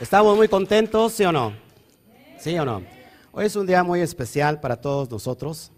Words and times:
¿Estamos 0.00 0.34
muy 0.34 0.48
contentos, 0.48 1.12
sí 1.12 1.24
o 1.24 1.30
no? 1.30 1.52
¿Sí 2.38 2.58
o 2.58 2.64
no? 2.64 2.82
Hoy 3.32 3.44
es 3.44 3.54
un 3.54 3.66
día 3.66 3.84
muy 3.84 4.00
especial 4.00 4.58
para 4.58 4.80
todos 4.80 5.10
nosotros. 5.10 5.72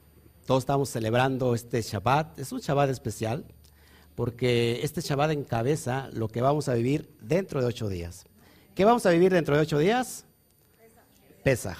Todos 0.47 0.63
estamos 0.63 0.91
celebrando 0.91 1.57
este 1.57 1.83
Shabbat. 1.83 2.39
Es 2.39 2.53
un 2.53 2.61
Shabbat 2.61 2.89
especial 2.91 3.45
porque 4.15 4.79
este 4.85 5.01
Shabbat 5.01 5.33
encabeza 5.33 6.09
lo 6.13 6.29
que 6.29 6.41
vamos 6.41 6.69
a 6.69 6.75
vivir 6.75 7.11
dentro 7.21 7.61
de 7.61 7.67
ocho 7.67 7.89
días. 7.89 8.27
¿Qué 8.77 8.85
vamos 8.85 9.05
a 9.07 9.11
vivir 9.11 9.33
dentro 9.33 9.57
de 9.57 9.63
ocho 9.63 9.81
días? 9.81 10.25
Pesaj. 11.43 11.79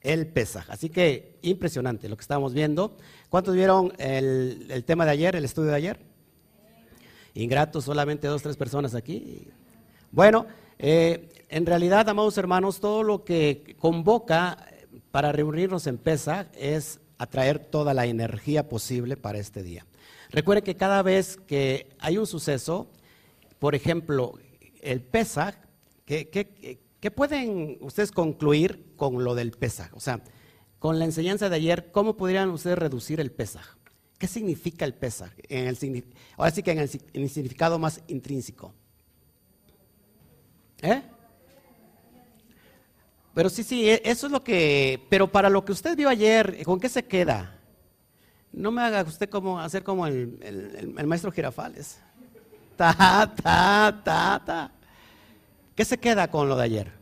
El 0.00 0.26
Pesaj. 0.26 0.68
Así 0.68 0.90
que 0.90 1.38
impresionante 1.42 2.08
lo 2.08 2.16
que 2.16 2.22
estamos 2.22 2.52
viendo. 2.52 2.96
¿Cuántos 3.28 3.54
vieron 3.54 3.92
el, 3.98 4.66
el 4.70 4.84
tema 4.84 5.04
de 5.04 5.12
ayer, 5.12 5.36
el 5.36 5.44
estudio 5.44 5.70
de 5.70 5.76
ayer? 5.76 6.00
Ingratos, 7.34 7.84
solamente 7.84 8.26
dos, 8.26 8.42
tres 8.42 8.56
personas 8.56 8.96
aquí. 8.96 9.46
Bueno, 10.10 10.46
eh, 10.78 11.28
en 11.48 11.66
realidad, 11.66 12.08
amados 12.08 12.36
hermanos, 12.38 12.80
todo 12.80 13.02
lo 13.02 13.24
que 13.24 13.76
convoca 13.78 14.58
para 15.10 15.32
reunirnos 15.32 15.86
en 15.86 15.98
PESA 15.98 16.48
es 16.54 17.00
atraer 17.18 17.58
toda 17.58 17.94
la 17.94 18.06
energía 18.06 18.68
posible 18.68 19.16
para 19.16 19.38
este 19.38 19.62
día. 19.62 19.86
Recuerde 20.30 20.62
que 20.62 20.76
cada 20.76 21.02
vez 21.02 21.36
que 21.36 21.94
hay 21.98 22.18
un 22.18 22.26
suceso, 22.26 22.90
por 23.58 23.74
ejemplo, 23.74 24.34
el 24.82 25.00
PESA, 25.00 25.58
¿qué, 26.04 27.12
pueden 27.14 27.78
ustedes 27.80 28.10
concluir 28.10 28.92
con 28.96 29.24
lo 29.24 29.34
del 29.34 29.52
PESA? 29.52 29.90
O 29.94 30.00
sea, 30.00 30.22
con 30.78 30.98
la 30.98 31.04
enseñanza 31.04 31.48
de 31.48 31.56
ayer, 31.56 31.90
¿cómo 31.92 32.16
podrían 32.16 32.50
ustedes 32.50 32.78
reducir 32.78 33.20
el 33.20 33.30
PESA? 33.30 33.62
¿Qué 34.18 34.26
significa 34.26 34.84
el 34.84 34.94
PESA? 34.94 35.32
ahora 36.36 36.50
sí 36.50 36.62
que 36.62 36.72
en 36.72 36.78
el 36.78 37.30
significado 37.30 37.78
más 37.78 38.02
intrínseco. 38.08 38.74
¿Eh? 40.82 41.02
Pero 43.34 43.50
sí, 43.50 43.62
sí, 43.62 43.88
e, 43.88 44.00
eso 44.04 44.26
es 44.26 44.32
lo 44.32 44.42
que, 44.42 45.04
pero 45.10 45.30
para 45.30 45.50
lo 45.50 45.64
que 45.64 45.72
usted 45.72 45.96
vio 45.96 46.08
ayer, 46.08 46.62
¿con 46.64 46.80
qué 46.80 46.88
se 46.88 47.04
queda? 47.04 47.58
No 48.52 48.70
me 48.70 48.82
haga 48.82 49.02
usted 49.02 49.28
como 49.28 49.60
hacer 49.60 49.82
como 49.82 50.06
el, 50.06 50.94
maestro 51.06 51.30
Girafales. 51.30 51.98
Ta, 52.76 52.94
ta, 53.42 54.00
ta, 54.02 54.42
ta. 54.44 54.72
¿Qué 55.74 55.84
se 55.84 55.98
queda 55.98 56.30
con 56.30 56.48
lo 56.48 56.56
de 56.56 56.64
ayer? 56.64 56.92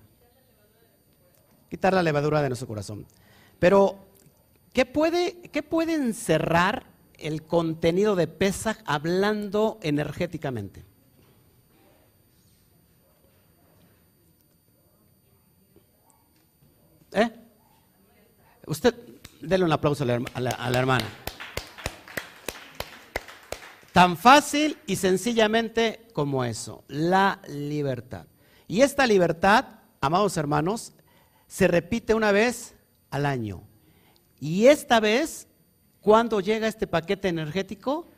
Quitar 1.70 1.95
la 1.95 2.03
levadura 2.03 2.43
de 2.43 2.48
nuestro 2.48 2.67
corazón. 2.67 3.07
Pero, 3.61 3.98
¿qué 4.73 4.85
puede, 4.85 5.41
qué 5.53 5.63
puede 5.63 5.95
encerrar 5.95 6.87
el 7.17 7.45
contenido 7.45 8.17
de 8.17 8.27
Pesach 8.27 8.79
hablando 8.85 9.79
energéticamente? 9.83 10.85
¿Eh? 17.15 17.31
Usted, 18.67 18.93
déle 19.41 19.65
un 19.65 19.73
aplauso 19.73 20.03
a 20.03 20.41
la, 20.41 20.79
hermana. 20.79 21.07
Tan 23.93 24.17
fácil 24.17 24.77
y 24.87 24.97
sencillamente 24.97 26.09
como 26.12 26.45
eso, 26.45 26.83
la 26.89 27.41
libertad. 27.48 28.27
Y 28.67 28.81
esta 28.81 29.07
libertad, 29.07 29.67
amados 30.01 30.37
hermanos, 30.37 30.92
se 31.47 31.69
repite 31.69 32.15
una 32.15 32.33
vez 32.33 32.75
al 33.11 33.27
año. 33.27 33.62
Y 34.41 34.67
esta 34.67 34.98
vez, 34.98 35.47
cuando 36.01 36.41
llega 36.41 36.67
este 36.67 36.89
paquete 36.89 37.29
energético? 37.29 38.09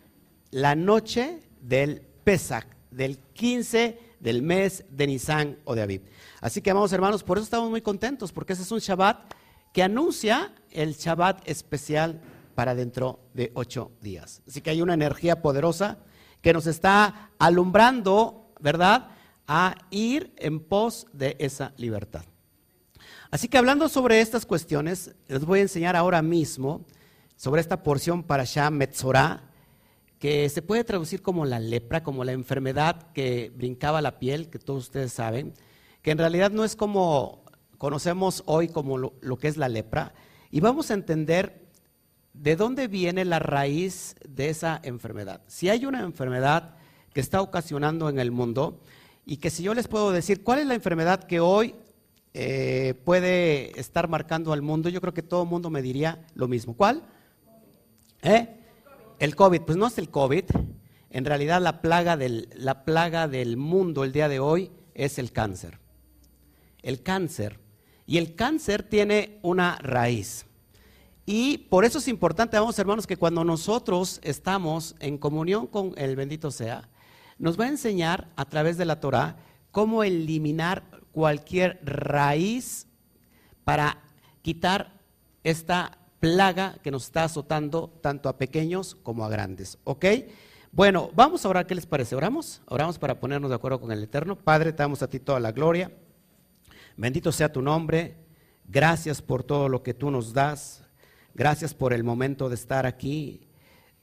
La 0.51 0.75
noche 0.75 1.43
del 1.61 2.01
Pesach, 2.25 2.67
del 2.91 3.19
15 3.19 4.06
del 4.27 4.43
mes 4.43 4.85
de 4.91 5.07
Nisan 5.07 5.57
o 5.65 5.77
de 5.77 5.83
Aviv. 5.83 6.03
Así 6.41 6.61
que, 6.61 6.73
amados 6.73 6.93
hermanos, 6.93 7.23
por 7.23 7.39
eso 7.39 7.45
estamos 7.45 7.71
muy 7.71 7.81
contentos, 7.81 8.33
porque 8.33 8.55
ese 8.55 8.63
es 8.63 8.73
un 8.73 8.81
Shabbat 8.81 9.33
que 9.73 9.85
anuncia 9.85 10.53
el 10.73 10.95
Shabbat 10.95 11.49
especial 11.49 12.21
para 12.57 12.75
dentro 12.75 13.21
de 13.35 13.53
ocho 13.55 13.93
días. 14.01 14.43
Así 14.45 14.63
que 14.63 14.71
hay 14.71 14.83
una 14.83 14.95
energía 14.95 15.43
poderosa 15.43 15.99
que 16.43 16.53
nos 16.53 16.67
está 16.67 17.31
alumbrando, 17.39 18.51
¿verdad?, 18.59 19.11
a 19.47 19.77
ir 19.91 20.35
en 20.39 20.59
pos 20.59 21.07
de 21.13 21.37
esa 21.39 21.73
libertad. 21.77 22.25
Así 23.31 23.47
que 23.47 23.59
hablando 23.59 23.89
sobre 23.89 24.21
estas 24.21 24.45
cuestiones, 24.45 25.15
les 25.29 25.45
voy 25.45 25.61
a 25.61 25.63
enseñar 25.63 25.95
ahora 25.95 26.21
mismo 26.21 26.85
sobre 27.37 27.61
esta 27.61 27.85
porción 27.85 28.25
para 28.25 28.43
Shah 28.43 28.71
Metzorah, 28.71 29.45
que 30.19 30.49
se 30.49 30.63
puede 30.63 30.85
traducir 30.85 31.23
como 31.23 31.45
la 31.45 31.59
lepra, 31.59 32.03
como 32.03 32.25
la 32.25 32.33
enfermedad 32.33 33.13
que 33.13 33.53
brincaba 33.55 34.01
la 34.01 34.19
piel, 34.19 34.49
que 34.49 34.59
todos 34.59 34.85
ustedes 34.85 35.13
saben 35.13 35.53
que 36.07 36.13
en 36.13 36.19
realidad 36.19 36.53
no 36.53 36.65
es 36.65 36.77
como 36.77 37.43
conocemos 37.79 38.45
hoy 38.47 38.69
como 38.69 38.97
lo, 38.97 39.37
que 39.39 39.49
es 39.49 39.57
la 39.57 39.69
lepra, 39.69 40.15
y 40.53 40.61
vamos 40.61 40.91
a 40.91 40.95
entender 40.95 41.67
de 42.33 42.55
dónde 42.55 42.87
viene 42.87 43.25
la 43.25 43.41
raíz 43.41 44.15
de 44.27 44.49
esa 44.49 44.81
enfermedad. 44.85 45.43
Si 45.49 45.69
hay 45.69 45.85
una 45.85 46.03
enfermedad 46.03 46.77
que 47.13 47.21
está 47.21 47.43
ocasionando 47.43 48.09
en 48.09 48.21
el 48.21 48.31
mundo, 48.31 48.81
y 49.25 49.39
que 49.39 49.51
si 49.51 49.65
yo 49.65 49.75
les 49.75 49.89
puedo 49.89 50.13
decir 50.13 50.45
cuál 50.45 50.61
es 50.61 50.67
la 50.67 50.75
enfermedad 50.75 51.25
que 51.25 51.41
hoy 51.41 51.75
eh, 52.35 52.95
puede 53.05 53.79
estar 53.79 54.09
marcando 54.09 54.53
al 54.53 54.63
mundo, 54.63 54.89
yo 54.89 55.01
creo 55.01 55.13
que 55.13 55.23
todo 55.23 55.43
el 55.43 55.49
mundo 55.49 55.71
me 55.71 55.83
diría 55.83 56.25
lo 56.35 56.47
mismo. 56.47 56.77
¿Cuál? 56.77 57.03
¿Eh? 58.23 58.49
El 59.19 59.37
COVID. 59.37 59.63
Pues 59.63 59.79
no 59.79 59.87
es 59.87 59.99
el 59.99 60.11
COVID. 60.11 60.45
En 61.11 61.25
realidad 61.25 61.61
la 61.63 61.81
plaga, 61.81 62.17
del, 62.17 62.49
la 62.55 62.85
plaga 62.85 63.29
del 63.29 63.57
mundo 63.57 64.05
el 64.05 64.13
día 64.13 64.29
de 64.29 64.41
hoy 64.41 64.71
es 64.95 65.19
el 65.19 65.33
cáncer 65.33 65.79
el 66.87 67.03
cáncer. 67.03 67.59
Y 68.07 68.19
el 68.19 68.37
cáncer 68.37 68.85
tiene 68.85 69.41
una 69.43 69.77
raíz. 69.79 70.47
Y 71.27 71.59
por 71.59 71.85
eso 71.85 71.99
es 71.99 72.07
importante, 72.07 72.57
vamos 72.57 72.79
hermanos, 72.79 73.09
que 73.09 73.17
cuando 73.17 73.43
nosotros 73.43 74.21
estamos 74.23 74.95
en 75.01 75.19
comunión 75.19 75.67
con 75.67 75.93
el 75.97 76.15
bendito 76.15 76.53
sea, 76.53 76.89
nos 77.39 77.59
va 77.59 77.65
a 77.65 77.69
enseñar 77.69 78.29
a 78.37 78.45
través 78.45 78.79
de 78.79 78.85
la 78.85 79.01
Torah 79.01 79.37
cómo 79.73 80.05
eliminar 80.05 80.85
cualquier 81.11 81.81
raíz 81.83 82.87
para 83.65 83.99
quitar 84.43 85.01
esta 85.43 85.99
plaga 86.21 86.79
que 86.83 86.91
nos 86.91 87.05
está 87.05 87.25
azotando 87.25 87.89
tanto 88.01 88.29
a 88.29 88.39
pequeños 88.39 88.95
como 88.95 89.25
a 89.25 89.29
grandes. 89.29 89.79
¿Ok? 89.85 90.05
Bueno, 90.73 91.11
vamos 91.15 91.45
a 91.45 91.49
orar, 91.49 91.67
¿qué 91.67 91.75
les 91.75 91.87
parece? 91.87 92.15
¿Oramos? 92.17 92.61
Oramos 92.67 92.99
para 92.99 93.19
ponernos 93.19 93.51
de 93.51 93.57
acuerdo 93.57 93.81
con 93.81 93.93
el 93.93 94.03
Eterno. 94.03 94.37
Padre, 94.37 94.73
te 94.73 94.83
damos 94.83 95.03
a 95.03 95.09
ti 95.09 95.21
toda 95.21 95.41
la 95.41 95.53
gloria. 95.53 95.91
Bendito 96.97 97.33
sea 97.33 97.53
tu 97.53 97.63
nombre. 97.63 98.17
Gracias 98.69 99.23
por 99.23 99.45
todo 99.45 99.69
lo 99.69 99.83
que 99.83 99.95
tú 99.95 100.11
nos 100.11 100.33
das. 100.33 100.85
Gracias 101.35 101.75
por 101.75 101.93
el 101.93 102.05
momento 102.05 102.49
de 102.49 102.57
estar 102.57 102.87
aquí 102.87 103.49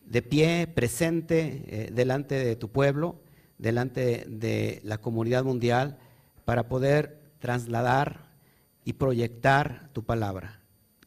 de 0.06 0.22
pie, 0.22 0.68
presente, 0.68 1.64
eh, 1.68 1.90
delante 1.92 2.36
de 2.36 2.56
tu 2.56 2.72
pueblo, 2.72 3.22
delante 3.58 4.26
de 4.28 4.82
la 4.84 4.98
comunidad 4.98 5.44
mundial, 5.44 5.98
para 6.46 6.68
poder 6.68 7.22
trasladar 7.40 8.32
y 8.84 8.94
proyectar 8.94 9.90
tu 9.94 10.04
palabra. 10.04 10.63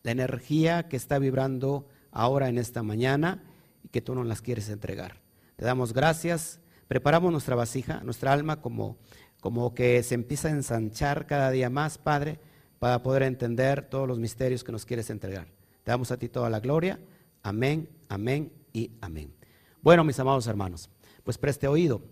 La 0.07 0.13
energía 0.13 0.89
que 0.89 0.97
está 0.97 1.19
vibrando 1.19 1.89
ahora 2.13 2.49
en 2.49 2.59
esta 2.59 2.85
mañana 2.85 3.43
y 3.83 3.89
que 3.89 4.01
tú 4.01 4.15
nos 4.15 4.25
las 4.25 4.41
quieres 4.41 4.69
entregar. 4.69 5.21
Te 5.57 5.65
damos 5.65 5.93
gracias. 5.93 6.61
Preparamos 6.87 7.33
nuestra 7.33 7.57
vasija, 7.57 8.03
nuestra 8.05 8.33
alma 8.33 8.61
como 8.61 8.99
como 9.41 9.75
que 9.75 10.03
se 10.03 10.15
empieza 10.15 10.49
a 10.49 10.53
ensanchar 10.53 11.27
cada 11.27 11.51
día 11.51 11.71
más, 11.71 11.99
Padre, 11.99 12.39
para 12.79 13.03
poder 13.03 13.23
entender 13.23 13.89
todos 13.89 14.09
los 14.09 14.19
misterios 14.19 14.65
que 14.65 14.73
nos 14.73 14.85
quieres 14.85 15.11
entregar. 15.11 15.47
Te 15.85 15.91
damos 15.91 16.11
a 16.11 16.19
ti 16.19 16.29
toda 16.29 16.51
la 16.51 16.61
gloria. 16.61 17.01
Amén, 17.43 17.89
amén 18.09 18.53
y 18.73 18.91
amén. 19.01 19.35
Bueno, 19.83 20.05
mis 20.05 20.19
amados 20.19 20.47
hermanos, 20.47 20.91
pues 21.23 21.39
preste 21.39 21.69
oído. 21.69 22.03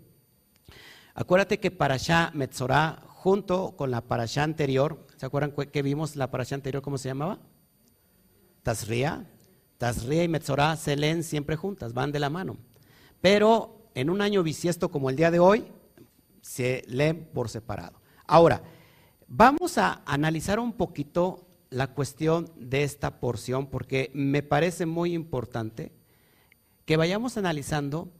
Acuérdate 1.14 1.58
que 1.58 1.70
Parashá 1.70 2.30
Metzorah, 2.34 3.02
junto 3.06 3.76
con 3.76 3.90
la 3.90 4.00
Parashá 4.00 4.42
anterior, 4.42 5.06
¿se 5.16 5.26
acuerdan 5.26 5.52
que 5.52 5.82
vimos 5.82 6.16
la 6.16 6.30
Parashá 6.30 6.54
anterior? 6.54 6.82
¿Cómo 6.82 6.98
se 6.98 7.08
llamaba? 7.08 7.38
Tazria. 8.64 9.24
Tazria 9.78 10.24
y 10.24 10.28
Metzorah 10.28 10.76
se 10.76 10.96
leen 10.96 11.22
siempre 11.22 11.54
juntas, 11.54 11.92
van 11.92 12.10
de 12.10 12.18
la 12.18 12.30
mano. 12.30 12.56
Pero 13.20 13.90
en 13.94 14.10
un 14.10 14.20
año 14.20 14.42
bisiesto 14.42 14.90
como 14.90 15.10
el 15.10 15.16
día 15.16 15.30
de 15.30 15.38
hoy, 15.38 15.66
se 16.40 16.82
leen 16.88 17.30
por 17.32 17.48
separado. 17.48 18.00
Ahora, 18.26 18.62
vamos 19.28 19.78
a 19.78 20.02
analizar 20.06 20.58
un 20.58 20.72
poquito 20.72 21.46
la 21.70 21.88
cuestión 21.88 22.50
de 22.56 22.84
esta 22.84 23.20
porción 23.20 23.66
porque 23.66 24.10
me 24.14 24.42
parece 24.42 24.86
muy 24.86 25.12
importante 25.12 25.92
que 26.84 26.96
vayamos 26.96 27.36
analizando, 27.36 28.12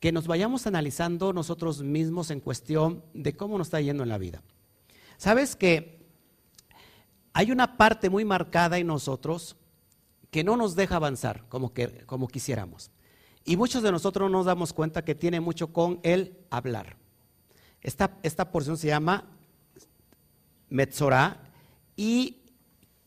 que 0.00 0.12
nos 0.12 0.26
vayamos 0.26 0.66
analizando 0.66 1.32
nosotros 1.32 1.82
mismos 1.82 2.30
en 2.30 2.40
cuestión 2.40 3.04
de 3.12 3.36
cómo 3.36 3.58
nos 3.58 3.68
está 3.68 3.80
yendo 3.80 4.02
en 4.02 4.08
la 4.08 4.18
vida. 4.18 4.42
Sabes 5.16 5.56
que 5.56 6.06
hay 7.32 7.50
una 7.50 7.76
parte 7.76 8.10
muy 8.10 8.24
marcada 8.24 8.78
en 8.78 8.86
nosotros 8.86 9.56
que 10.34 10.42
no 10.42 10.56
nos 10.56 10.74
deja 10.74 10.96
avanzar 10.96 11.44
como, 11.48 11.72
que, 11.72 12.04
como 12.06 12.26
quisiéramos. 12.26 12.90
Y 13.44 13.56
muchos 13.56 13.84
de 13.84 13.92
nosotros 13.92 14.28
nos 14.32 14.46
damos 14.46 14.72
cuenta 14.72 15.04
que 15.04 15.14
tiene 15.14 15.38
mucho 15.38 15.72
con 15.72 16.00
el 16.02 16.36
hablar. 16.50 16.96
Esta, 17.80 18.50
porción 18.50 18.76
se 18.76 18.88
llama 18.88 19.30
metzorá 20.70 21.40
y 21.94 22.42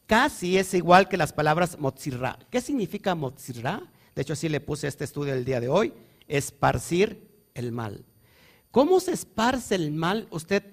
casi 0.06 0.57
es 0.57 0.74
igual 0.74 1.09
que 1.09 1.18
las 1.18 1.33
palabras 1.33 1.77
motzirra. 1.77 2.39
¿Qué 2.50 2.62
significa 2.62 3.13
motzirra? 3.13 3.83
De 4.15 4.21
hecho, 4.21 4.31
así 4.31 4.47
le 4.47 4.62
puse 4.62 4.88
este 4.88 5.03
estudio 5.03 5.33
el 5.33 5.44
día 5.44 5.59
de 5.59 5.68
hoy, 5.68 5.94
esparcir 6.29 7.29
el 7.56 7.74
mal. 7.74 8.06
¿Cómo 8.71 9.01
se 9.01 9.12
esparce 9.12 9.75
el 9.75 9.91
mal? 9.91 10.29
Usted, 10.31 10.63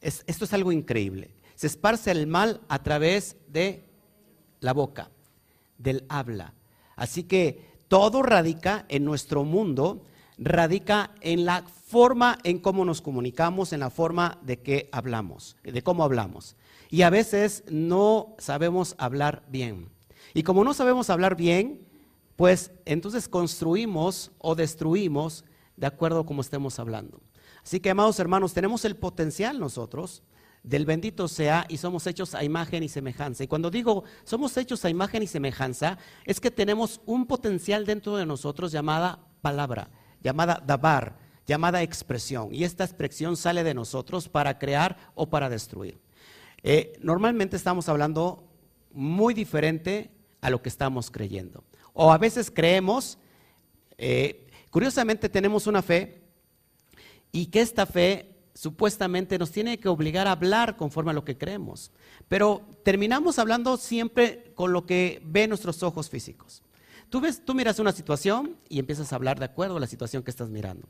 esto 0.00 0.44
es 0.44 0.52
algo 0.54 0.72
increíble. 0.72 1.36
Se 1.54 1.68
esparce 1.68 2.10
el 2.10 2.26
mal 2.26 2.62
a 2.66 2.82
través 2.82 3.36
de 3.46 3.88
la 4.58 4.72
boca, 4.72 5.11
del 5.82 6.04
habla. 6.08 6.54
Así 6.96 7.24
que 7.24 7.72
todo 7.88 8.22
radica 8.22 8.86
en 8.88 9.04
nuestro 9.04 9.44
mundo, 9.44 10.02
radica 10.38 11.10
en 11.20 11.44
la 11.44 11.62
forma 11.62 12.38
en 12.44 12.58
cómo 12.58 12.84
nos 12.84 13.02
comunicamos, 13.02 13.72
en 13.72 13.80
la 13.80 13.90
forma 13.90 14.38
de 14.42 14.60
que 14.60 14.88
hablamos, 14.92 15.56
de 15.62 15.82
cómo 15.82 16.04
hablamos. 16.04 16.56
Y 16.88 17.02
a 17.02 17.10
veces 17.10 17.64
no 17.70 18.34
sabemos 18.38 18.94
hablar 18.98 19.42
bien. 19.48 19.90
Y 20.34 20.42
como 20.42 20.64
no 20.64 20.74
sabemos 20.74 21.10
hablar 21.10 21.36
bien, 21.36 21.86
pues 22.36 22.70
entonces 22.86 23.28
construimos 23.28 24.30
o 24.38 24.54
destruimos 24.54 25.44
de 25.76 25.86
acuerdo 25.86 26.20
a 26.20 26.26
cómo 26.26 26.40
estemos 26.40 26.78
hablando. 26.78 27.20
Así 27.62 27.80
que, 27.80 27.90
amados 27.90 28.18
hermanos, 28.18 28.54
tenemos 28.54 28.84
el 28.84 28.96
potencial 28.96 29.58
nosotros 29.58 30.22
del 30.62 30.86
bendito 30.86 31.26
sea 31.26 31.66
y 31.68 31.76
somos 31.78 32.06
hechos 32.06 32.34
a 32.34 32.44
imagen 32.44 32.82
y 32.82 32.88
semejanza. 32.88 33.44
Y 33.44 33.48
cuando 33.48 33.70
digo 33.70 34.04
somos 34.24 34.56
hechos 34.56 34.84
a 34.84 34.90
imagen 34.90 35.22
y 35.22 35.26
semejanza, 35.26 35.98
es 36.24 36.40
que 36.40 36.50
tenemos 36.50 37.00
un 37.06 37.26
potencial 37.26 37.84
dentro 37.84 38.16
de 38.16 38.26
nosotros 38.26 38.72
llamada 38.72 39.18
palabra, 39.40 39.90
llamada 40.22 40.62
dabar, 40.64 41.18
llamada 41.46 41.82
expresión. 41.82 42.48
Y 42.54 42.64
esta 42.64 42.84
expresión 42.84 43.36
sale 43.36 43.64
de 43.64 43.74
nosotros 43.74 44.28
para 44.28 44.58
crear 44.58 45.12
o 45.14 45.28
para 45.28 45.48
destruir. 45.48 45.98
Eh, 46.62 46.92
normalmente 47.00 47.56
estamos 47.56 47.88
hablando 47.88 48.48
muy 48.92 49.34
diferente 49.34 50.12
a 50.40 50.50
lo 50.50 50.62
que 50.62 50.68
estamos 50.68 51.10
creyendo. 51.10 51.64
O 51.92 52.12
a 52.12 52.18
veces 52.18 52.50
creemos, 52.50 53.18
eh, 53.98 54.46
curiosamente 54.70 55.28
tenemos 55.28 55.66
una 55.66 55.82
fe 55.82 56.22
y 57.32 57.46
que 57.46 57.60
esta 57.60 57.86
fe 57.86 58.31
supuestamente 58.62 59.40
nos 59.40 59.50
tiene 59.50 59.80
que 59.80 59.88
obligar 59.88 60.28
a 60.28 60.32
hablar 60.32 60.76
conforme 60.76 61.10
a 61.10 61.14
lo 61.14 61.24
que 61.24 61.36
creemos. 61.36 61.90
Pero 62.28 62.62
terminamos 62.84 63.40
hablando 63.40 63.76
siempre 63.76 64.52
con 64.54 64.72
lo 64.72 64.86
que 64.86 65.20
ven 65.24 65.48
nuestros 65.48 65.82
ojos 65.82 66.08
físicos. 66.08 66.62
Tú, 67.10 67.20
ves, 67.20 67.44
tú 67.44 67.56
miras 67.56 67.80
una 67.80 67.90
situación 67.90 68.56
y 68.68 68.78
empiezas 68.78 69.12
a 69.12 69.16
hablar 69.16 69.40
de 69.40 69.46
acuerdo 69.46 69.78
a 69.78 69.80
la 69.80 69.88
situación 69.88 70.22
que 70.22 70.30
estás 70.30 70.48
mirando. 70.48 70.86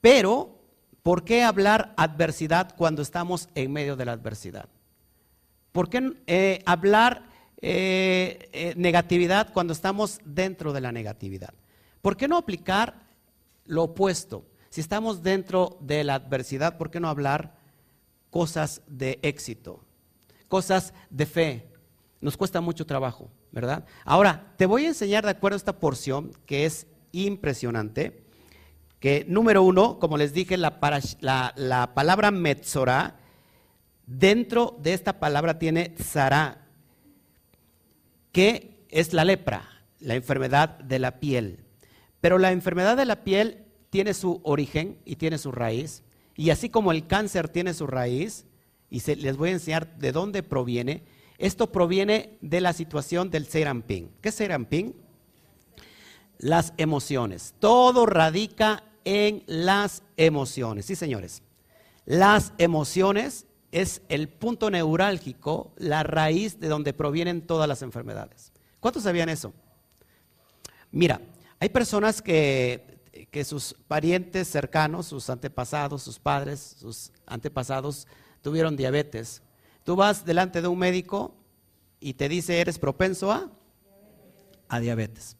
Pero, 0.00 0.58
¿por 1.02 1.22
qué 1.22 1.42
hablar 1.42 1.92
adversidad 1.98 2.74
cuando 2.78 3.02
estamos 3.02 3.50
en 3.54 3.70
medio 3.70 3.94
de 3.94 4.06
la 4.06 4.12
adversidad? 4.12 4.70
¿Por 5.70 5.90
qué 5.90 6.14
eh, 6.26 6.62
hablar 6.64 7.26
eh, 7.60 8.48
eh, 8.54 8.72
negatividad 8.78 9.52
cuando 9.52 9.74
estamos 9.74 10.18
dentro 10.24 10.72
de 10.72 10.80
la 10.80 10.92
negatividad? 10.92 11.52
¿Por 12.00 12.16
qué 12.16 12.26
no 12.26 12.38
aplicar 12.38 13.02
lo 13.66 13.82
opuesto? 13.82 14.46
Si 14.72 14.80
estamos 14.80 15.22
dentro 15.22 15.76
de 15.82 16.02
la 16.02 16.14
adversidad, 16.14 16.78
¿por 16.78 16.90
qué 16.90 16.98
no 16.98 17.10
hablar 17.10 17.52
cosas 18.30 18.80
de 18.86 19.18
éxito? 19.20 19.84
Cosas 20.48 20.94
de 21.10 21.26
fe. 21.26 21.68
Nos 22.22 22.38
cuesta 22.38 22.62
mucho 22.62 22.86
trabajo, 22.86 23.30
¿verdad? 23.50 23.84
Ahora, 24.06 24.54
te 24.56 24.64
voy 24.64 24.86
a 24.86 24.88
enseñar 24.88 25.24
de 25.24 25.30
acuerdo 25.32 25.56
a 25.56 25.58
esta 25.58 25.78
porción 25.78 26.32
que 26.46 26.64
es 26.64 26.86
impresionante. 27.12 28.22
Que 28.98 29.26
número 29.28 29.62
uno, 29.62 29.98
como 29.98 30.16
les 30.16 30.32
dije, 30.32 30.56
la, 30.56 30.78
la, 31.20 31.92
palabra 31.94 32.30
metzora, 32.30 33.16
dentro 34.06 34.78
de 34.80 34.94
esta 34.94 35.20
palabra 35.20 35.58
tiene 35.58 35.94
zara, 36.00 36.64
que 38.32 38.86
es 38.88 39.12
la 39.12 39.26
lepra, 39.26 39.68
la 40.00 40.14
enfermedad 40.14 40.78
de 40.78 40.98
la 40.98 41.20
piel. 41.20 41.62
Pero 42.22 42.38
la 42.38 42.52
enfermedad 42.52 42.96
de 42.96 43.04
la 43.04 43.22
piel 43.22 43.66
tiene 43.92 44.14
su 44.14 44.40
origen 44.42 44.96
y 45.04 45.16
tiene 45.16 45.36
su 45.36 45.52
raíz. 45.52 46.02
Y 46.34 46.48
así 46.48 46.70
como 46.70 46.92
el 46.92 47.06
cáncer 47.06 47.50
tiene 47.50 47.74
su 47.74 47.86
raíz, 47.86 48.46
y 48.88 49.00
les 49.16 49.36
voy 49.36 49.50
a 49.50 49.52
enseñar 49.52 49.98
de 49.98 50.12
dónde 50.12 50.42
proviene, 50.42 51.02
esto 51.36 51.70
proviene 51.70 52.38
de 52.40 52.62
la 52.62 52.72
situación 52.72 53.28
del 53.28 53.46
serampín. 53.46 54.10
¿Qué 54.22 54.30
es 54.30 54.34
serampín? 54.34 54.96
Las 56.38 56.72
emociones. 56.78 57.52
Todo 57.58 58.06
radica 58.06 58.82
en 59.04 59.44
las 59.46 60.02
emociones. 60.16 60.86
Sí, 60.86 60.96
señores. 60.96 61.42
Las 62.06 62.54
emociones 62.56 63.44
es 63.72 64.00
el 64.08 64.30
punto 64.30 64.70
neurálgico, 64.70 65.74
la 65.76 66.02
raíz 66.02 66.58
de 66.60 66.68
donde 66.68 66.94
provienen 66.94 67.42
todas 67.42 67.68
las 67.68 67.82
enfermedades. 67.82 68.52
¿Cuántos 68.80 69.02
sabían 69.02 69.28
eso? 69.28 69.52
Mira, 70.90 71.20
hay 71.60 71.68
personas 71.68 72.22
que 72.22 72.91
que 73.32 73.44
sus 73.44 73.74
parientes 73.88 74.46
cercanos, 74.46 75.06
sus 75.06 75.30
antepasados, 75.30 76.02
sus 76.02 76.18
padres, 76.18 76.76
sus 76.78 77.10
antepasados 77.26 78.06
tuvieron 78.42 78.76
diabetes. 78.76 79.42
Tú 79.84 79.96
vas 79.96 80.26
delante 80.26 80.60
de 80.60 80.68
un 80.68 80.78
médico 80.78 81.34
y 81.98 82.12
te 82.12 82.28
dice, 82.28 82.60
eres 82.60 82.78
propenso 82.78 83.32
a, 83.32 83.50
a 84.68 84.80
diabetes. 84.80 85.38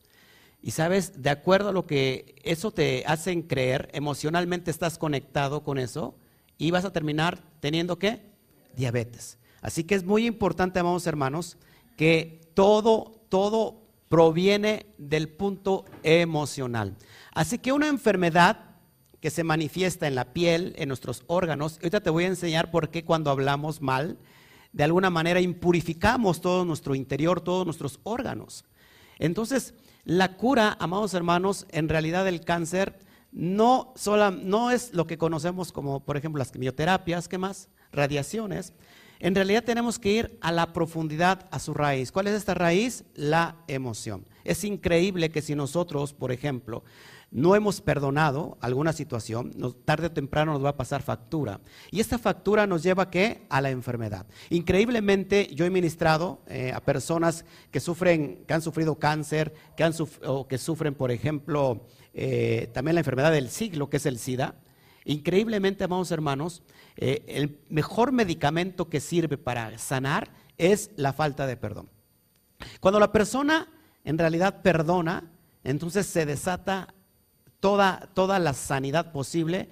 Y 0.63 0.71
sabes, 0.71 1.23
de 1.23 1.29
acuerdo 1.29 1.69
a 1.69 1.73
lo 1.73 1.87
que 1.87 2.35
eso 2.45 2.71
te 2.71 3.05
hacen 3.07 3.43
creer, 3.43 3.91
emocionalmente 3.93 4.71
estás 4.71 4.97
conectado 4.97 5.63
con 5.63 5.77
eso 5.77 6.15
y 6.57 6.71
vas 6.71 6.87
a 6.87 6.93
terminar 6.95 7.43
teniendo 7.61 7.99
qué? 7.99 8.23
Diabetes. 8.75 9.39
Así 9.61 9.85
que 9.85 9.97
es 9.97 10.05
muy 10.05 10.27
importante, 10.27 10.79
amados 10.79 11.07
hermanos, 11.07 11.59
que 11.99 12.41
todo, 12.55 13.21
todo 13.29 13.82
proviene 14.13 14.85
del 14.99 15.31
punto 15.31 15.87
emocional. 16.03 16.99
Así 17.33 17.57
que 17.57 17.73
una 17.73 17.89
enfermedad 17.89 18.77
que 19.21 19.31
se 19.31 19.43
manifiesta 19.43 20.07
en 20.07 20.15
la 20.15 20.35
piel, 20.35 20.75
en 20.77 20.89
nuestros 20.89 21.25
órganos, 21.29 21.77
ahorita 21.77 22.03
te 22.03 22.11
voy 22.11 22.25
a 22.25 22.27
enseñar 22.27 22.71
por 22.71 22.91
qué 22.91 23.07
cuando 23.07 23.31
hablamos 23.31 23.81
mal, 23.81 24.19
de 24.75 24.85
alguna 24.85 25.09
manera 25.09 25.41
impurificamos 25.41 26.43
todo 26.43 26.67
nuestro 26.67 26.95
interior, 26.95 27.41
todos 27.41 27.65
nuestros 27.65 28.01
órganos. 28.03 28.67
Entonces, 29.19 29.73
la 30.05 30.37
cura, 30.37 30.77
amados 30.79 31.15
hermanos, 31.15 31.65
en 31.71 31.89
realidad 31.89 32.29
el 32.29 32.45
cáncer 32.45 32.99
no, 33.33 33.95
no 34.43 34.71
es 34.71 34.93
lo 34.93 35.07
que 35.07 35.17
conocemos 35.17 35.73
como, 35.73 36.05
por 36.05 36.19
ejemplo, 36.19 36.39
las 36.39 36.53
quimioterapias, 36.53 37.29
¿qué 37.29 37.39
más? 37.39 37.71
Radiaciones. 37.93 38.75
En 39.23 39.37
realidad 39.37 39.63
tenemos 39.63 40.01
que 40.01 40.11
ir 40.11 40.39
a 40.41 40.51
la 40.51 40.73
profundidad, 40.73 41.47
a 41.53 41.61
su 41.61 41.73
raíz. 41.75 42.11
¿Cuál 42.11 42.27
es 42.27 42.35
esta 42.35 42.55
raíz? 42.55 43.05
La 43.15 43.55
emoción. 43.69 44.27
Es 44.43 44.65
increíble 44.65 45.31
que 45.31 45.43
si 45.43 45.55
nosotros, 45.55 46.13
por 46.13 46.33
ejemplo, 46.33 46.83
no 47.31 47.55
hemos 47.55 47.81
perdonado 47.81 48.59
alguna 48.61 48.93
situación, 48.93 49.53
tarde 49.85 50.09
o 50.09 50.11
temprano 50.11 50.55
nos 50.55 50.65
va 50.65 50.71
a 50.71 50.77
pasar 50.77 51.03
factura. 51.03 51.61
Y 51.93 52.01
esta 52.01 52.19
factura 52.19 52.67
nos 52.67 52.83
lleva 52.83 53.11
¿qué? 53.11 53.47
a 53.49 53.61
la 53.61 53.71
enfermedad. 53.71 54.27
Increíblemente, 54.51 55.49
yo 55.55 55.67
he 55.67 55.71
ministrado 55.71 56.41
eh, 56.49 56.73
a 56.75 56.81
personas 56.81 57.45
que 57.71 57.79
sufren, 57.79 58.43
que 58.45 58.55
han 58.55 58.61
sufrido 58.61 58.99
cáncer, 58.99 59.55
que 59.77 59.85
han 59.85 59.93
o 60.27 60.49
que 60.49 60.59
sufren, 60.59 60.97
por 60.97 61.13
ejemplo, 61.13 61.87
eh, 62.13 62.71
también 62.75 62.97
la 62.97 63.03
enfermedad 63.03 63.31
del 63.31 63.51
siglo, 63.51 63.89
que 63.89 63.99
es 63.99 64.07
el 64.07 64.19
SIDA. 64.19 64.57
Increíblemente, 65.05 65.85
amados 65.85 66.11
hermanos, 66.11 66.63
eh, 66.97 67.25
el 67.29 67.59
mejor 67.69 68.13
medicamento 68.13 68.89
que 68.89 69.01
sirve 69.01 69.39
para 69.39 69.77
sanar 69.79 70.31
es 70.59 70.91
la 70.97 71.13
falta 71.13 71.47
de 71.47 71.57
perdón. 71.57 71.89
Cuando 72.81 73.01
la 73.01 73.13
persona 73.13 73.69
en 74.05 74.19
realidad 74.19 74.63
perdona, 74.63 75.31
entonces 75.65 76.07
se 76.07 76.27
desata 76.27 76.95
toda, 77.61 78.11
toda 78.15 78.39
la 78.39 78.53
sanidad 78.53 79.13
posible 79.13 79.69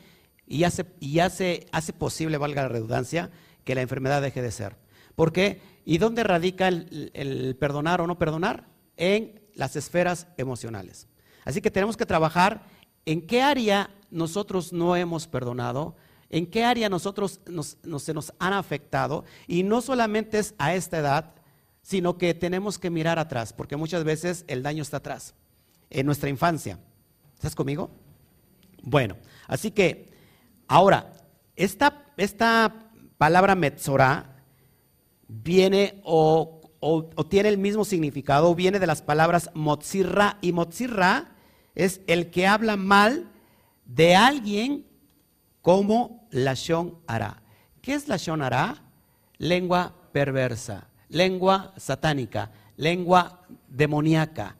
y, 0.46 0.64
hace, 0.64 0.86
y 1.00 1.20
hace, 1.20 1.66
hace 1.72 1.92
posible, 1.92 2.38
valga 2.38 2.62
la 2.62 2.68
redundancia, 2.68 3.30
que 3.64 3.74
la 3.74 3.82
enfermedad 3.82 4.22
deje 4.22 4.42
de 4.42 4.50
ser. 4.50 4.76
¿Por 5.14 5.32
qué? 5.32 5.60
¿Y 5.84 5.98
dónde 5.98 6.24
radica 6.24 6.68
el, 6.68 7.10
el 7.14 7.56
perdonar 7.56 8.00
o 8.00 8.06
no 8.06 8.18
perdonar? 8.18 8.66
En 8.96 9.40
las 9.54 9.76
esferas 9.76 10.26
emocionales. 10.36 11.08
Así 11.44 11.60
que 11.60 11.70
tenemos 11.70 11.96
que 11.96 12.06
trabajar 12.06 12.66
en 13.06 13.26
qué 13.26 13.42
área 13.42 13.90
nosotros 14.10 14.72
no 14.72 14.96
hemos 14.96 15.26
perdonado, 15.26 15.96
en 16.28 16.46
qué 16.46 16.64
área 16.64 16.88
nosotros 16.88 17.40
nos, 17.46 17.76
se 17.98 18.14
nos 18.14 18.32
han 18.38 18.52
afectado. 18.52 19.24
Y 19.46 19.62
no 19.62 19.80
solamente 19.80 20.38
es 20.38 20.54
a 20.58 20.74
esta 20.74 20.98
edad, 20.98 21.34
sino 21.82 22.18
que 22.18 22.34
tenemos 22.34 22.78
que 22.78 22.90
mirar 22.90 23.18
atrás, 23.18 23.52
porque 23.52 23.76
muchas 23.76 24.04
veces 24.04 24.44
el 24.48 24.62
daño 24.62 24.82
está 24.82 24.98
atrás, 24.98 25.34
en 25.88 26.06
nuestra 26.06 26.28
infancia. 26.28 26.78
¿Estás 27.34 27.54
conmigo? 27.54 27.90
Bueno, 28.82 29.16
así 29.46 29.70
que 29.70 30.12
ahora, 30.68 31.12
esta, 31.56 32.04
esta 32.16 32.90
palabra 33.18 33.54
metzorá 33.54 34.36
viene 35.26 36.00
o, 36.04 36.60
tiene 37.28 37.48
el 37.48 37.58
mismo 37.58 37.84
significado, 37.84 38.54
viene 38.54 38.78
de 38.78 38.86
las 38.86 39.02
palabras 39.02 39.50
motzirra, 39.54 40.38
y 40.40 40.52
motzirra 40.52 41.32
es 41.74 42.00
el 42.06 42.30
que 42.30 42.46
habla 42.46 42.76
mal 42.76 43.30
de 43.84 44.14
alguien 44.16 44.86
como 45.62 46.26
Lashon 46.30 46.98
hará. 47.06 47.42
¿Qué 47.82 47.94
es 47.94 48.08
la 48.08 48.16
Shonara? 48.16 48.82
Lengua 49.38 49.94
perversa, 50.12 50.88
lengua 51.08 51.72
satánica, 51.76 52.50
lengua 52.76 53.46
demoníaca. 53.68 54.56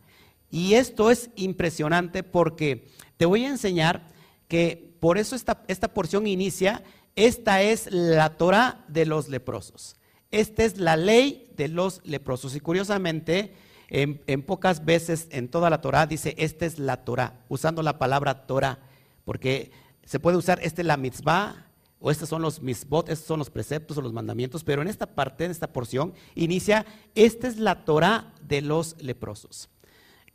Y 0.51 0.75
esto 0.75 1.11
es 1.11 1.31
impresionante 1.37 2.23
porque 2.23 2.89
te 3.17 3.27
voy 3.27 3.45
a 3.45 3.51
enseñar 3.51 4.09
que 4.49 4.95
por 5.01 5.19
eso 5.19 5.37
esta, 5.37 5.63
esta 5.69 5.89
porción 5.89 6.27
inicia, 6.27 6.83
esta 7.17 7.63
es 7.63 7.89
la 7.91 8.37
Torah 8.37 8.85
de 8.89 9.07
los 9.07 9.29
leprosos. 9.29 9.97
Esta 10.31 10.65
es 10.65 10.79
la 10.79 10.97
ley 10.97 11.51
de 11.57 11.69
los 11.69 12.01
leprosos. 12.05 12.55
Y 12.55 12.61
curiosamente, 12.61 13.53
en, 13.91 14.43
pocas 14.43 14.85
veces 14.85 15.27
en 15.31 15.49
toda 15.49 15.69
la 15.69 15.81
Torah 15.81 16.07
dice, 16.07 16.35
esta 16.39 16.65
es 16.65 16.79
la 16.79 17.05
Torah, 17.05 17.41
usando 17.49 17.83
la 17.83 17.99
palabra 17.99 18.47
Torah, 18.47 18.79
porque 19.25 19.73
se 20.05 20.21
puede 20.21 20.37
usar, 20.37 20.61
esta 20.63 20.81
es 20.81 20.87
la 20.87 20.97
mitzvah, 20.97 21.67
o 21.99 22.11
estos 22.11 22.29
son 22.29 22.41
los 22.41 22.63
mitzvot, 22.63 23.11
estos 23.11 23.27
son 23.27 23.39
los 23.39 23.51
preceptos 23.51 23.99
o 23.99 24.03
los 24.03 24.13
mandamientos, 24.13 24.65
pero 24.65 24.81
en 24.81 24.89
esta 24.89 25.07
parte, 25.07 25.45
en 25.45 25.51
esta 25.51 25.73
porción, 25.73 26.15
inicia, 26.35 26.87
esta 27.15 27.47
es 27.47 27.59
la 27.59 27.85
Torah 27.85 28.33
de 28.41 28.63
los 28.63 28.97
leprosos. 29.03 29.69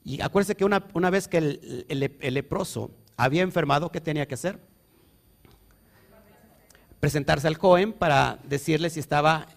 Y 0.04 0.22
acuérdense 0.22 0.56
que 0.56 0.66
una, 0.66 1.10
vez 1.10 1.28
que 1.28 1.38
el 1.40 2.34
leproso 2.34 2.92
había 3.18 3.42
enfermado, 3.42 3.92
¿qué 3.92 4.00
tenía 4.00 4.28
que 4.28 4.36
hacer? 4.36 4.60
Presentarse 7.00 7.48
al 7.48 7.58
Cohen 7.58 7.94
para 7.94 8.40
decirle 8.44 8.90
si 8.90 9.00
estaba 9.00 9.48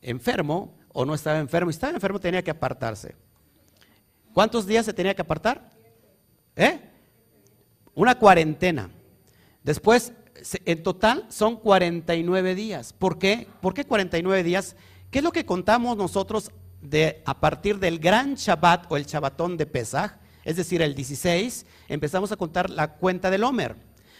enfermo 0.00 0.74
o 0.92 1.04
no 1.04 1.14
estaba 1.14 1.38
enfermo. 1.38 1.70
Si 1.70 1.76
estaba 1.76 1.92
enfermo 1.92 2.18
tenía 2.18 2.42
que 2.42 2.50
apartarse. 2.50 3.14
¿Cuántos 4.38 4.68
días 4.68 4.86
se 4.86 4.92
tenía 4.92 5.16
que 5.16 5.22
apartar? 5.22 5.68
¿Eh? 6.54 6.78
Una 7.92 8.16
cuarentena. 8.16 8.88
Después, 9.64 10.12
en 10.64 10.82
total 10.84 11.26
son 11.28 11.56
49 11.56 12.54
días. 12.54 12.92
¿Por 12.92 13.18
qué? 13.18 13.48
¿Por 13.60 13.74
qué 13.74 13.84
49 13.84 14.44
días? 14.44 14.76
¿Qué 15.10 15.18
es 15.18 15.24
lo 15.24 15.32
que 15.32 15.44
contamos 15.44 15.96
nosotros 15.96 16.52
de, 16.80 17.20
a 17.26 17.40
partir 17.40 17.80
del 17.80 17.98
gran 17.98 18.36
Shabbat 18.36 18.86
o 18.92 18.96
el 18.96 19.06
Shabbatón 19.06 19.56
de 19.56 19.66
Pesach? 19.66 20.12
Es 20.44 20.54
decir, 20.54 20.82
el 20.82 20.94
16, 20.94 21.66
empezamos 21.88 22.30
a 22.30 22.36
contar 22.36 22.70
la 22.70 22.92
cuenta 22.92 23.32
del 23.32 23.42
Homer. 23.42 23.74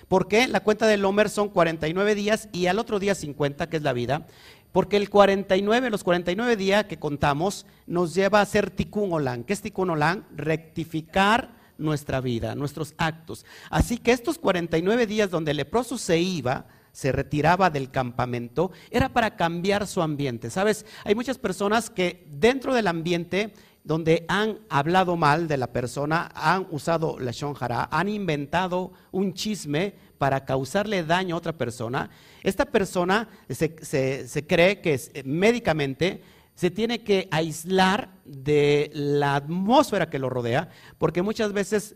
¿Por 0.09 0.27
qué? 0.27 0.49
La 0.49 0.65
cuenta 0.65 0.89
del 0.89 1.05
Homer 1.05 1.29
son 1.29 1.49
49 1.49 2.17
días 2.17 2.49
y 2.51 2.67
al 2.67 2.81
otro 2.81 2.99
día 2.99 3.15
50, 3.15 3.69
que 3.69 3.77
es 3.77 3.85
la 3.85 3.93
vida. 3.93 4.27
Porque 4.73 4.97
el 4.97 5.11
49, 5.11 5.91
los 5.91 6.05
49 6.05 6.57
días 6.57 6.85
que 6.85 6.99
contamos, 6.99 7.67
nos 7.87 8.15
lleva 8.15 8.41
a 8.41 8.43
hacer 8.43 8.71
tikkun 8.71 9.13
olam. 9.13 9.45
¿Qué 9.45 9.53
es 9.53 9.63
tikkun 9.63 9.91
olam? 9.91 10.25
Rectificar 10.37 11.57
nuestra 11.79 12.21
vida, 12.21 12.55
nuestros 12.55 12.95
actos. 12.99 13.47
Así 13.71 13.99
que 13.99 14.13
estos 14.13 14.39
49 14.39 15.07
días 15.07 15.31
donde 15.31 15.53
el 15.53 15.57
leproso 15.57 15.97
se 15.97 16.19
iba, 16.19 16.67
se 16.93 17.13
retiraba 17.13 17.71
del 17.71 17.91
campamento, 17.91 18.73
era 18.91 19.09
para 19.09 19.37
cambiar 19.37 19.87
su 19.87 20.03
ambiente. 20.03 20.51
¿Sabes? 20.51 20.85
Hay 21.05 21.15
muchas 21.15 21.39
personas 21.39 21.89
que 21.89 22.27
dentro 22.29 22.75
del 22.75 22.89
ambiente 22.89 23.55
donde 23.85 24.25
han 24.29 24.59
hablado 24.69 25.17
mal 25.17 25.49
de 25.49 25.57
la 25.57 25.69
persona, 25.69 26.31
han 26.35 26.67
usado 26.71 27.19
la 27.19 27.33
shonjara, 27.33 27.89
han 27.91 28.09
inventado 28.09 28.93
un 29.13 29.33
chisme 29.33 29.95
para 30.19 30.45
causarle 30.45 31.05
daño 31.05 31.35
a 31.35 31.39
otra 31.39 31.57
persona, 31.57 32.11
esta 32.43 32.67
persona 32.67 33.29
se, 33.49 34.47
cree 34.47 34.81
que 34.81 34.95
eh, 34.95 35.23
médicamente 35.25 36.23
se 36.55 36.73
tiene 36.73 37.05
que 37.05 37.29
aislar 37.31 38.11
de 38.25 38.91
la 38.93 39.37
atmósfera 39.37 40.11
que 40.11 40.19
lo 40.19 40.29
rodea, 40.29 40.69
porque 40.99 41.23
muchas 41.23 41.53
veces 41.53 41.95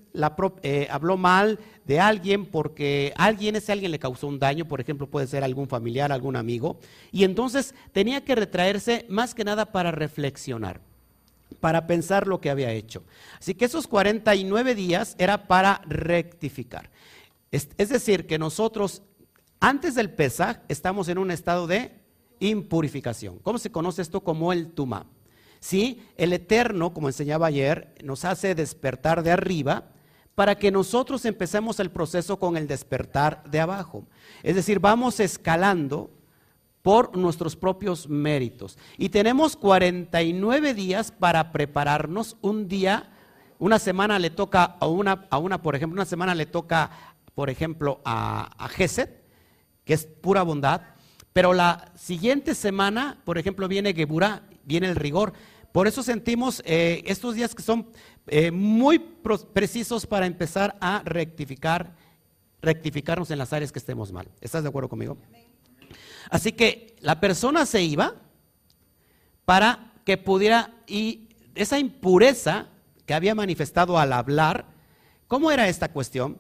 eh, 0.62 0.87
habló 0.89 1.17
mal 1.17 1.59
de 1.85 1.99
alguien 1.99 2.47
porque 2.47 3.12
alguien, 3.17 3.57
ese 3.57 3.73
alguien 3.73 3.91
le 3.91 3.99
causó 3.99 4.29
un 4.29 4.39
daño, 4.39 4.67
por 4.67 4.81
ejemplo, 4.81 5.11
puede 5.11 5.27
ser 5.27 5.43
algún 5.43 5.67
familiar, 5.67 6.12
algún 6.12 6.37
amigo, 6.37 6.79
y 7.11 7.25
entonces 7.25 7.75
tenía 7.91 8.25
que 8.25 8.37
retraerse 8.37 9.05
más 9.09 9.35
que 9.35 9.43
nada 9.43 9.73
para 9.73 9.91
reflexionar 9.91 10.81
para 11.54 11.87
pensar 11.87 12.26
lo 12.26 12.40
que 12.40 12.50
había 12.50 12.73
hecho. 12.73 13.04
Así 13.38 13.54
que 13.54 13.64
esos 13.64 13.87
49 13.87 14.75
días 14.75 15.14
era 15.18 15.47
para 15.47 15.82
rectificar. 15.87 16.90
Es, 17.50 17.90
decir, 17.90 18.26
que 18.26 18.38
nosotros 18.38 19.02
antes 19.61 19.94
del 19.94 20.11
Pesaj 20.11 20.61
estamos 20.68 21.09
en 21.09 21.18
un 21.18 21.30
estado 21.30 21.66
de 21.66 21.92
impurificación. 22.40 23.38
¿Cómo 23.40 23.59
se 23.59 23.71
conoce 23.71 24.02
esto? 24.02 24.23
Como 24.23 24.52
el 24.52 24.73
Tumá. 24.73 25.06
¿Sí? 25.61 26.02
El 26.16 26.32
Eterno, 26.32 26.92
como 26.92 27.09
enseñaba 27.09 27.47
ayer, 27.47 27.94
nos 28.02 28.25
hace 28.25 28.54
despertar 28.54 29.23
de 29.23 29.30
arriba 29.30 29.90
para 30.35 30.56
que 30.56 30.71
nosotros 30.71 31.25
empecemos 31.25 31.78
el 31.78 31.90
proceso 31.90 32.38
con 32.38 32.56
el 32.56 32.66
despertar 32.66 33.44
de 33.50 33.61
abajo. 33.61 34.06
Es 34.42 34.56
decir, 34.56 34.80
vamos 34.80 35.21
escalando 35.21 36.11
por 36.83 37.17
nuestros 37.17 37.57
propios 37.57 38.09
méritos. 38.09 38.77
Y 38.99 39.09
tenemos 39.09 39.57
49 39.57 40.75
días 40.75 41.12
para 41.12 41.53
prepararnos. 41.53 42.37
Un 42.43 42.69
día, 42.69 43.11
una 43.59 43.79
semana 43.79 44.19
le 44.19 44.31
toca 44.31 44.65
a 44.65 44.87
una, 44.87 45.27
a 45.31 45.39
una 45.39 45.62
por 45.62 45.77
ejemplo, 45.77 45.95
una 45.95 46.05
semana 46.05 46.35
le 46.35 46.47
toca, 46.47 46.91
por 47.35 47.49
ejemplo, 47.51 48.01
a, 48.05 48.51
a 48.59 48.69
Geset, 48.69 49.23
que 49.85 49.95
es 49.95 50.07
pura 50.07 50.43
bondad. 50.43 50.83
Pero 51.33 51.55
la 51.55 51.93
siguiente 51.95 52.55
semana, 52.55 53.19
por 53.25 53.39
ejemplo, 53.39 53.69
viene 53.69 53.95
Geburah, 53.95 54.43
viene 54.65 54.89
el 54.89 54.97
rigor. 54.97 55.33
Por 55.73 55.87
eso 55.87 56.03
sentimos 56.03 56.62
eh, 56.67 57.03
estos 57.07 57.35
días 57.35 57.55
que 57.55 57.62
son 57.62 57.89
eh, 58.27 58.51
muy 58.51 58.99
precisos 58.99 60.07
para 60.07 60.27
empezar 60.27 60.77
a 60.81 61.03
rectificar, 61.05 61.97
rectificarnos 62.61 63.31
en 63.31 63.39
las 63.39 63.53
áreas 63.55 63.73
que 63.73 63.79
estemos 63.79 64.12
mal. 64.12 64.29
¿Estás 64.41 64.62
de 64.62 64.69
acuerdo 64.69 64.91
conmigo? 64.91 65.17
Así 66.31 66.52
que 66.52 66.97
la 67.00 67.21
persona 67.21 67.67
se 67.67 67.83
iba 67.83 68.14
para 69.45 69.93
que 70.05 70.17
pudiera, 70.17 70.73
y 70.87 71.29
esa 71.55 71.79
impureza 71.79 72.69
que 73.07 73.14
había 73.14 73.35
manifestado 73.35 73.99
al 73.99 74.12
hablar, 74.12 74.67
¿cómo 75.26 75.50
era 75.50 75.69
esta 75.69 75.93
cuestión? 75.93 76.38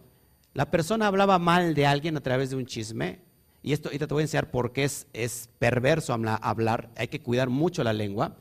La 0.54 0.70
persona 0.70 1.06
hablaba 1.06 1.38
mal 1.38 1.74
de 1.74 1.86
alguien 1.86 2.16
a 2.16 2.20
través 2.20 2.50
de 2.50 2.56
un 2.56 2.66
chisme, 2.66 3.20
y 3.62 3.72
esto 3.72 3.88
ahorita 3.88 4.06
te 4.06 4.14
voy 4.14 4.22
a 4.22 4.24
enseñar 4.24 4.50
por 4.50 4.72
qué 4.72 4.84
es, 4.84 5.06
es 5.12 5.48
perverso 5.58 6.12
hablar, 6.12 6.90
hay 6.96 7.08
que 7.08 7.20
cuidar 7.20 7.48
mucho 7.48 7.84
la 7.84 7.92
lengua. 7.92 8.36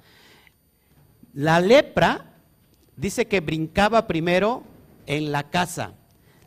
La 1.33 1.60
lepra 1.60 2.33
dice 2.98 3.27
que 3.27 3.39
brincaba 3.39 4.07
primero 4.07 4.63
en 5.05 5.31
la 5.31 5.50
casa. 5.50 5.93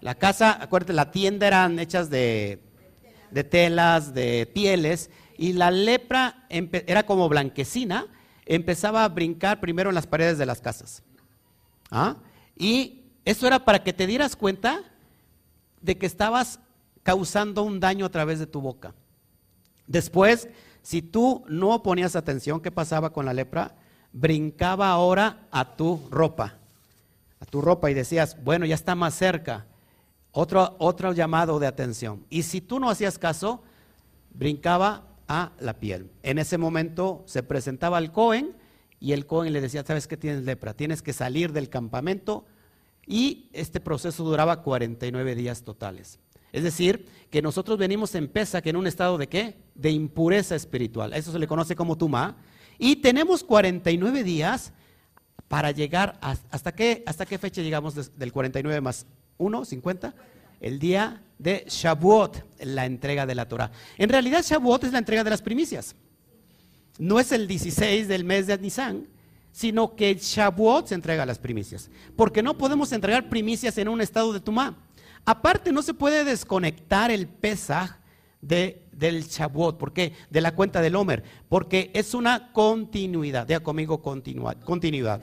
La 0.01 0.17
casa, 0.17 0.59
acuérdate, 0.61 0.93
la 0.93 1.11
tienda 1.11 1.47
eran 1.47 1.79
hechas 1.79 2.11
de 2.11 2.61
de 3.35 3.43
telas, 3.43 4.15
de 4.15 4.47
pieles, 4.47 5.11
y 5.37 5.55
la 5.55 5.73
lepra 5.73 6.47
era 6.49 7.05
como 7.05 7.29
blanquecina, 7.29 8.07
empezaba 8.47 9.05
a 9.05 9.09
brincar 9.09 9.61
primero 9.61 9.91
en 9.91 9.97
las 9.97 10.07
paredes 10.07 10.39
de 10.39 10.47
las 10.47 10.61
casas. 10.61 11.03
¿Ah? 11.91 12.17
Y 12.57 13.03
eso 13.25 13.49
era 13.49 13.65
para 13.65 13.83
que 13.83 13.93
te 13.93 14.07
dieras 14.07 14.37
cuenta 14.37 14.85
de 15.81 15.99
que 15.99 16.07
estabas 16.07 16.61
causando 17.03 17.65
un 17.65 17.81
daño 17.81 18.07
a 18.07 18.11
través 18.11 18.39
de 18.39 18.47
tu 18.47 18.61
boca. 18.61 18.95
Después, 19.89 20.49
si 20.83 21.03
tú 21.03 21.45
no 21.49 21.83
ponías 21.83 22.15
atención, 22.15 22.61
¿qué 22.61 22.71
pasaba 22.71 23.13
con 23.13 23.27
la 23.27 23.35
lepra? 23.35 23.75
Brincaba 24.13 24.91
ahora 24.91 25.49
a 25.51 25.75
tu 25.75 26.07
ropa, 26.09 26.55
a 27.41 27.45
tu 27.47 27.61
ropa 27.61 27.91
y 27.91 27.95
decías, 27.95 28.43
bueno, 28.45 28.65
ya 28.65 28.77
está 28.77 28.95
más 28.95 29.15
cerca. 29.15 29.67
Otro, 30.37 30.75
otro 30.81 31.13
llamado 31.13 31.61
de 31.61 31.69
atención. 31.69 32.27
Y 32.29 32.43
si 32.43 32.61
tú 32.61 32.81
no 32.81 32.91
hacías 32.91 33.21
caso, 33.21 33.63
brincaba 34.33 35.07
a 35.29 35.53
la 35.61 35.79
piel. 35.79 36.11
En 36.25 36.39
ese 36.39 36.59
momento 36.59 37.23
se 37.27 37.45
presentaba 37.45 37.99
al 37.99 38.11
Cohen 38.11 38.57
y 38.99 39.13
el 39.13 39.27
Cohen 39.27 39.53
le 39.53 39.61
decía, 39.61 39.85
¿sabes 39.87 40.09
qué 40.09 40.17
tienes 40.17 40.45
lepra? 40.45 40.75
Tienes 40.75 41.03
que 41.03 41.13
salir 41.13 41.53
del 41.53 41.69
campamento 41.69 42.45
y 43.07 43.49
este 43.53 43.79
proceso 43.79 44.25
duraba 44.25 44.63
49 44.63 45.37
días 45.37 45.63
totales. 45.63 46.19
Es 46.53 46.65
decir, 46.65 47.07
que 47.31 47.41
nosotros 47.41 47.79
venimos 47.79 48.13
en 48.17 48.29
que 48.29 48.71
en 48.71 48.77
un 48.77 48.89
estado 48.89 49.19
de 49.19 49.29
qué? 49.29 49.57
De 49.77 49.93
impureza 49.93 50.57
espiritual. 50.57 51.13
Eso 51.13 51.31
se 51.31 51.39
le 51.39 51.47
conoce 51.47 51.77
como 51.77 51.97
Tumá. 51.97 52.37
Y 52.77 52.97
tenemos 52.97 53.45
49 53.45 54.25
días 54.25 54.73
para 55.47 55.71
llegar 55.71 56.19
hasta 56.21 56.73
qué, 56.73 57.05
hasta 57.07 57.25
qué 57.25 57.39
fecha 57.39 57.63
llegamos 57.63 58.17
del 58.17 58.33
49 58.33 58.81
más 58.81 59.07
1, 59.39 59.65
50, 59.65 60.15
el 60.61 60.79
día 60.79 61.23
de 61.39 61.65
Shavuot, 61.69 62.45
la 62.61 62.87
entrega 62.87 63.27
de 63.27 63.35
la 63.35 63.49
Torah. 63.49 63.71
En 63.99 64.09
realidad 64.09 64.43
Shavuot 64.43 64.85
es 64.85 64.93
la 64.93 64.99
entrega 64.99 65.25
de 65.25 65.31
las 65.31 65.43
primicias. 65.43 65.95
No 66.99 67.19
es 67.19 67.33
el 67.33 67.49
16 67.49 68.09
del 68.09 68.25
mes 68.25 68.47
de 68.47 68.57
Nisan, 68.59 69.09
sino 69.53 69.95
que 69.95 70.15
Shavuot 70.15 70.89
se 70.89 70.95
entrega 70.95 71.27
las 71.27 71.39
primicias. 71.39 71.91
Porque 72.17 72.43
no 72.43 72.57
podemos 72.57 72.93
entregar 72.93 73.29
primicias 73.29 73.77
en 73.79 73.89
un 73.89 74.01
estado 74.01 74.33
de 74.33 74.41
Tumá. 74.41 74.77
Aparte, 75.25 75.73
no 75.73 75.83
se 75.83 75.95
puede 75.95 76.25
desconectar 76.25 77.11
el 77.11 77.27
Pesaj 77.27 77.99
de, 78.41 78.87
del 78.93 79.25
Shavuot. 79.25 79.79
¿Por 79.79 79.93
qué? 79.93 80.13
De 80.31 80.41
la 80.41 80.55
cuenta 80.55 80.81
del 80.81 80.97
Homer. 80.97 81.25
Porque 81.49 81.91
es 81.95 82.15
una 82.15 82.53
continuidad. 82.53 83.47
Diga 83.47 83.61
conmigo 83.61 84.03
continuidad. 84.03 85.23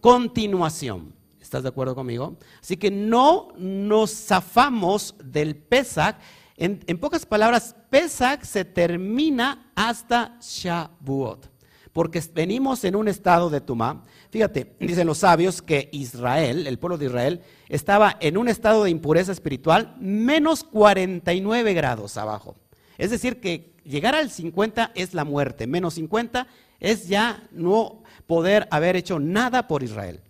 Continuación. 0.00 1.19
¿Estás 1.50 1.64
de 1.64 1.70
acuerdo 1.70 1.96
conmigo? 1.96 2.36
Así 2.62 2.76
que 2.76 2.92
no 2.92 3.48
nos 3.58 4.12
zafamos 4.12 5.16
del 5.18 5.56
Pesach 5.56 6.14
En, 6.56 6.78
pocas 7.00 7.26
palabras, 7.26 7.74
Pesach 7.90 8.44
se 8.44 8.64
termina 8.64 9.72
hasta 9.74 10.38
Shavuot 10.40 11.50
porque 11.92 12.22
venimos 12.32 12.84
en 12.84 12.94
un 12.94 13.08
estado 13.08 13.50
de 13.50 13.60
tumá. 13.60 14.04
Fíjate, 14.30 14.76
dicen 14.78 15.08
los 15.08 15.18
sabios 15.18 15.60
que 15.60 15.88
Israel, 15.90 16.68
el 16.68 16.78
pueblo 16.78 16.98
de 16.98 17.06
Israel, 17.06 17.40
estaba 17.68 18.16
en 18.20 18.36
un 18.36 18.48
estado 18.48 18.84
de 18.84 18.90
impureza 18.90 19.32
espiritual 19.32 19.96
menos 19.98 20.62
49 20.62 21.74
grados 21.74 22.16
abajo. 22.16 22.54
Es 22.96 23.10
decir, 23.10 23.40
que 23.40 23.74
llegar 23.82 24.14
al 24.14 24.30
50 24.30 24.92
es 24.94 25.14
la 25.14 25.24
muerte, 25.24 25.66
menos 25.66 25.94
50 25.94 26.46
es 26.78 27.08
ya 27.08 27.42
no 27.50 28.04
poder 28.28 28.68
haber 28.70 28.94
hecho 28.94 29.18
nada 29.18 29.66
por 29.66 29.82
Israel. 29.82 30.20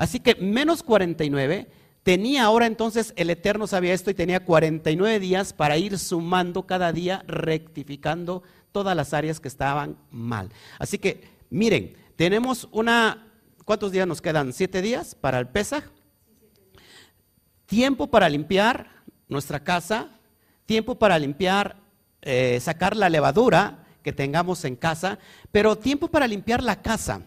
Así 0.00 0.18
que 0.18 0.34
menos 0.36 0.82
49 0.82 1.68
tenía 2.02 2.44
ahora 2.44 2.64
entonces 2.64 3.12
el 3.16 3.28
Eterno 3.28 3.66
sabía 3.66 3.92
esto 3.92 4.10
y 4.10 4.14
tenía 4.14 4.46
49 4.46 5.20
días 5.20 5.52
para 5.52 5.76
ir 5.76 5.98
sumando 5.98 6.66
cada 6.66 6.90
día, 6.90 7.22
rectificando 7.26 8.42
todas 8.72 8.96
las 8.96 9.12
áreas 9.12 9.40
que 9.40 9.48
estaban 9.48 9.98
mal. 10.10 10.48
Así 10.78 10.96
que, 10.96 11.28
miren, 11.50 11.98
tenemos 12.16 12.66
una, 12.72 13.26
¿cuántos 13.66 13.92
días 13.92 14.06
nos 14.06 14.22
quedan? 14.22 14.54
¿Siete 14.54 14.80
días 14.80 15.14
para 15.14 15.38
el 15.38 15.48
Pesaj? 15.48 15.84
Tiempo 17.66 18.06
para 18.06 18.30
limpiar 18.30 19.02
nuestra 19.28 19.62
casa, 19.62 20.18
tiempo 20.64 20.98
para 20.98 21.18
limpiar, 21.18 21.76
eh, 22.22 22.58
sacar 22.62 22.96
la 22.96 23.10
levadura 23.10 23.84
que 24.02 24.14
tengamos 24.14 24.64
en 24.64 24.76
casa, 24.76 25.18
pero 25.52 25.76
tiempo 25.76 26.08
para 26.08 26.26
limpiar 26.26 26.62
la 26.62 26.80
casa, 26.80 27.20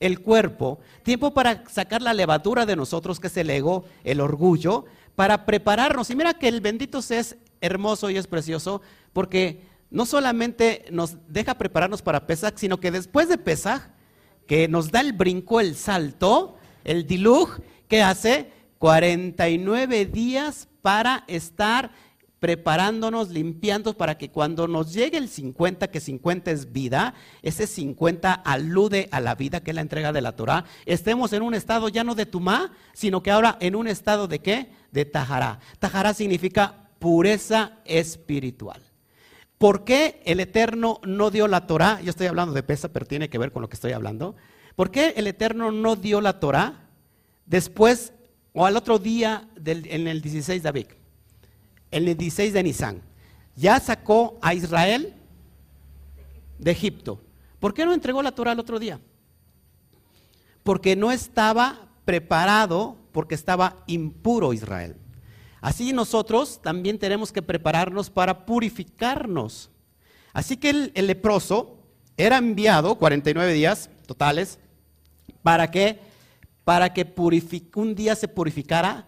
el 0.00 0.20
cuerpo, 0.20 0.80
tiempo 1.02 1.32
para 1.32 1.68
sacar 1.68 2.02
la 2.02 2.14
levadura 2.14 2.66
de 2.66 2.74
nosotros, 2.74 3.20
que 3.20 3.28
es 3.28 3.36
el 3.36 3.50
ego, 3.50 3.84
el 4.02 4.20
orgullo, 4.20 4.86
para 5.14 5.44
prepararnos. 5.44 6.10
Y 6.10 6.16
mira 6.16 6.34
que 6.34 6.48
el 6.48 6.62
bendito 6.62 6.98
es 6.98 7.36
hermoso 7.60 8.08
y 8.10 8.16
es 8.16 8.26
precioso, 8.26 8.80
porque 9.12 9.62
no 9.90 10.06
solamente 10.06 10.86
nos 10.90 11.16
deja 11.28 11.58
prepararnos 11.58 12.00
para 12.00 12.26
Pesach, 12.26 12.56
sino 12.56 12.80
que 12.80 12.90
después 12.90 13.28
de 13.28 13.36
Pesach, 13.36 13.82
que 14.46 14.66
nos 14.66 14.90
da 14.90 15.00
el 15.00 15.12
brinco, 15.12 15.60
el 15.60 15.76
salto, 15.76 16.56
el 16.84 17.06
diluj, 17.06 17.58
que 17.86 18.02
hace 18.02 18.50
49 18.78 20.06
días 20.06 20.68
para 20.80 21.24
estar 21.28 21.90
preparándonos, 22.40 23.28
limpiando, 23.28 23.96
para 23.96 24.16
que 24.16 24.30
cuando 24.30 24.66
nos 24.66 24.92
llegue 24.92 25.18
el 25.18 25.28
50, 25.28 25.90
que 25.90 26.00
50 26.00 26.50
es 26.50 26.72
vida, 26.72 27.14
ese 27.42 27.66
50 27.66 28.32
alude 28.32 29.08
a 29.12 29.20
la 29.20 29.34
vida 29.34 29.60
que 29.60 29.70
es 29.70 29.74
la 29.74 29.82
entrega 29.82 30.12
de 30.12 30.22
la 30.22 30.32
Torah, 30.32 30.64
estemos 30.86 31.34
en 31.34 31.42
un 31.42 31.54
estado 31.54 31.88
ya 31.90 32.02
no 32.02 32.14
de 32.14 32.26
tumá, 32.26 32.72
sino 32.94 33.22
que 33.22 33.30
ahora 33.30 33.58
en 33.60 33.76
un 33.76 33.86
estado 33.86 34.26
de 34.26 34.40
qué? 34.40 34.72
De 34.90 35.04
tajará. 35.04 35.60
Tajará 35.78 36.14
significa 36.14 36.88
pureza 36.98 37.78
espiritual. 37.84 38.82
¿Por 39.58 39.84
qué 39.84 40.22
el 40.24 40.40
Eterno 40.40 41.00
no 41.04 41.30
dio 41.30 41.46
la 41.46 41.66
Torah? 41.66 42.00
Yo 42.00 42.08
estoy 42.08 42.26
hablando 42.26 42.54
de 42.54 42.62
pesa, 42.62 42.88
pero 42.88 43.04
tiene 43.04 43.28
que 43.28 43.36
ver 43.36 43.52
con 43.52 43.60
lo 43.60 43.68
que 43.68 43.74
estoy 43.74 43.92
hablando. 43.92 44.34
¿Por 44.74 44.90
qué 44.90 45.12
el 45.16 45.26
Eterno 45.26 45.70
no 45.70 45.96
dio 45.96 46.22
la 46.22 46.40
Torah 46.40 46.88
después 47.44 48.14
o 48.54 48.64
al 48.64 48.78
otro 48.78 48.98
día 48.98 49.46
en 49.66 50.08
el 50.08 50.22
16 50.22 50.62
de? 50.62 50.99
El 51.90 52.04
16 52.04 52.52
de 52.52 52.62
Nisan. 52.62 53.02
Ya 53.56 53.78
sacó 53.80 54.38
a 54.40 54.54
Israel 54.54 55.14
de 56.58 56.70
Egipto. 56.70 57.20
¿Por 57.58 57.74
qué 57.74 57.84
no 57.84 57.92
entregó 57.92 58.22
la 58.22 58.32
Torah 58.32 58.52
al 58.52 58.60
otro 58.60 58.78
día? 58.78 59.00
Porque 60.62 60.96
no 60.96 61.10
estaba 61.12 61.88
preparado, 62.04 62.96
porque 63.12 63.34
estaba 63.34 63.82
impuro 63.86 64.52
Israel. 64.52 64.96
Así 65.60 65.92
nosotros 65.92 66.60
también 66.62 66.98
tenemos 66.98 67.32
que 67.32 67.42
prepararnos 67.42 68.08
para 68.08 68.46
purificarnos. 68.46 69.70
Así 70.32 70.56
que 70.56 70.70
el, 70.70 71.06
leproso 71.06 71.78
era 72.16 72.38
enviado 72.38 72.96
49 72.96 73.52
días 73.52 73.90
totales 74.06 74.58
para 75.42 75.70
que 75.70 76.00
para 76.64 76.92
que 76.92 77.04
un 77.74 77.94
día 77.94 78.14
se 78.14 78.28
purificara 78.28 79.06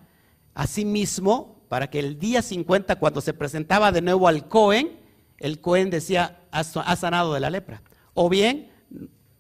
a 0.54 0.66
sí 0.66 0.85
mismo, 0.85 1.51
para 1.72 1.88
que 1.88 2.00
el 2.00 2.18
día 2.18 2.42
50 2.42 2.96
cuando 2.96 3.22
se 3.22 3.32
presentaba 3.32 3.92
de 3.92 4.02
nuevo 4.02 4.28
al 4.28 4.46
Cohen, 4.46 4.90
el 5.38 5.58
Cohen 5.58 5.88
decía, 5.88 6.42
has, 6.50 6.74
sanado 6.98 7.32
de 7.32 7.40
la 7.40 7.48
lepra. 7.48 7.80
O 8.12 8.28
bien, 8.28 8.70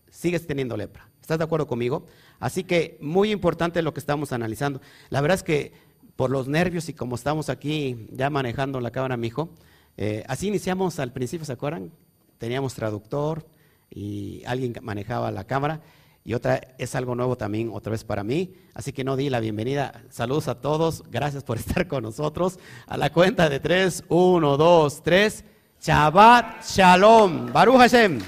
sigues 0.08 0.46
teniendo 0.46 0.74
lepra. 0.78 1.10
¿Estás 1.20 1.36
de 1.36 1.44
acuerdo 1.44 1.66
conmigo? 1.66 2.06
Así 2.40 2.64
que 2.64 2.96
muy 3.02 3.32
importante 3.32 3.82
lo 3.82 3.92
que 3.92 4.00
estamos 4.00 4.32
analizando. 4.32 4.80
La 5.10 5.20
verdad 5.20 5.34
es 5.34 5.42
que 5.42 5.74
por 6.16 6.30
los 6.30 6.48
nervios 6.48 6.88
y 6.88 6.94
como 6.94 7.16
estamos 7.16 7.50
aquí 7.50 8.06
ya 8.10 8.30
manejando 8.30 8.80
la 8.80 8.92
cámara, 8.92 9.18
mi 9.18 9.26
hijo, 9.26 9.50
eh, 9.98 10.24
así 10.26 10.48
iniciamos 10.48 11.00
al 11.00 11.12
principio, 11.12 11.44
¿se 11.44 11.52
acuerdan? 11.52 11.92
Teníamos 12.38 12.72
traductor 12.72 13.46
y 13.90 14.42
alguien 14.46 14.74
manejaba 14.80 15.30
la 15.32 15.44
cámara. 15.44 15.82
Y 16.24 16.34
otra 16.34 16.60
es 16.78 16.94
algo 16.94 17.14
nuevo 17.14 17.36
también, 17.36 17.70
otra 17.72 17.90
vez 17.90 18.04
para 18.04 18.22
mí. 18.22 18.54
Así 18.74 18.92
que 18.92 19.02
no 19.02 19.16
di 19.16 19.28
la 19.28 19.40
bienvenida. 19.40 20.02
Saludos 20.08 20.48
a 20.48 20.60
todos. 20.60 21.02
Gracias 21.10 21.42
por 21.42 21.56
estar 21.58 21.88
con 21.88 22.04
nosotros. 22.04 22.58
A 22.86 22.96
la 22.96 23.12
cuenta 23.12 23.48
de 23.48 23.58
tres. 23.58 24.04
Uno, 24.08 24.56
dos, 24.56 25.02
tres. 25.02 25.44
Shabbat 25.80 26.64
Shalom. 26.64 27.52
Baruch 27.52 27.76
Hashem. 27.78 28.20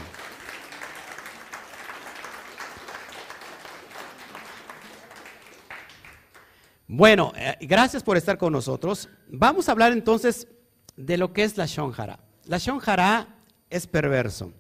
Bueno, 6.89 7.33
eh, 7.37 7.57
gracias 7.61 8.03
por 8.03 8.17
estar 8.17 8.39
con 8.39 8.53
nosotros. 8.53 9.09
Vamos 9.29 9.69
a 9.69 9.73
hablar 9.73 9.93
entonces 9.93 10.49
de 10.97 11.17
lo 11.17 11.33
que 11.33 11.45
es 11.45 11.57
la 11.57 11.67
shonjara. 11.67 12.19
La 12.45 12.59
shonjara 12.59 13.37
es 13.71 13.87
perverso. 13.87 14.53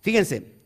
Fíjense, 0.00 0.61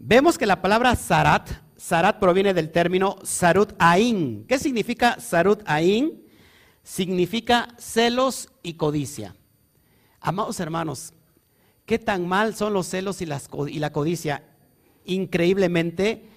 vemos 0.00 0.38
que 0.38 0.46
la 0.46 0.62
palabra 0.62 0.96
sarat, 0.96 1.48
sarat 1.76 2.18
proviene 2.18 2.54
del 2.54 2.70
término 2.70 3.16
sarut 3.22 3.74
ain. 3.78 4.44
¿Qué 4.48 4.58
significa 4.58 5.20
sarut 5.20 5.62
ain? 5.66 6.24
Significa 6.82 7.68
celos 7.78 8.48
y 8.62 8.74
codicia. 8.74 9.36
Amados 10.20 10.58
hermanos, 10.58 11.12
¿qué 11.86 11.98
tan 11.98 12.26
mal 12.26 12.54
son 12.54 12.72
los 12.72 12.86
celos 12.86 13.20
y, 13.20 13.28
y 13.68 13.78
la 13.78 13.92
codicia? 13.92 14.44
Increíblemente, 15.04 16.28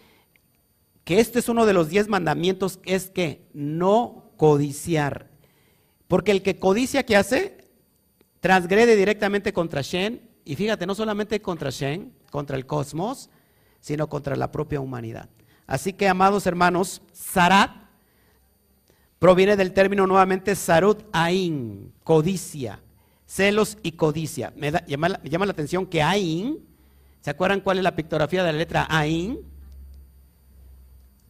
que 1.04 1.20
este 1.20 1.40
es 1.40 1.50
uno 1.50 1.66
de 1.66 1.74
los 1.74 1.90
diez 1.90 2.08
mandamientos, 2.08 2.80
es 2.84 3.10
que 3.10 3.48
no 3.54 4.32
codiciar. 4.38 5.32
Porque 6.08 6.32
el 6.32 6.44
que 6.44 6.60
codicia, 6.60 7.06
¿qué 7.06 7.16
hace? 7.16 7.70
Transgrede 8.42 8.96
directamente 8.96 9.54
contra 9.54 9.82
Shen. 9.82 10.30
Y 10.46 10.56
fíjate, 10.56 10.86
no 10.86 10.96
solamente 10.96 11.42
contra 11.42 11.70
Shen, 11.70 12.14
contra 12.30 12.58
el 12.58 12.66
cosmos, 12.66 13.30
sino 13.84 14.08
contra 14.08 14.38
la 14.38 14.50
propia 14.50 14.80
humanidad. 14.80 15.28
Así 15.68 15.92
que, 15.92 16.08
amados 16.08 16.48
hermanos, 16.48 17.02
Sarat 17.12 17.70
proviene 19.20 19.58
del 19.58 19.74
término 19.74 20.08
nuevamente 20.08 20.56
Sarut 20.56 21.04
Ain, 21.12 21.92
codicia, 22.06 22.80
celos 23.26 23.78
y 23.84 23.92
codicia. 23.92 24.54
Me, 24.56 24.72
llama, 24.88 25.20
me 25.22 25.30
llama 25.30 25.46
la 25.46 25.52
atención 25.52 25.86
que 25.86 26.02
Ain, 26.02 26.66
¿se 27.20 27.30
acuerdan 27.30 27.60
cuál 27.60 27.78
es 27.78 27.84
la 27.84 27.94
pictografía 27.94 28.42
de 28.42 28.54
la 28.54 28.58
letra 28.58 28.88
Ain? 28.90 29.40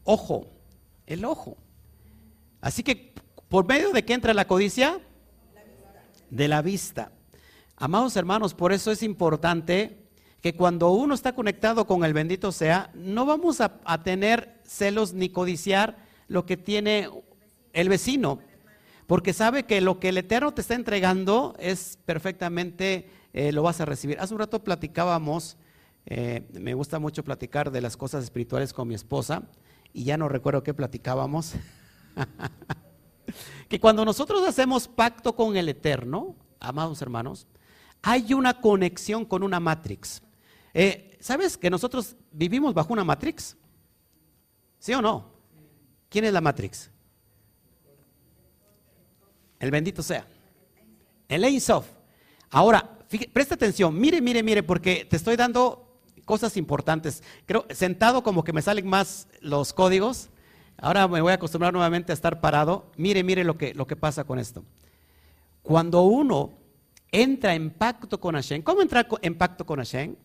ojo, 0.03 0.45
el 1.07 1.25
ojo. 1.25 1.57
Así 2.61 2.83
que, 2.83 3.15
¿por 3.49 3.67
medio 3.67 3.91
de 3.91 4.05
qué 4.05 4.13
entra 4.13 4.35
la 4.35 4.45
codicia? 4.45 5.01
De 6.29 6.47
la 6.47 6.61
vista. 6.61 7.11
Amados 7.77 8.15
hermanos, 8.15 8.53
por 8.53 8.73
eso 8.73 8.91
es 8.91 9.01
importante 9.01 10.02
que 10.43 10.53
cuando 10.53 10.91
uno 10.91 11.15
está 11.15 11.33
conectado 11.33 11.87
con 11.87 12.03
el 12.03 12.11
bendito 12.11 12.51
sea, 12.51 12.91
no 12.93 13.25
vamos 13.25 13.61
a, 13.61 14.03
tener 14.03 14.59
celos 14.65 15.13
ni 15.13 15.29
codiciar 15.29 15.95
lo 16.27 16.45
que 16.45 16.57
tiene 16.57 17.09
el 17.71 17.87
vecino, 17.87 18.39
porque 19.07 19.31
sabe 19.31 19.63
que 19.63 19.79
lo 19.79 20.01
que 20.01 20.09
el 20.09 20.17
Eterno 20.17 20.53
te 20.53 20.59
está 20.59 20.75
entregando 20.75 21.55
es 21.59 21.97
perfectamente, 22.05 23.09
eh, 23.31 23.53
lo 23.53 23.63
vas 23.63 23.79
a 23.79 23.85
recibir. 23.85 24.19
Hace 24.19 24.33
un 24.33 24.41
rato 24.41 24.61
platicábamos, 24.61 25.55
eh, 26.07 26.45
me 26.51 26.73
gusta 26.73 26.99
mucho 26.99 27.23
platicar 27.23 27.71
de 27.71 27.79
las 27.79 27.95
cosas 27.95 28.25
espirituales 28.25 28.73
con 28.73 28.89
mi 28.89 28.95
esposa, 28.95 29.43
y 29.93 30.03
ya 30.03 30.17
no 30.17 30.27
recuerdo 30.27 30.61
qué 30.61 30.73
platicábamos, 30.73 31.53
que 33.69 33.79
cuando 33.79 34.03
nosotros 34.03 34.45
hacemos 34.45 34.89
pacto 34.89 35.37
con 35.37 35.55
el 35.55 35.69
Eterno, 35.69 36.35
amados 36.59 37.01
hermanos, 37.01 37.47
hay 38.01 38.33
una 38.33 38.59
conexión 38.59 39.23
con 39.23 39.41
una 39.41 39.61
matrix. 39.61 40.21
Eh, 40.73 41.17
¿Sabes 41.19 41.57
que 41.57 41.69
nosotros 41.69 42.15
vivimos 42.31 42.73
bajo 42.73 42.91
una 42.93 43.03
matrix? 43.03 43.55
¿Sí 44.79 44.93
o 44.93 45.01
no? 45.01 45.31
¿Quién 46.09 46.25
es 46.25 46.33
la 46.33 46.41
matrix? 46.41 46.89
El 49.59 49.71
bendito 49.71 50.03
sea. 50.03 50.27
El 51.29 51.43
Ein 51.45 51.61
Sof. 51.61 51.87
Ahora, 52.49 52.99
presta 53.31 53.55
atención, 53.55 53.97
mire, 53.97 54.21
mire, 54.21 54.43
mire, 54.43 54.61
porque 54.61 55.05
te 55.09 55.15
estoy 55.15 55.35
dando 55.35 56.01
cosas 56.25 56.57
importantes. 56.57 57.23
Creo, 57.45 57.65
sentado 57.69 58.23
como 58.23 58.43
que 58.43 58.53
me 58.53 58.61
salen 58.61 58.87
más 58.87 59.27
los 59.39 59.73
códigos. 59.73 60.29
Ahora 60.77 61.07
me 61.07 61.21
voy 61.21 61.31
a 61.31 61.35
acostumbrar 61.35 61.71
nuevamente 61.71 62.11
a 62.11 62.15
estar 62.15 62.41
parado. 62.41 62.91
Mire, 62.97 63.23
mire 63.23 63.43
lo 63.43 63.57
que, 63.57 63.73
lo 63.73 63.87
que 63.87 63.95
pasa 63.95 64.25
con 64.25 64.39
esto. 64.39 64.63
Cuando 65.61 66.01
uno 66.01 66.51
entra 67.13 67.53
en 67.53 67.69
pacto 67.69 68.19
con 68.19 68.35
Hashem. 68.35 68.61
¿Cómo 68.63 68.81
entra 68.81 69.07
en 69.21 69.37
pacto 69.37 69.65
con 69.65 69.77
Hashem? 69.77 70.15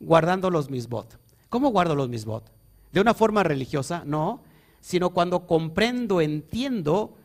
Guardando 0.00 0.50
los 0.50 0.70
misbot. 0.70 1.18
¿Cómo 1.48 1.70
guardo 1.70 1.94
los 1.94 2.08
misbot? 2.08 2.50
¿De 2.92 3.00
una 3.00 3.14
forma 3.14 3.42
religiosa? 3.42 4.02
No, 4.04 4.40
sino 4.80 5.10
cuando 5.10 5.46
comprendo, 5.46 6.20
entiendo 6.20 7.16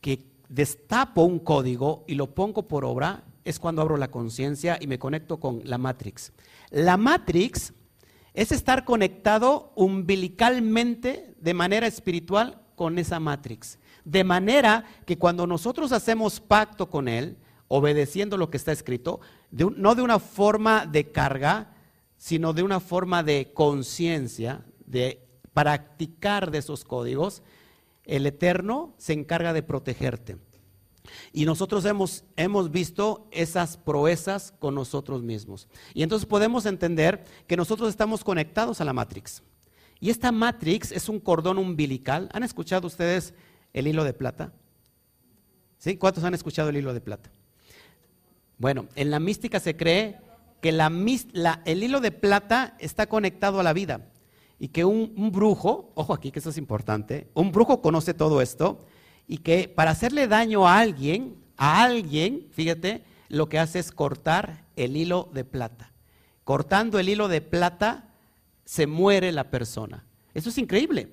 que 0.00 0.24
destapo 0.48 1.22
un 1.22 1.38
código 1.38 2.04
y 2.06 2.14
lo 2.14 2.34
pongo 2.34 2.68
por 2.68 2.84
obra, 2.84 3.24
es 3.44 3.58
cuando 3.58 3.82
abro 3.82 3.96
la 3.96 4.10
conciencia 4.10 4.78
y 4.80 4.86
me 4.86 4.98
conecto 4.98 5.38
con 5.38 5.60
la 5.64 5.78
Matrix. 5.78 6.32
La 6.70 6.96
Matrix 6.96 7.72
es 8.34 8.52
estar 8.52 8.84
conectado 8.84 9.72
umbilicalmente 9.76 11.34
de 11.40 11.54
manera 11.54 11.86
espiritual 11.86 12.60
con 12.74 12.98
esa 12.98 13.20
Matrix. 13.20 13.78
De 14.04 14.24
manera 14.24 14.84
que 15.04 15.18
cuando 15.18 15.46
nosotros 15.46 15.92
hacemos 15.92 16.40
pacto 16.40 16.90
con 16.90 17.08
Él, 17.08 17.36
obedeciendo 17.68 18.36
lo 18.36 18.50
que 18.50 18.56
está 18.56 18.72
escrito, 18.72 19.20
no 19.50 19.94
de 19.94 20.02
una 20.02 20.18
forma 20.18 20.86
de 20.86 21.10
carga, 21.10 21.72
sino 22.26 22.52
de 22.52 22.64
una 22.64 22.80
forma 22.80 23.22
de 23.22 23.52
conciencia, 23.54 24.64
de 24.84 25.24
practicar 25.54 26.50
de 26.50 26.58
esos 26.58 26.82
códigos, 26.82 27.40
el 28.02 28.26
Eterno 28.26 28.94
se 28.98 29.12
encarga 29.12 29.52
de 29.52 29.62
protegerte. 29.62 30.36
Y 31.32 31.44
nosotros 31.44 31.84
hemos, 31.84 32.24
hemos 32.34 32.72
visto 32.72 33.28
esas 33.30 33.76
proezas 33.76 34.52
con 34.58 34.74
nosotros 34.74 35.22
mismos. 35.22 35.68
Y 35.94 36.02
entonces 36.02 36.26
podemos 36.26 36.66
entender 36.66 37.24
que 37.46 37.56
nosotros 37.56 37.90
estamos 37.90 38.24
conectados 38.24 38.80
a 38.80 38.84
la 38.84 38.92
Matrix. 38.92 39.44
Y 40.00 40.10
esta 40.10 40.32
Matrix 40.32 40.90
es 40.90 41.08
un 41.08 41.20
cordón 41.20 41.58
umbilical. 41.58 42.28
¿Han 42.32 42.42
escuchado 42.42 42.88
ustedes 42.88 43.34
el 43.72 43.86
hilo 43.86 44.02
de 44.02 44.14
plata? 44.14 44.52
¿Sí? 45.78 45.96
¿Cuántos 45.96 46.24
han 46.24 46.34
escuchado 46.34 46.70
el 46.70 46.76
hilo 46.76 46.92
de 46.92 47.00
plata? 47.00 47.30
Bueno, 48.58 48.88
en 48.96 49.12
la 49.12 49.20
mística 49.20 49.60
se 49.60 49.76
cree 49.76 50.25
que 50.60 50.72
la, 50.72 50.90
el 51.64 51.82
hilo 51.82 52.00
de 52.00 52.12
plata 52.12 52.76
está 52.78 53.06
conectado 53.06 53.60
a 53.60 53.62
la 53.62 53.72
vida 53.72 54.08
y 54.58 54.68
que 54.68 54.84
un, 54.84 55.12
un, 55.16 55.32
brujo, 55.32 55.92
ojo 55.94 56.14
aquí 56.14 56.30
que 56.30 56.38
eso 56.38 56.50
es 56.50 56.58
importante, 56.58 57.28
un 57.34 57.52
brujo 57.52 57.82
conoce 57.82 58.14
todo 58.14 58.40
esto 58.40 58.78
y 59.26 59.38
que 59.38 59.68
para 59.68 59.90
hacerle 59.90 60.28
daño 60.28 60.66
a 60.66 60.78
alguien, 60.78 61.36
a 61.56 61.82
alguien, 61.82 62.46
fíjate, 62.52 63.04
lo 63.28 63.48
que 63.48 63.58
hace 63.58 63.78
es 63.78 63.90
cortar 63.90 64.64
el 64.76 64.96
hilo 64.96 65.30
de 65.32 65.44
plata. 65.44 65.92
Cortando 66.44 66.98
el 66.98 67.08
hilo 67.08 67.28
de 67.28 67.40
plata 67.40 68.08
se 68.64 68.86
muere 68.86 69.32
la 69.32 69.50
persona. 69.50 70.04
Eso 70.32 70.50
es 70.50 70.58
increíble. 70.58 71.12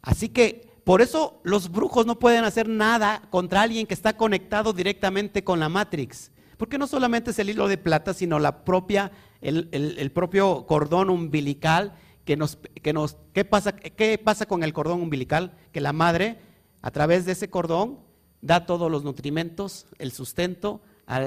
Así 0.00 0.28
que 0.28 0.72
por 0.84 1.02
eso 1.02 1.40
los 1.44 1.70
brujos 1.70 2.06
no 2.06 2.18
pueden 2.18 2.44
hacer 2.44 2.68
nada 2.68 3.22
contra 3.30 3.62
alguien 3.62 3.86
que 3.86 3.94
está 3.94 4.16
conectado 4.16 4.72
directamente 4.72 5.44
con 5.44 5.60
la 5.60 5.68
Matrix. 5.68 6.30
Porque 6.56 6.78
no 6.78 6.86
solamente 6.86 7.30
es 7.30 7.38
el 7.38 7.50
hilo 7.50 7.68
de 7.68 7.78
plata, 7.78 8.14
sino 8.14 8.38
la 8.38 8.64
propia, 8.64 9.12
el, 9.40 10.10
propio 10.12 10.66
cordón 10.66 11.10
umbilical 11.10 11.94
que 12.24 12.36
nos, 12.36 12.58
que 12.82 12.92
nos, 12.92 13.16
¿qué 13.32 13.44
pasa, 13.44 13.72
¿qué 13.72 14.18
pasa 14.18 14.46
con 14.46 14.62
el 14.62 14.72
cordón 14.72 15.02
umbilical? 15.02 15.52
Que 15.72 15.80
la 15.80 15.92
madre, 15.92 16.38
a 16.82 16.90
través 16.90 17.24
de 17.24 17.32
ese 17.32 17.50
cordón, 17.50 17.98
da 18.40 18.66
todos 18.66 18.90
los 18.90 19.04
nutrimentos, 19.04 19.86
el 19.98 20.12
sustento 20.12 20.82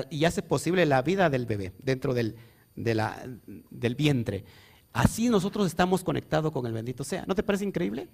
y 0.10 0.26
hace 0.26 0.42
posible 0.42 0.86
la 0.86 1.02
vida 1.02 1.30
del 1.30 1.46
bebé 1.46 1.74
dentro 1.80 2.14
del, 2.14 2.36
del 2.76 3.96
vientre. 3.96 4.46
Así 4.94 5.30
nosotros 5.30 5.68
estamos 5.68 6.04
conectados 6.04 6.52
con 6.52 6.66
el 6.66 6.74
bendito 6.74 7.04
sea. 7.04 7.26
¿No 7.28 7.36
te 7.36 7.44
parece 7.44 7.66
increíble? 7.66 8.08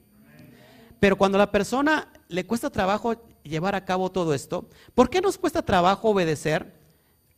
Pero 0.99 1.17
cuando 1.17 1.37
a 1.37 1.39
la 1.39 1.51
persona 1.51 2.11
le 2.27 2.45
cuesta 2.45 2.69
trabajo 2.69 3.15
llevar 3.43 3.75
a 3.75 3.85
cabo 3.85 4.11
todo 4.11 4.33
esto, 4.33 4.69
¿por 4.93 5.09
qué 5.09 5.19
nos 5.21 5.37
cuesta 5.37 5.63
trabajo 5.63 6.09
obedecer? 6.09 6.80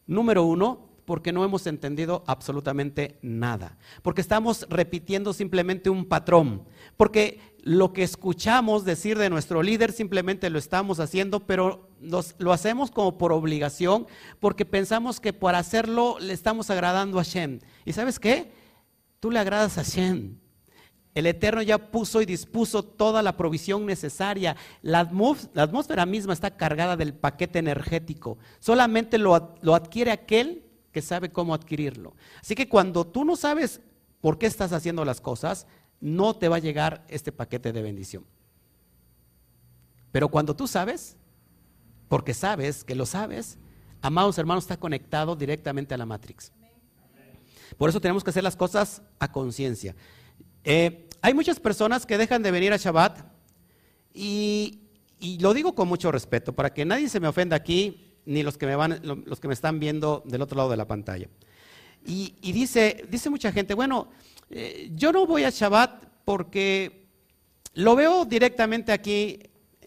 Número 0.05 0.43
uno, 0.43 0.89
porque 1.05 1.31
no 1.31 1.43
hemos 1.43 1.67
entendido 1.67 2.23
absolutamente 2.27 3.17
nada, 3.21 3.77
porque 4.01 4.21
estamos 4.21 4.65
repitiendo 4.69 5.33
simplemente 5.33 5.89
un 5.89 6.05
patrón, 6.05 6.63
porque 6.97 7.39
lo 7.61 7.93
que 7.93 8.03
escuchamos 8.03 8.85
decir 8.85 9.17
de 9.17 9.29
nuestro 9.29 9.63
líder 9.63 9.91
simplemente 9.91 10.49
lo 10.49 10.59
estamos 10.59 10.99
haciendo, 10.99 11.41
pero 11.41 11.89
lo 12.01 12.53
hacemos 12.53 12.91
como 12.91 13.17
por 13.17 13.31
obligación, 13.31 14.07
porque 14.39 14.65
pensamos 14.65 15.19
que 15.19 15.33
por 15.33 15.55
hacerlo 15.55 16.17
le 16.19 16.33
estamos 16.33 16.69
agradando 16.69 17.19
a 17.19 17.23
Shem. 17.23 17.59
¿Y 17.85 17.93
sabes 17.93 18.19
qué? 18.19 18.51
Tú 19.19 19.31
le 19.31 19.39
agradas 19.39 19.77
a 19.77 19.83
Shem. 19.83 20.42
El 21.15 21.27
Eterno 21.27 21.61
ya 21.61 21.91
puso 21.91 22.21
y 22.21 22.25
dispuso 22.25 22.83
toda 22.83 23.21
la 23.21 23.37
provisión 23.37 23.85
necesaria. 23.85 24.55
La, 24.81 24.99
atmósfera 24.99 26.05
misma 26.05 26.33
está 26.33 26.57
cargada 26.57 26.97
del 26.97 27.13
paquete 27.13 27.59
energético. 27.59 28.37
Solamente 28.59 29.19
lo, 29.19 29.35
adquiere 29.35 30.11
aquel 30.11 30.63
que 30.91 31.01
sabe 31.01 31.31
cómo 31.31 31.53
adquirirlo. 31.53 32.15
Así 32.41 32.55
que 32.55 32.67
cuando 32.67 33.05
tú 33.05 33.25
no 33.25 33.35
sabes 33.35 33.81
por 34.21 34.39
qué 34.39 34.47
estás 34.47 34.73
haciendo 34.73 35.05
las 35.05 35.21
cosas, 35.21 35.67
no 35.99 36.35
te 36.35 36.49
va 36.49 36.55
a 36.55 36.59
llegar 36.59 37.05
este 37.07 37.31
paquete 37.31 37.71
de 37.71 37.81
bendición. 37.81 38.25
Pero 40.11 40.29
cuando 40.29 40.55
tú 40.55 40.67
sabes, 40.67 41.15
porque 42.07 42.33
sabes 42.33 42.83
que 42.83 42.95
lo 42.95 43.05
sabes, 43.05 43.59
amados 44.01 44.37
hermanos, 44.37 44.63
está 44.63 44.77
conectado 44.77 45.35
directamente 45.35 45.93
a 45.93 45.97
la 45.97 46.05
Matrix. 46.05 46.51
Por 47.77 47.89
eso 47.89 48.01
tenemos 48.01 48.23
que 48.23 48.31
hacer 48.31 48.43
las 48.43 48.55
cosas 48.55 49.01
a 49.19 49.31
conciencia. 49.31 49.95
Eh, 50.63 51.09
hay 51.21 51.33
muchas 51.33 51.59
personas 51.59 52.05
que 52.05 52.17
dejan 52.17 52.43
de 52.43 52.51
venir 52.51 52.73
a 52.73 52.77
Shabbat 52.77 53.19
y, 54.13 54.79
lo 55.39 55.53
digo 55.53 55.73
con 55.73 55.87
mucho 55.87 56.11
respeto 56.11 56.51
para 56.51 56.73
que 56.73 56.83
nadie 56.83 57.07
se 57.07 57.21
me 57.21 57.29
ofenda 57.29 57.55
aquí 57.55 58.13
ni 58.25 58.43
los 58.43 58.57
que 58.57 58.65
me 58.65 58.75
van, 58.75 58.99
los 59.03 59.39
que 59.39 59.47
me 59.47 59.53
están 59.53 59.79
viendo 59.79 60.21
del 60.25 60.41
otro 60.41 60.57
lado 60.57 60.69
de 60.69 60.77
la 60.77 60.85
pantalla. 60.85 61.27
Y, 62.05 62.33
dice, 62.41 63.05
dice 63.09 63.29
mucha 63.29 63.51
gente, 63.51 63.73
bueno, 63.73 64.09
eh, 64.49 64.91
yo 64.93 65.13
no 65.13 65.25
voy 65.25 65.45
a 65.45 65.49
Shabbat 65.49 66.03
porque 66.25 67.07
lo 67.73 67.95
veo 67.95 68.25
directamente 68.25 68.91
aquí 68.91 69.39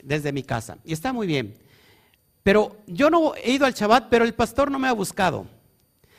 desde 0.02 0.32
mi 0.32 0.42
casa 0.42 0.78
y 0.84 0.92
está 0.94 1.12
muy 1.12 1.26
bien. 1.26 1.54
Pero 2.42 2.78
yo 2.86 3.10
no 3.10 3.34
he 3.34 3.52
ido 3.52 3.66
al 3.66 3.74
Shabbat, 3.74 4.08
pero 4.08 4.24
el 4.24 4.32
pastor 4.32 4.70
no 4.70 4.78
me 4.78 4.88
ha 4.88 4.92
buscado. 4.92 5.46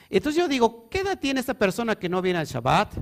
Entonces 0.09 0.39
yo 0.41 0.47
digo, 0.47 0.87
¿qué 0.89 0.99
edad 0.99 1.19
tiene 1.19 1.39
esta 1.39 1.53
persona 1.53 1.95
que 1.95 2.09
no 2.09 2.21
viene 2.21 2.39
al 2.39 2.45
Shabbat? 2.45 2.93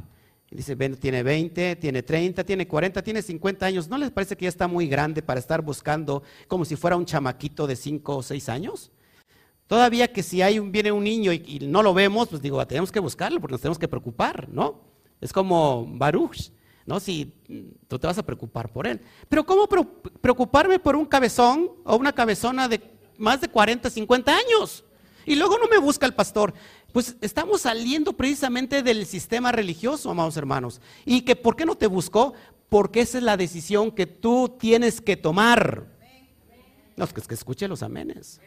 Dice, 0.52 0.76
tiene 0.76 1.24
20, 1.24 1.76
tiene 1.78 2.04
30, 2.04 2.44
tiene 2.44 2.68
40, 2.68 3.02
tiene 3.02 3.22
50 3.22 3.66
años. 3.66 3.90
¿No 3.90 3.98
les 3.98 4.12
parece 4.12 4.36
que 4.36 4.44
ya 4.44 4.50
está 4.50 4.68
muy 4.68 4.88
grande 4.88 5.22
para 5.22 5.40
estar 5.40 5.62
buscando 5.62 6.24
como 6.48 6.66
si 6.66 6.76
fuera 6.76 6.96
un 6.96 7.06
chamaquito 7.06 7.68
de 7.68 7.76
5 7.76 8.18
o 8.18 8.24
6 8.24 8.50
años? 8.50 8.92
Todavía 9.68 10.12
que 10.12 10.22
si 10.22 10.42
hay 10.42 10.60
viene 10.60 10.92
un 10.92 11.04
niño 11.04 11.34
y, 11.34 11.60
no 11.64 11.82
lo 11.82 11.94
vemos, 11.94 12.30
pues 12.30 12.42
digo, 12.42 12.66
tenemos 12.68 12.92
que 12.92 13.00
buscarlo 13.00 13.42
porque 13.42 13.54
nos 13.54 13.62
tenemos 13.62 13.80
que 13.80 13.88
preocupar, 13.88 14.48
¿no? 14.50 14.82
Es 15.20 15.34
como 15.34 15.88
Baruch, 15.88 16.52
¿no? 16.86 17.00
Si 17.00 17.34
mm, 17.48 17.88
tú 17.88 17.98
te 17.98 18.06
vas 18.06 18.18
a 18.18 18.24
preocupar 18.24 18.72
por 18.72 18.86
él. 18.86 19.02
Pero 19.28 19.44
¿cómo 19.46 19.68
preocuparme 19.68 20.78
por 20.78 20.96
un 20.96 21.06
cabezón 21.06 21.72
o 21.84 21.96
una 21.96 22.14
cabezona 22.14 22.68
de 22.68 22.80
más 23.18 23.42
de 23.42 23.48
40, 23.48 23.90
50 23.90 24.32
años? 24.32 24.86
Y 25.26 25.36
luego 25.36 25.58
no 25.58 25.68
me 25.68 25.80
busca 25.80 26.06
el 26.06 26.14
pastor. 26.14 26.54
Pues 26.96 27.18
estamos 27.20 27.60
saliendo 27.60 28.14
precisamente 28.14 28.82
del 28.82 29.06
sistema 29.06 29.52
religioso, 29.52 30.10
amados 30.10 30.38
hermanos. 30.38 30.80
¿Y 31.04 31.24
que 31.24 31.36
por 31.36 31.58
qué 31.58 31.66
no 31.66 31.76
te 31.76 31.88
buscó? 31.88 32.34
Porque 32.70 33.02
esa 33.02 33.18
es 33.18 33.24
la 33.26 33.36
decisión 33.36 33.92
que 33.92 34.06
tú 34.06 34.56
tienes 34.58 35.02
que 35.02 35.18
tomar. 35.18 35.88
No, 36.96 37.04
es 37.04 37.12
que 37.12 37.34
escuche 37.34 37.68
los 37.68 37.84
amenes. 37.84 38.40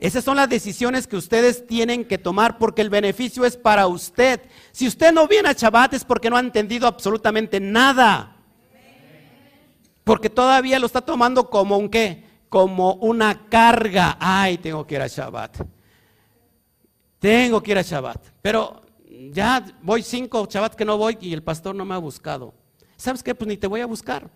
Esas 0.00 0.24
son 0.24 0.36
las 0.36 0.48
decisiones 0.48 1.06
que 1.06 1.14
ustedes 1.14 1.64
tienen 1.64 2.06
que 2.06 2.18
tomar 2.18 2.58
porque 2.58 2.82
el 2.82 2.90
beneficio 2.90 3.44
es 3.44 3.56
para 3.56 3.86
usted. 3.86 4.40
Si 4.72 4.88
usted 4.88 5.12
no 5.12 5.28
viene 5.28 5.48
a 5.48 5.52
Shabbat 5.52 5.94
es 5.94 6.04
porque 6.04 6.28
no 6.28 6.36
ha 6.36 6.40
entendido 6.40 6.88
absolutamente 6.88 7.60
nada. 7.60 8.36
Porque 10.02 10.28
todavía 10.28 10.80
lo 10.80 10.86
está 10.86 11.02
tomando 11.02 11.48
como 11.48 11.78
un 11.78 11.88
qué? 11.88 12.24
Como 12.48 12.94
una 12.94 13.46
carga. 13.48 14.16
Ay, 14.18 14.58
tengo 14.58 14.84
que 14.84 14.96
ir 14.96 15.02
a 15.02 15.06
Shabbat. 15.06 15.81
Tengo 17.22 17.62
que 17.62 17.70
ir 17.70 17.78
a 17.78 17.82
Shabbat. 17.82 18.20
Pero 18.42 18.82
ya 19.30 19.64
voy 19.80 20.02
cinco 20.02 20.48
Shabbat 20.50 20.74
que 20.74 20.84
no 20.84 20.98
voy 20.98 21.16
y 21.20 21.32
el 21.32 21.40
pastor 21.44 21.72
no 21.72 21.84
me 21.84 21.94
ha 21.94 21.98
buscado. 21.98 22.52
¿Sabes 22.96 23.22
qué? 23.22 23.32
Pues 23.32 23.46
ni 23.46 23.56
te 23.56 23.68
voy 23.68 23.80
a 23.80 23.86
buscar. 23.86 24.28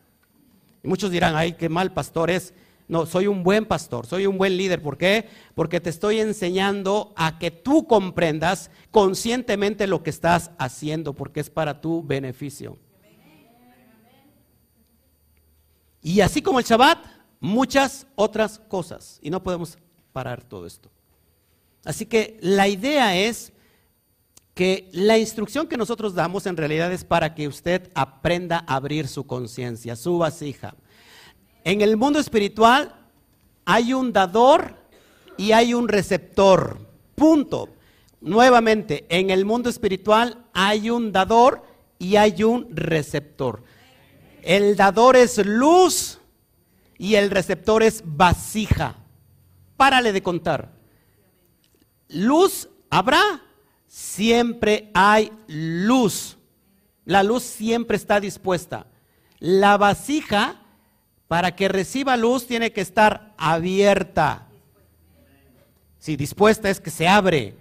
Muchos 0.85 1.11
dirán, 1.11 1.35
ay, 1.35 1.55
qué 1.55 1.69
mal 1.69 1.93
pastor 1.93 2.31
es. 2.31 2.55
No, 2.87 3.05
soy 3.05 3.27
un 3.27 3.43
buen 3.43 3.67
pastor, 3.67 4.07
soy 4.07 4.29
un 4.29 4.39
buen 4.39 4.57
líder. 4.57 4.81
¿Por 4.81 4.97
qué? 4.97 5.29
Porque 5.57 5.81
te 5.81 5.91
estoy 5.91 6.21
enseñando 6.21 7.13
a 7.17 7.41
que 7.41 7.51
tú 7.51 7.89
comprendas 7.89 8.71
conscientemente 8.93 9.89
lo 9.89 10.05
que 10.05 10.11
estás 10.11 10.53
haciendo, 10.57 11.13
porque 11.13 11.41
es 11.41 11.51
para 11.51 11.81
tu 11.81 12.05
beneficio. 12.05 12.79
Y 16.03 16.21
así 16.21 16.41
como 16.41 16.61
el 16.61 16.65
Shabbat, 16.65 17.05
muchas 17.41 18.07
otras 18.15 18.61
cosas. 18.61 19.19
Y 19.23 19.31
no 19.31 19.43
podemos 19.43 19.77
parar 20.13 20.45
todo 20.45 20.67
esto. 20.67 20.89
Así 21.87 22.05
que 22.05 22.37
la 22.41 22.67
idea 22.67 23.17
es 23.17 23.53
que 24.55 24.91
la 24.93 25.19
instrucción 25.19 25.69
que 25.69 25.77
nosotros 25.77 26.15
damos 26.15 26.47
en 26.47 26.57
realidad 26.57 26.93
es 26.93 27.05
para 27.05 27.35
que 27.35 27.47
usted 27.47 27.91
aprenda 27.95 28.65
a 28.67 28.75
abrir 28.75 29.07
su 29.07 29.25
conciencia, 29.25 29.95
su 29.95 30.19
vasija. 30.19 30.75
En 31.63 31.83
el 31.83 31.97
mundo 31.97 32.19
espiritual 32.19 32.93
hay 33.65 33.95
un 33.95 34.13
dador 34.13 34.75
y 35.37 35.53
hay 35.53 35.75
un 35.75 35.87
receptor. 35.87 36.79
Punto. 37.15 37.69
Nuevamente, 38.21 39.07
en 39.09 39.31
el 39.31 39.45
mundo 39.45 39.71
espiritual 39.71 40.45
hay 40.55 40.91
un 40.91 41.13
dador 41.13 41.63
y 42.01 42.17
hay 42.17 42.43
un 42.43 42.75
receptor. 42.75 43.63
El 44.43 44.75
dador 44.75 45.15
es 45.15 45.39
luz 45.47 46.19
y 46.99 47.15
el 47.15 47.31
receptor 47.31 47.85
es 47.85 48.03
vasija. 48.05 48.97
Párale 49.77 50.13
de 50.13 50.23
contar. 50.23 50.76
Luz 52.09 52.69
habrá, 52.91 53.43
siempre 53.87 54.91
hay 54.95 55.33
luz. 55.47 56.37
La 57.05 57.23
luz 57.23 57.43
siempre 57.43 57.97
está 57.97 58.21
dispuesta. 58.21 58.87
La 59.39 59.77
vasija, 59.77 60.61
para 61.29 61.55
que 61.55 61.69
reciba 61.69 62.17
luz, 62.17 62.47
tiene 62.47 62.73
que 62.73 62.81
estar 62.81 63.35
abierta. 63.37 64.47
Si 65.99 66.17
dispuesta 66.17 66.71
es 66.71 66.81
que 66.81 66.91
se 66.91 67.09
abre. 67.09 67.57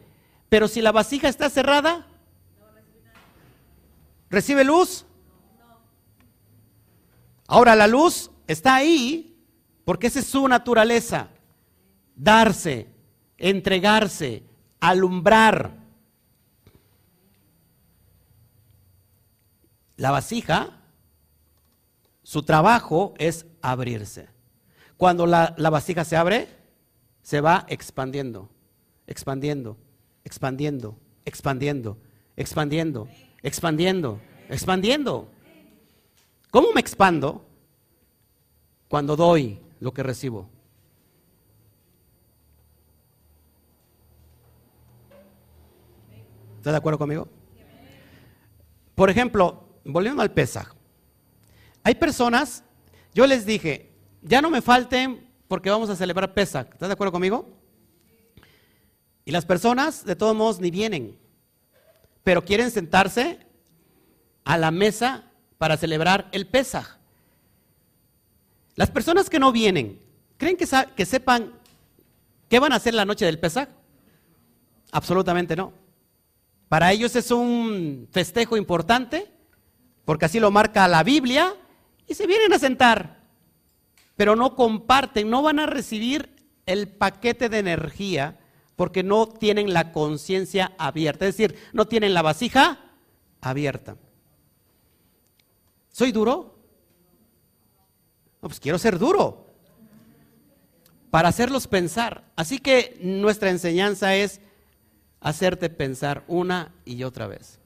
Pero 0.50 0.68
si 0.68 0.82
la 0.82 0.92
vasija 0.92 1.28
está 1.28 1.50
cerrada, 1.50 2.08
¿recibe 4.30 4.64
luz? 4.64 5.06
Ahora 7.48 7.76
la 7.76 7.88
luz 7.88 8.32
está 8.48 8.76
ahí 8.76 9.36
porque 9.84 10.08
esa 10.08 10.20
es 10.20 10.28
su 10.28 10.48
naturaleza. 10.48 11.30
Darse, 12.16 12.88
entregarse, 13.38 14.44
alumbrar. 14.80 15.72
La 19.98 20.12
vasija, 20.12 20.82
su 22.24 22.44
trabajo 22.44 23.14
es 23.18 23.46
abrirse. 23.62 24.28
Cuando 24.98 25.26
la, 25.26 25.54
la 25.58 25.70
vasija 25.70 26.04
se 26.04 26.18
abre, 26.18 26.48
se 27.22 27.42
va 27.42 27.66
expandiendo, 27.70 28.50
expandiendo, 29.08 29.78
expandiendo, 30.24 31.00
expandiendo, 31.26 31.98
expandiendo, 32.36 33.08
expandiendo, 33.42 34.20
expandiendo. 34.50 35.30
¿Cómo 36.52 36.72
me 36.74 36.82
expando? 36.82 37.46
Cuando 38.88 39.16
doy 39.16 39.60
lo 39.80 39.94
que 39.94 40.04
recibo. 40.04 40.55
¿Estás 46.66 46.74
de 46.74 46.78
acuerdo 46.80 46.98
conmigo? 46.98 47.28
Por 48.96 49.12
ejemplo, 49.12 49.68
volviendo 49.84 50.24
al 50.24 50.32
Pesaj. 50.32 50.74
Hay 51.84 51.94
personas, 51.94 52.64
yo 53.14 53.28
les 53.28 53.46
dije, 53.46 53.92
ya 54.24 54.42
no 54.42 54.50
me 54.50 54.64
falten 54.64 55.30
porque 55.48 55.70
vamos 55.70 55.92
a 55.92 55.96
celebrar 55.96 56.34
Pesaj. 56.34 56.66
¿Estás 56.74 56.90
de 56.90 56.94
acuerdo 56.94 57.12
conmigo? 57.12 57.48
Y 59.26 59.32
las 59.32 59.46
personas, 59.46 60.06
de 60.06 60.16
todos 60.16 60.36
modos, 60.36 60.60
ni 60.60 60.72
vienen, 60.72 61.20
pero 62.24 62.44
quieren 62.44 62.72
sentarse 62.72 63.46
a 64.44 64.58
la 64.58 64.72
mesa 64.72 65.26
para 65.60 65.78
celebrar 65.78 66.30
el 66.32 66.48
Pesaj. 66.48 66.98
Las 68.74 68.90
personas 68.90 69.30
que 69.30 69.38
no 69.38 69.52
vienen, 69.52 70.02
¿creen 70.38 70.58
que, 70.58 70.66
que 70.96 71.06
sepan 71.06 71.54
qué 72.50 72.58
van 72.58 72.74
a 72.74 72.78
hacer 72.78 72.96
la 72.96 73.06
noche 73.06 73.26
del 73.26 73.38
Pesaj? 73.38 73.68
Absolutamente 74.92 75.56
no. 75.56 75.85
Para 76.70 76.92
ellos 76.92 77.16
es 77.16 77.32
un 77.32 78.08
festejo 78.12 78.58
importante, 78.58 79.32
porque 80.04 80.26
así 80.26 80.40
lo 80.40 80.52
marca 80.52 80.88
la 80.88 81.04
Biblia, 81.04 81.56
y 82.08 82.14
se 82.14 82.28
vienen 82.28 82.54
a 82.54 82.60
sentar, 82.60 83.22
pero 84.16 84.36
no 84.36 84.56
comparten, 84.56 85.30
no 85.30 85.42
van 85.42 85.60
a 85.60 85.66
recibir 85.66 86.36
el 86.66 86.88
paquete 86.88 87.50
de 87.50 87.60
energía 87.60 88.40
porque 88.76 89.04
no 89.04 89.28
tienen 89.28 89.74
la 89.74 89.92
conciencia 89.92 90.74
abierta, 90.78 91.26
es 91.26 91.38
decir, 91.38 91.58
no 91.74 91.86
tienen 91.86 92.14
la 92.14 92.22
vasija 92.22 92.80
abierta. 93.42 93.98
¿Soy 95.92 96.12
duro? 96.12 96.60
No, 98.42 98.50
pues 98.50 98.60
quiero 98.60 98.78
ser 98.78 99.00
duro 99.00 99.46
para 101.10 101.30
hacerlos 101.30 101.68
pensar. 101.68 102.26
Así 102.36 102.60
que 102.60 102.98
nuestra 103.02 103.50
enseñanza 103.50 104.16
es 104.16 104.42
hacerte 105.26 105.72
pensar 105.72 106.24
una 106.28 106.72
y 106.86 107.02
otra 107.02 107.26
vez. 107.26 107.60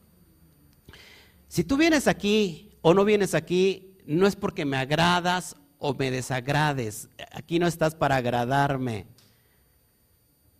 Si 1.50 1.65
tú 1.65 1.76
vienes 1.76 2.08
aquí 2.08 2.72
o 2.82 2.93
no 2.93 3.04
vienes 3.04 3.36
aquí, 3.36 3.98
no 4.06 4.28
es 4.28 4.38
porque 4.38 4.63
me 4.63 4.78
agradas 4.78 5.58
o 5.78 5.93
me 5.93 6.10
desagrades. 6.10 7.10
Aquí 7.34 7.60
no 7.60 7.67
estás 7.67 7.95
para 7.95 8.15
agradarme. 8.15 9.08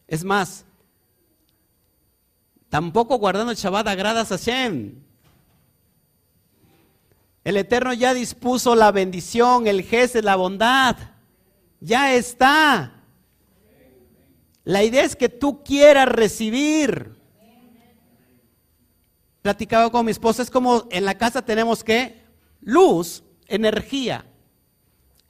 Es 0.10 0.26
más, 0.26 0.66
tampoco 2.68 3.18
guardando 3.18 3.54
el 3.54 3.58
Shabbat 3.58 3.88
agradas 3.88 4.34
a 4.34 4.38
Hashem. 4.38 4.96
El 7.46 7.56
Eterno 7.56 7.94
ya 7.94 8.14
dispuso 8.14 8.76
la 8.76 8.92
bendición, 8.92 9.68
el 9.68 9.84
Gesed, 9.84 10.26
la 10.26 10.36
bondad. 10.36 10.98
Ya 11.80 12.14
está. 12.14 12.99
La 14.70 14.84
idea 14.84 15.04
es 15.04 15.16
que 15.16 15.30
tú 15.30 15.64
quieras 15.64 16.08
recibir. 16.08 17.18
Platicaba 19.42 19.90
con 19.90 20.06
mi 20.06 20.12
esposa, 20.12 20.44
es 20.44 20.52
como 20.52 20.88
en 20.92 21.06
la 21.06 21.18
casa 21.18 21.44
tenemos 21.44 21.84
que 21.84 22.22
luz, 22.62 23.24
energía, 23.48 24.26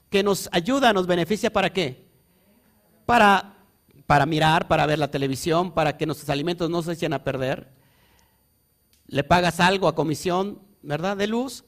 que 0.09 0.23
nos 0.23 0.49
ayuda, 0.51 0.91
nos 0.91 1.07
beneficia 1.07 1.53
para 1.53 1.71
qué? 1.71 2.05
Para 3.05 3.55
para 4.05 4.25
mirar, 4.25 4.67
para 4.67 4.85
ver 4.85 4.99
la 4.99 5.09
televisión, 5.09 5.71
para 5.71 5.95
que 5.95 6.05
nuestros 6.05 6.29
alimentos 6.29 6.69
no 6.69 6.81
se 6.81 6.93
echen 6.93 7.13
a 7.13 7.23
perder. 7.23 7.69
Le 9.07 9.23
pagas 9.23 9.61
algo 9.61 9.87
a 9.87 9.95
comisión, 9.95 10.59
¿verdad? 10.81 11.15
De 11.15 11.27
luz. 11.27 11.63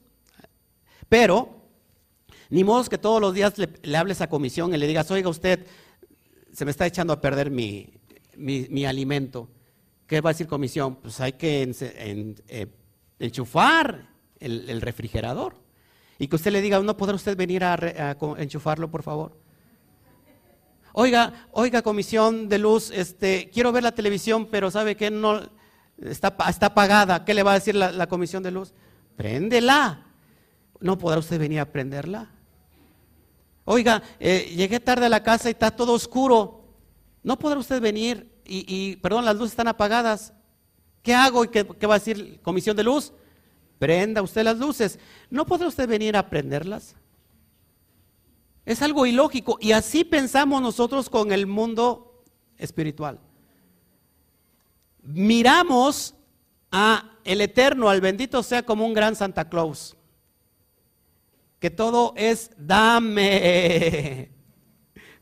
Pero, 1.07 1.61
ni 2.49 2.65
modo 2.65 2.83
que 2.85 2.97
todos 2.97 3.21
los 3.21 3.33
días 3.33 3.53
le, 3.57 3.95
hables 3.95 4.19
a 4.19 4.27
comisión 4.27 4.73
y 4.73 4.77
le 4.77 4.87
digas, 4.87 5.09
oiga 5.11 5.29
usted, 5.29 5.67
se 6.53 6.65
me 6.65 6.71
está 6.71 6.85
echando 6.85 7.13
a 7.13 7.21
perder 7.21 7.51
mi, 7.51 7.93
mi, 8.37 8.85
alimento. 8.85 9.49
¿Qué 10.07 10.21
va 10.21 10.31
a 10.31 10.33
decir 10.33 10.47
comisión? 10.47 10.95
Pues 10.95 11.19
hay 11.19 11.33
que 11.33 11.71
eh, 11.79 12.67
enchufar 13.19 14.09
el, 14.39 14.81
refrigerador. 14.81 15.55
Y 16.19 16.27
que 16.27 16.35
usted 16.35 16.51
le 16.51 16.61
diga, 16.61 16.79
¿no 16.79 16.97
podrá 16.97 17.15
usted 17.15 17.35
venir 17.35 17.63
a 17.63 18.17
enchufarlo, 18.37 18.91
por 18.91 19.03
favor? 19.03 19.41
Oiga, 20.93 21.47
oiga, 21.51 21.81
comisión 21.81 22.49
de 22.49 22.57
luz, 22.57 22.91
este, 22.91 23.49
quiero 23.53 23.71
ver 23.71 23.83
la 23.83 23.93
televisión, 23.93 24.47
pero 24.51 24.69
¿sabe 24.69 24.95
qué? 24.95 25.09
No, 25.09 25.39
está, 25.97 26.35
está 26.49 26.67
apagada. 26.67 27.23
¿Qué 27.23 27.33
le 27.33 27.43
va 27.43 27.51
a 27.51 27.55
decir 27.55 27.75
la, 27.75 28.07
comisión 28.07 28.43
de 28.43 28.51
luz? 28.51 28.73
Préndela. 29.15 30.05
¿No 30.81 30.97
podrá 30.97 31.19
usted 31.19 31.39
venir 31.39 31.59
a 31.61 31.65
prenderla? 31.65 32.29
Oiga, 33.65 34.01
eh, 34.19 34.53
llegué 34.55 34.79
tarde 34.79 35.05
a 35.05 35.09
la 35.09 35.23
casa 35.23 35.49
y 35.49 35.51
está 35.51 35.71
todo 35.71 35.93
oscuro. 35.93 36.65
¿No 37.23 37.37
podrá 37.37 37.59
usted 37.59 37.81
venir 37.81 38.31
y, 38.43 38.95
perdón, 38.97 39.23
las 39.23 39.35
luces 39.35 39.51
están 39.51 39.67
apagadas? 39.67 40.33
¿Qué 41.03 41.13
hago 41.13 41.45
y 41.45 41.49
qué, 41.49 41.63
va 41.63 41.95
a 41.95 41.99
decir 41.99 42.41
comisión 42.41 42.75
de 42.75 42.83
luz? 42.83 43.13
Prenda 43.79 44.21
usted 44.21 44.43
las 44.43 44.57
luces. 44.57 44.99
¿No 45.29 45.45
podrá 45.45 45.67
usted 45.67 45.87
venir 45.87 46.17
a 46.17 46.29
prenderlas? 46.29 46.95
Es 48.65 48.81
algo 48.81 49.05
ilógico 49.05 49.57
y 49.59 49.71
así 49.71 50.03
pensamos 50.03 50.61
nosotros 50.61 51.09
con 51.09 51.31
el 51.31 51.47
mundo 51.47 52.23
espiritual. 52.57 53.19
Miramos 55.01 56.15
a 56.71 57.17
el 57.23 57.41
eterno, 57.41 57.89
al 57.89 58.01
bendito 58.01 58.43
sea 58.43 58.63
como 58.63 58.85
un 58.85 58.93
gran 58.93 59.15
Santa 59.15 59.49
Claus. 59.49 59.95
Que 61.61 61.69
todo 61.69 62.13
es 62.17 62.49
dame, 62.57 64.31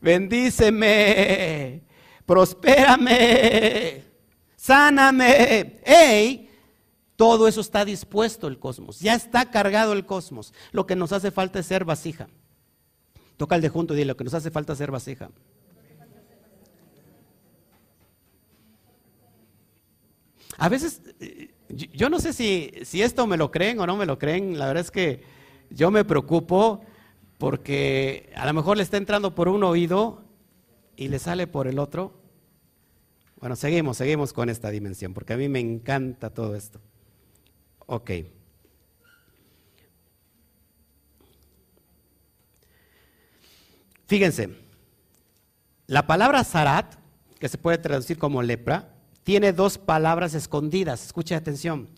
bendíceme, 0.00 1.82
prospérame, 2.24 4.02
sáname. 4.56 5.80
¡Ey! 5.84 6.50
Todo 7.16 7.46
eso 7.46 7.60
está 7.60 7.84
dispuesto 7.84 8.48
el 8.48 8.58
cosmos, 8.58 9.00
ya 9.00 9.14
está 9.14 9.50
cargado 9.50 9.92
el 9.92 10.06
cosmos. 10.06 10.54
Lo 10.72 10.86
que 10.86 10.96
nos 10.96 11.12
hace 11.12 11.30
falta 11.30 11.58
es 11.58 11.66
ser 11.66 11.84
vasija. 11.84 12.30
Toca 13.36 13.56
el 13.56 13.60
de 13.60 13.68
junto 13.68 13.92
y 13.92 13.98
dile, 13.98 14.08
lo 14.08 14.16
que 14.16 14.24
nos 14.24 14.32
hace 14.32 14.50
falta 14.50 14.72
hacer 14.72 14.90
vasija. 14.90 15.30
A 20.56 20.68
veces, 20.70 21.02
eh, 21.20 21.52
yo 21.68 22.08
no 22.08 22.18
sé 22.18 22.32
si, 22.32 22.72
si 22.84 23.02
esto 23.02 23.26
me 23.26 23.36
lo 23.36 23.50
creen 23.50 23.78
o 23.80 23.86
no 23.86 23.98
me 23.98 24.06
lo 24.06 24.18
creen, 24.18 24.58
la 24.58 24.66
verdad 24.68 24.80
es 24.80 24.90
que 24.90 25.38
yo 25.70 25.90
me 25.90 26.04
preocupo 26.04 26.82
porque 27.38 28.30
a 28.36 28.46
lo 28.46 28.52
mejor 28.52 28.76
le 28.76 28.82
está 28.82 28.96
entrando 28.96 29.34
por 29.34 29.48
un 29.48 29.64
oído 29.64 30.22
y 30.96 31.08
le 31.08 31.18
sale 31.18 31.46
por 31.46 31.66
el 31.66 31.78
otro. 31.78 32.20
Bueno, 33.40 33.56
seguimos, 33.56 33.96
seguimos 33.96 34.32
con 34.32 34.50
esta 34.50 34.70
dimensión, 34.70 35.14
porque 35.14 35.32
a 35.32 35.36
mí 35.36 35.48
me 35.48 35.60
encanta 35.60 36.30
todo 36.30 36.54
esto. 36.54 36.80
Ok. 37.86 38.10
Fíjense, 44.06 44.50
la 45.86 46.06
palabra 46.06 46.44
zarat 46.44 47.00
que 47.40 47.48
se 47.48 47.58
puede 47.58 47.78
traducir 47.78 48.18
como 48.18 48.42
lepra, 48.42 48.94
tiene 49.24 49.52
dos 49.52 49.78
palabras 49.78 50.34
escondidas. 50.34 51.04
Escuche 51.06 51.34
atención. 51.34 51.88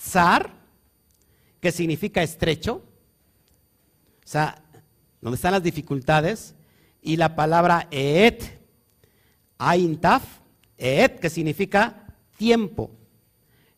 Zar, 0.00 0.54
que 1.60 1.72
significa 1.72 2.22
estrecho, 2.22 2.82
o 4.24 4.28
sea, 4.28 4.62
donde 5.20 5.36
están 5.36 5.52
las 5.52 5.62
dificultades, 5.62 6.54
y 7.02 7.16
la 7.16 7.36
palabra 7.36 7.86
eet, 7.90 8.58
aintaf, 9.58 10.22
eet, 10.78 11.20
que 11.20 11.28
significa 11.28 12.06
tiempo, 12.38 12.90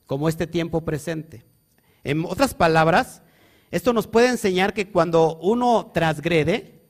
como 0.07 0.29
este 0.29 0.47
tiempo 0.47 0.85
presente. 0.85 1.45
En 2.05 2.25
otras 2.25 2.55
palabras, 2.55 3.23
esto 3.73 3.93
nos 3.93 4.07
puede 4.07 4.29
enseñar 4.29 4.73
que 4.73 4.91
cuando 4.91 5.39
uno 5.39 5.91
transgrede 5.93 6.81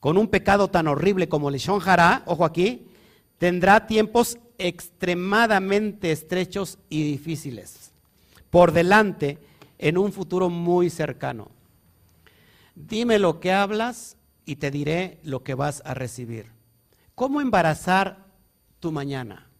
con 0.00 0.18
un 0.18 0.26
pecado 0.26 0.68
tan 0.68 0.88
horrible 0.88 1.28
como 1.28 1.48
el 1.48 1.56
Shonjara, 1.56 2.24
ojo 2.26 2.44
aquí, 2.44 2.88
tendrá 3.38 3.86
tiempos 3.86 4.38
extremadamente 4.58 6.10
estrechos 6.10 6.78
y 6.88 7.04
difíciles 7.04 7.92
por 8.50 8.72
delante 8.72 9.38
en 9.78 9.96
un 9.96 10.12
futuro 10.12 10.50
muy 10.50 10.90
cercano. 10.90 11.48
Dime 12.86 13.18
lo 13.18 13.40
que 13.40 13.52
hablas 13.52 14.16
y 14.44 14.56
te 14.56 14.70
diré 14.70 15.20
lo 15.22 15.42
que 15.42 15.54
vas 15.54 15.82
a 15.84 15.94
recibir. 15.94 16.50
¿Cómo 17.14 17.40
embarazar 17.40 18.26
tu 18.78 18.90
mañana? 18.90 19.50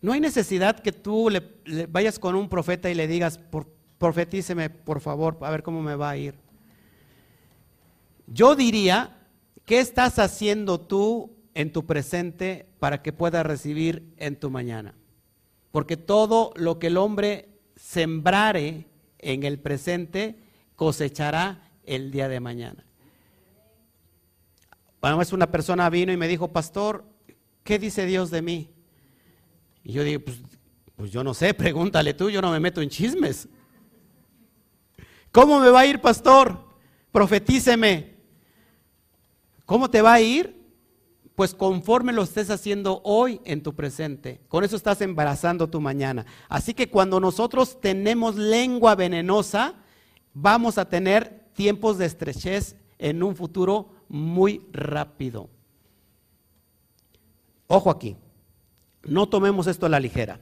No 0.00 0.12
hay 0.12 0.20
necesidad 0.20 0.80
que 0.80 0.92
tú 0.92 1.30
le, 1.30 1.86
vayas 1.86 2.18
con 2.18 2.34
un 2.34 2.48
profeta 2.48 2.90
y 2.90 2.94
le 2.94 3.06
digas, 3.06 3.38
por, 3.38 3.72
profetíceme 3.98 4.68
por 4.68 5.00
favor, 5.00 5.38
a 5.40 5.50
ver 5.50 5.62
cómo 5.62 5.82
me 5.82 5.94
va 5.94 6.10
a 6.10 6.16
ir. 6.16 6.34
Yo 8.26 8.56
diría, 8.56 9.16
¿qué 9.64 9.78
estás 9.78 10.18
haciendo 10.18 10.80
tú 10.80 11.36
en 11.54 11.72
tu 11.72 11.86
presente 11.86 12.66
para 12.80 13.02
que 13.02 13.12
puedas 13.12 13.46
recibir 13.46 14.12
en 14.16 14.36
tu 14.36 14.50
mañana? 14.50 14.94
Porque 15.70 15.96
todo 15.96 16.52
lo 16.56 16.78
que 16.78 16.88
el 16.88 16.96
hombre 16.96 17.48
sembrare 17.76 18.88
en 19.18 19.44
el 19.44 19.58
presente 19.58 20.38
cosechará 20.76 21.70
el 21.86 22.10
día 22.10 22.28
de 22.28 22.40
mañana. 22.40 22.84
Bueno, 25.00 25.20
es 25.20 25.32
una 25.32 25.50
persona 25.50 25.90
vino 25.90 26.12
y 26.12 26.16
me 26.16 26.28
dijo, 26.28 26.48
pastor, 26.48 27.04
¿qué 27.62 27.78
dice 27.78 28.06
Dios 28.06 28.30
de 28.30 28.40
mí? 28.40 28.70
Y 29.82 29.92
yo 29.92 30.02
dije, 30.02 30.18
pues, 30.18 30.38
pues 30.96 31.10
yo 31.10 31.22
no 31.22 31.34
sé, 31.34 31.52
pregúntale 31.54 32.14
tú, 32.14 32.30
yo 32.30 32.40
no 32.40 32.50
me 32.50 32.60
meto 32.60 32.80
en 32.80 32.88
chismes. 32.88 33.48
¿Cómo 35.30 35.60
me 35.60 35.68
va 35.68 35.80
a 35.80 35.86
ir, 35.86 36.00
pastor? 36.00 36.58
Profetíceme. 37.12 38.14
¿Cómo 39.66 39.90
te 39.90 40.00
va 40.00 40.14
a 40.14 40.20
ir? 40.20 40.62
Pues 41.34 41.54
conforme 41.54 42.12
lo 42.12 42.22
estés 42.22 42.48
haciendo 42.50 43.02
hoy 43.04 43.40
en 43.44 43.62
tu 43.62 43.74
presente. 43.74 44.40
Con 44.48 44.62
eso 44.62 44.76
estás 44.76 45.00
embarazando 45.00 45.68
tu 45.68 45.80
mañana. 45.80 46.24
Así 46.48 46.72
que 46.72 46.88
cuando 46.88 47.18
nosotros 47.18 47.80
tenemos 47.80 48.36
lengua 48.36 48.94
venenosa, 48.94 49.74
vamos 50.32 50.78
a 50.78 50.88
tener 50.88 51.43
tiempos 51.54 51.98
de 51.98 52.06
estrechez 52.06 52.76
en 52.98 53.22
un 53.22 53.36
futuro 53.36 53.90
muy 54.08 54.66
rápido. 54.72 55.48
Ojo 57.66 57.90
aquí, 57.90 58.16
no 59.04 59.28
tomemos 59.28 59.66
esto 59.66 59.86
a 59.86 59.88
la 59.88 60.00
ligera, 60.00 60.38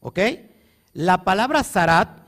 ¿ok? 0.00 0.18
La 0.92 1.24
palabra 1.24 1.62
zarat, 1.62 2.26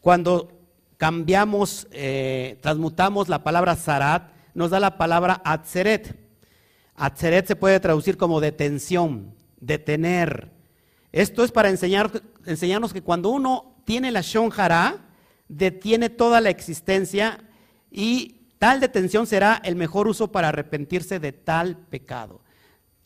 cuando 0.00 0.60
cambiamos, 0.96 1.88
eh, 1.90 2.58
transmutamos 2.62 3.28
la 3.28 3.42
palabra 3.42 3.74
zarat, 3.74 4.32
nos 4.54 4.70
da 4.70 4.80
la 4.80 4.96
palabra 4.96 5.40
atzeret. 5.44 6.16
Atzeret 6.94 7.46
se 7.46 7.56
puede 7.56 7.80
traducir 7.80 8.16
como 8.16 8.40
detención, 8.40 9.34
detener. 9.60 10.52
Esto 11.12 11.42
es 11.42 11.50
para 11.50 11.70
enseñar, 11.70 12.22
enseñarnos 12.44 12.92
que 12.92 13.02
cuando 13.02 13.30
uno 13.30 13.82
tiene 13.84 14.12
la 14.12 14.20
shonjara, 14.20 15.09
detiene 15.50 16.08
toda 16.08 16.40
la 16.40 16.48
existencia 16.48 17.40
y 17.90 18.36
tal 18.58 18.80
detención 18.80 19.26
será 19.26 19.60
el 19.64 19.74
mejor 19.74 20.06
uso 20.06 20.30
para 20.30 20.48
arrepentirse 20.48 21.18
de 21.18 21.32
tal 21.32 21.76
pecado. 21.76 22.40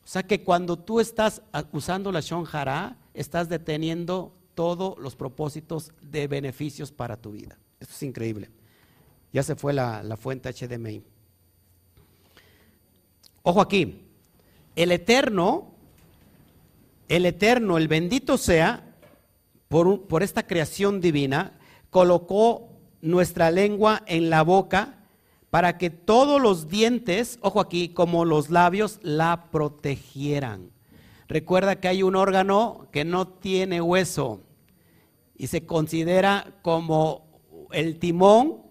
O 0.03 0.07
sea 0.07 0.21
que 0.21 0.43
cuando 0.43 0.77
tú 0.77 0.99
estás 0.99 1.41
usando 1.71 2.11
la 2.11 2.21
Shonjara, 2.21 2.97
estás 3.15 3.49
deteniendo 3.49 4.35
todos 4.53 4.97
los 4.99 5.15
propósitos 5.15 5.91
de 6.01 6.27
beneficios 6.27 6.91
para 6.91 7.17
tu 7.17 7.31
vida. 7.31 7.57
Esto 7.79 7.95
es 7.95 8.03
increíble. 8.03 8.51
Ya 9.33 9.41
se 9.41 9.55
fue 9.55 9.73
la, 9.73 10.17
fuente 10.17 10.53
HDMI. 10.53 11.01
Ojo 13.41 13.59
aquí, 13.59 14.03
el 14.75 14.91
eterno, 14.91 15.73
el 17.07 17.25
eterno, 17.25 17.77
el 17.79 17.87
bendito 17.87 18.37
sea, 18.37 18.83
por, 19.67 20.03
por 20.03 20.21
esta 20.21 20.45
creación 20.45 21.01
divina, 21.01 21.53
colocó 21.89 22.69
nuestra 23.01 23.51
lengua 23.51 24.03
en 24.07 24.29
la 24.29 24.41
boca 24.43 24.99
para 25.49 25.77
que 25.77 25.89
todos 25.89 26.41
los 26.41 26.67
dientes, 26.67 27.39
ojo 27.41 27.61
aquí, 27.61 27.89
como 27.89 28.25
los 28.25 28.49
labios, 28.49 28.99
la 29.01 29.49
protegieran. 29.51 30.71
Recuerda 31.27 31.79
que 31.79 31.87
hay 31.87 32.03
un 32.03 32.15
órgano 32.15 32.87
que 32.91 33.05
no 33.05 33.27
tiene 33.27 33.81
hueso 33.81 34.41
y 35.37 35.47
se 35.47 35.65
considera 35.65 36.55
como 36.61 37.25
el 37.71 37.99
timón 37.99 38.63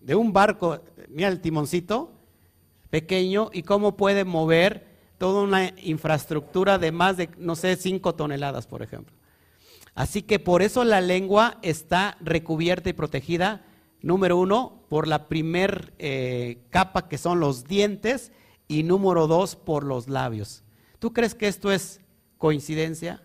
de 0.00 0.14
un 0.14 0.32
barco, 0.32 0.80
mira 1.08 1.28
el 1.28 1.40
timoncito 1.40 2.12
pequeño 2.90 3.50
y 3.52 3.62
cómo 3.62 3.96
puede 3.96 4.24
mover 4.24 4.86
toda 5.18 5.42
una 5.42 5.72
infraestructura 5.82 6.78
de 6.78 6.92
más 6.92 7.16
de, 7.16 7.30
no 7.38 7.56
sé, 7.56 7.76
5 7.76 8.14
toneladas, 8.14 8.66
por 8.66 8.82
ejemplo. 8.82 9.14
Así 9.94 10.22
que 10.22 10.38
por 10.38 10.62
eso 10.62 10.84
la 10.84 11.00
lengua 11.00 11.58
está 11.62 12.16
recubierta 12.20 12.90
y 12.90 12.94
protegida, 12.94 13.64
número 14.02 14.36
uno, 14.38 14.84
por 14.88 15.06
la 15.06 15.28
primer 15.28 15.94
eh, 15.98 16.64
capa 16.70 17.08
que 17.08 17.18
son 17.18 17.40
los 17.40 17.64
dientes 17.64 18.32
y 18.66 18.82
número 18.82 19.26
dos, 19.26 19.56
por 19.56 19.84
los 19.84 20.08
labios. 20.08 20.64
¿Tú 20.98 21.12
crees 21.12 21.34
que 21.34 21.46
esto 21.46 21.70
es 21.70 22.00
coincidencia? 22.38 23.22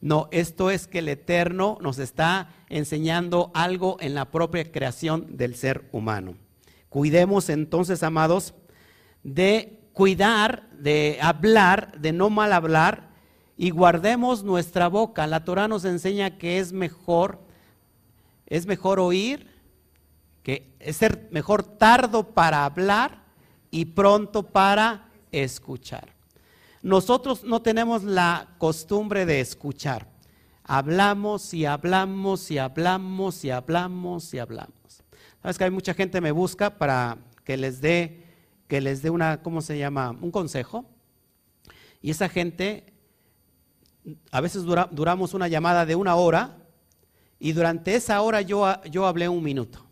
No, 0.00 0.28
esto 0.30 0.70
es 0.70 0.86
que 0.86 1.00
el 1.00 1.08
Eterno 1.08 1.78
nos 1.80 1.98
está 1.98 2.50
enseñando 2.68 3.50
algo 3.54 3.96
en 4.00 4.14
la 4.14 4.30
propia 4.30 4.70
creación 4.70 5.36
del 5.36 5.56
ser 5.56 5.88
humano. 5.90 6.36
Cuidemos 6.88 7.48
entonces, 7.48 8.02
amados, 8.02 8.54
de 9.24 9.80
cuidar, 9.92 10.70
de 10.72 11.18
hablar, 11.20 11.98
de 11.98 12.12
no 12.12 12.30
mal 12.30 12.52
hablar 12.52 13.15
y 13.56 13.70
guardemos 13.70 14.44
nuestra 14.44 14.88
boca. 14.88 15.26
La 15.26 15.44
Torah 15.44 15.68
nos 15.68 15.84
enseña 15.84 16.38
que 16.38 16.58
es 16.58 16.72
mejor, 16.72 17.40
es 18.46 18.66
mejor 18.66 19.00
oír, 19.00 19.48
que 20.42 20.74
es 20.78 20.96
ser 20.96 21.28
mejor 21.32 21.62
tardo 21.62 22.34
para 22.34 22.64
hablar 22.64 23.24
y 23.70 23.86
pronto 23.86 24.42
para 24.42 25.08
escuchar. 25.32 26.14
Nosotros 26.82 27.42
no 27.44 27.62
tenemos 27.62 28.04
la 28.04 28.54
costumbre 28.58 29.26
de 29.26 29.40
escuchar. 29.40 30.06
Hablamos 30.62 31.54
y 31.54 31.64
hablamos 31.64 32.50
y 32.50 32.58
hablamos 32.58 33.44
y 33.44 33.50
hablamos 33.50 34.34
y 34.34 34.38
hablamos. 34.38 35.02
Sabes 35.42 35.58
que 35.58 35.64
hay 35.64 35.70
mucha 35.70 35.94
gente 35.94 36.20
me 36.20 36.32
busca 36.32 36.76
para 36.76 37.18
que 37.44 37.56
les 37.56 37.80
dé 37.80 38.24
que 38.68 38.80
les 38.80 39.00
dé 39.00 39.10
una 39.10 39.42
¿cómo 39.42 39.62
se 39.62 39.78
llama? 39.78 40.10
un 40.10 40.30
consejo. 40.30 40.84
Y 42.02 42.10
esa 42.10 42.28
gente 42.28 42.95
a 44.30 44.40
veces 44.40 44.62
duramos 44.64 45.34
una 45.34 45.48
llamada 45.48 45.84
de 45.86 45.96
una 45.96 46.14
hora 46.16 46.58
y 47.38 47.52
durante 47.52 47.94
esa 47.94 48.20
hora 48.22 48.40
yo, 48.40 48.66
yo 48.84 49.06
hablé 49.06 49.28
un 49.28 49.42
minuto. 49.42 49.84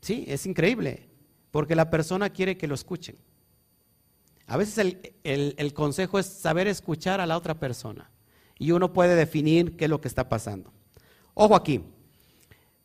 Sí, 0.00 0.24
es 0.28 0.46
increíble, 0.46 1.08
porque 1.50 1.76
la 1.76 1.90
persona 1.90 2.30
quiere 2.30 2.56
que 2.56 2.66
lo 2.66 2.74
escuchen. 2.74 3.16
A 4.46 4.56
veces 4.56 4.96
el, 5.24 5.74
consejo 5.74 6.18
es 6.18 6.26
saber 6.26 6.66
escuchar 6.68 7.20
a 7.20 7.26
la 7.26 7.36
otra 7.36 7.60
persona 7.60 8.10
y 8.58 8.70
uno 8.70 8.92
puede 8.94 9.14
definir 9.14 9.76
qué 9.76 9.84
es 9.84 9.90
lo 9.90 10.00
que 10.00 10.08
está 10.08 10.28
pasando. 10.28 10.72
Ojo 11.34 11.54
aquí, 11.54 11.82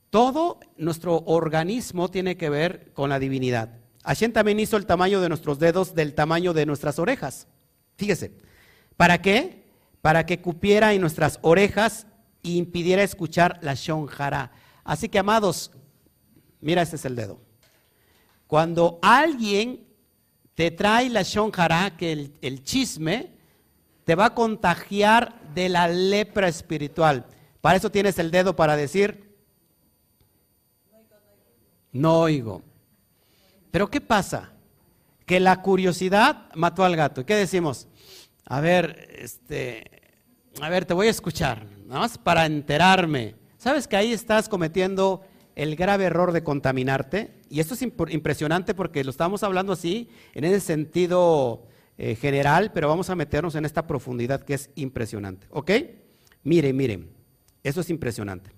todo 0.09 0.59
nuestro 0.75 1.23
organismo 1.25 2.11
tiene 2.11 2.35
que 2.35 2.49
ver 2.49 2.91
con 2.93 3.09
la 3.09 3.17
divinidad. 3.17 3.79
Hashem 4.03 4.33
también 4.33 4.59
hizo 4.59 4.75
el 4.75 4.85
tamaño 4.85 5.21
de 5.21 5.29
nuestros 5.29 5.57
dedos 5.57 5.95
del 5.95 6.13
tamaño 6.13 6.53
de 6.53 6.65
nuestras 6.65 6.99
orejas. 6.99 7.47
Fíjese, 7.95 8.33
¿Para 8.97 9.21
qué? 9.21 9.63
Para 10.01 10.25
que 10.25 10.41
cupiera 10.41 10.93
en 10.93 11.01
nuestras 11.01 11.39
orejas 11.41 12.07
e 12.43 12.51
impidiera 12.51 13.03
escuchar 13.03 13.59
la 13.61 13.73
shonjara. 13.73 14.51
Así 14.83 15.09
que, 15.09 15.19
amados, 15.19 15.71
mira, 16.61 16.81
este 16.81 16.97
es 16.97 17.05
el 17.05 17.15
dedo. 17.15 17.39
Cuando 18.47 18.99
alguien 19.01 19.85
te 20.55 20.71
trae 20.71 21.09
la 21.09 21.23
shonjara, 21.23 21.97
que 21.97 22.11
el, 22.11 22.33
el 22.41 22.63
chisme, 22.63 23.31
te 24.03 24.15
va 24.15 24.25
a 24.25 24.35
contagiar 24.35 25.41
de 25.53 25.69
la 25.69 25.87
lepra 25.87 26.47
espiritual. 26.47 27.25
Para 27.61 27.77
eso 27.77 27.89
tienes 27.89 28.19
el 28.19 28.31
dedo 28.31 28.55
para 28.55 28.75
decir, 28.75 29.33
no 31.91 32.19
oigo. 32.19 32.61
Pero 33.71 33.89
¿qué 33.89 34.01
pasa? 34.01 34.53
que 35.25 35.39
la 35.39 35.61
curiosidad 35.61 36.49
mató 36.55 36.83
al 36.83 36.95
gato. 36.95 37.21
¿Y 37.21 37.25
qué 37.25 37.35
decimos? 37.35 37.87
A 38.45 38.59
ver, 38.59 39.09
este, 39.17 39.85
a 40.61 40.69
ver, 40.69 40.85
te 40.85 40.93
voy 40.93 41.07
a 41.07 41.11
escuchar, 41.11 41.65
nada 41.85 42.01
más 42.01 42.17
para 42.17 42.45
enterarme. 42.45 43.35
¿Sabes 43.57 43.87
que 43.87 43.95
ahí 43.95 44.11
estás 44.11 44.49
cometiendo 44.49 45.21
el 45.55 45.75
grave 45.75 46.05
error 46.05 46.33
de 46.33 46.43
contaminarte? 46.43 47.39
Y 47.49 47.61
esto 47.61 47.73
es 47.73 47.81
impresionante 47.81 48.73
porque 48.73 49.03
lo 49.03 49.11
estamos 49.11 49.43
hablando 49.43 49.73
así, 49.73 50.09
en 50.33 50.43
ese 50.43 50.59
sentido 50.59 51.67
eh, 51.97 52.15
general, 52.15 52.71
pero 52.73 52.89
vamos 52.89 53.09
a 53.09 53.15
meternos 53.15 53.55
en 53.55 53.65
esta 53.65 53.87
profundidad 53.87 54.41
que 54.41 54.55
es 54.55 54.69
impresionante. 54.75 55.47
¿Ok? 55.49 55.71
Miren, 56.43 56.75
miren, 56.75 57.09
eso 57.63 57.79
es 57.79 57.89
impresionante. 57.89 58.51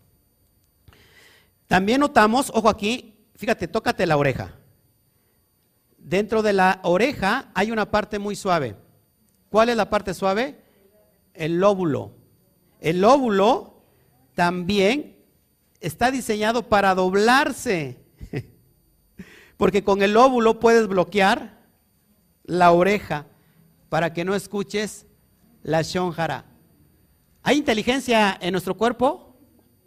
También 1.67 1.99
notamos, 1.99 2.51
ojo 2.53 2.69
aquí, 2.69 3.27
fíjate, 3.35 3.67
tócate 3.67 4.07
la 4.07 4.17
oreja. 4.17 4.55
Dentro 5.97 6.41
de 6.41 6.53
la 6.53 6.79
oreja 6.83 7.51
hay 7.53 7.71
una 7.71 7.91
parte 7.91 8.17
muy 8.17 8.35
suave. 8.35 8.75
¿Cuál 9.55 9.69
es 9.69 9.77
la 9.77 9.89
parte 9.89 10.13
suave? 10.13 10.59
El 11.33 11.61
lóbulo. 11.61 12.11
El 12.81 12.99
lóbulo 12.99 13.85
también 14.33 15.15
está 15.79 16.11
diseñado 16.11 16.67
para 16.67 16.93
doblarse. 16.93 18.03
Porque 19.55 19.81
con 19.81 20.01
el 20.01 20.11
lóbulo 20.11 20.59
puedes 20.59 20.87
bloquear 20.87 21.57
la 22.43 22.73
oreja 22.73 23.27
para 23.87 24.11
que 24.11 24.25
no 24.25 24.35
escuches 24.35 25.05
la 25.63 25.83
shonjara. 25.83 26.43
¿Hay 27.41 27.55
inteligencia 27.55 28.37
en 28.41 28.51
nuestro 28.51 28.75
cuerpo 28.75 29.37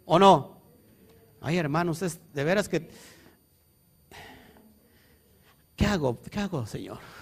o 0.05 0.17
no? 0.17 0.63
Ay, 1.41 1.57
hermanos, 1.57 2.01
es 2.01 2.19
de 2.33 2.43
veras 2.43 2.67
que 2.67 2.89
¿Qué 5.75 5.85
hago? 5.85 6.19
¿Qué 6.23 6.39
hago, 6.39 6.65
Señor? 6.65 7.18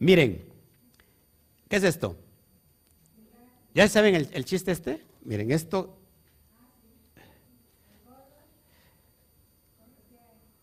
Miren, 0.00 0.42
¿qué 1.68 1.76
es 1.76 1.84
esto? 1.84 2.16
¿Ya 3.74 3.86
saben 3.86 4.14
el, 4.14 4.44
chiste 4.46 4.72
este? 4.72 5.06
Miren, 5.22 5.52
esto... 5.52 5.98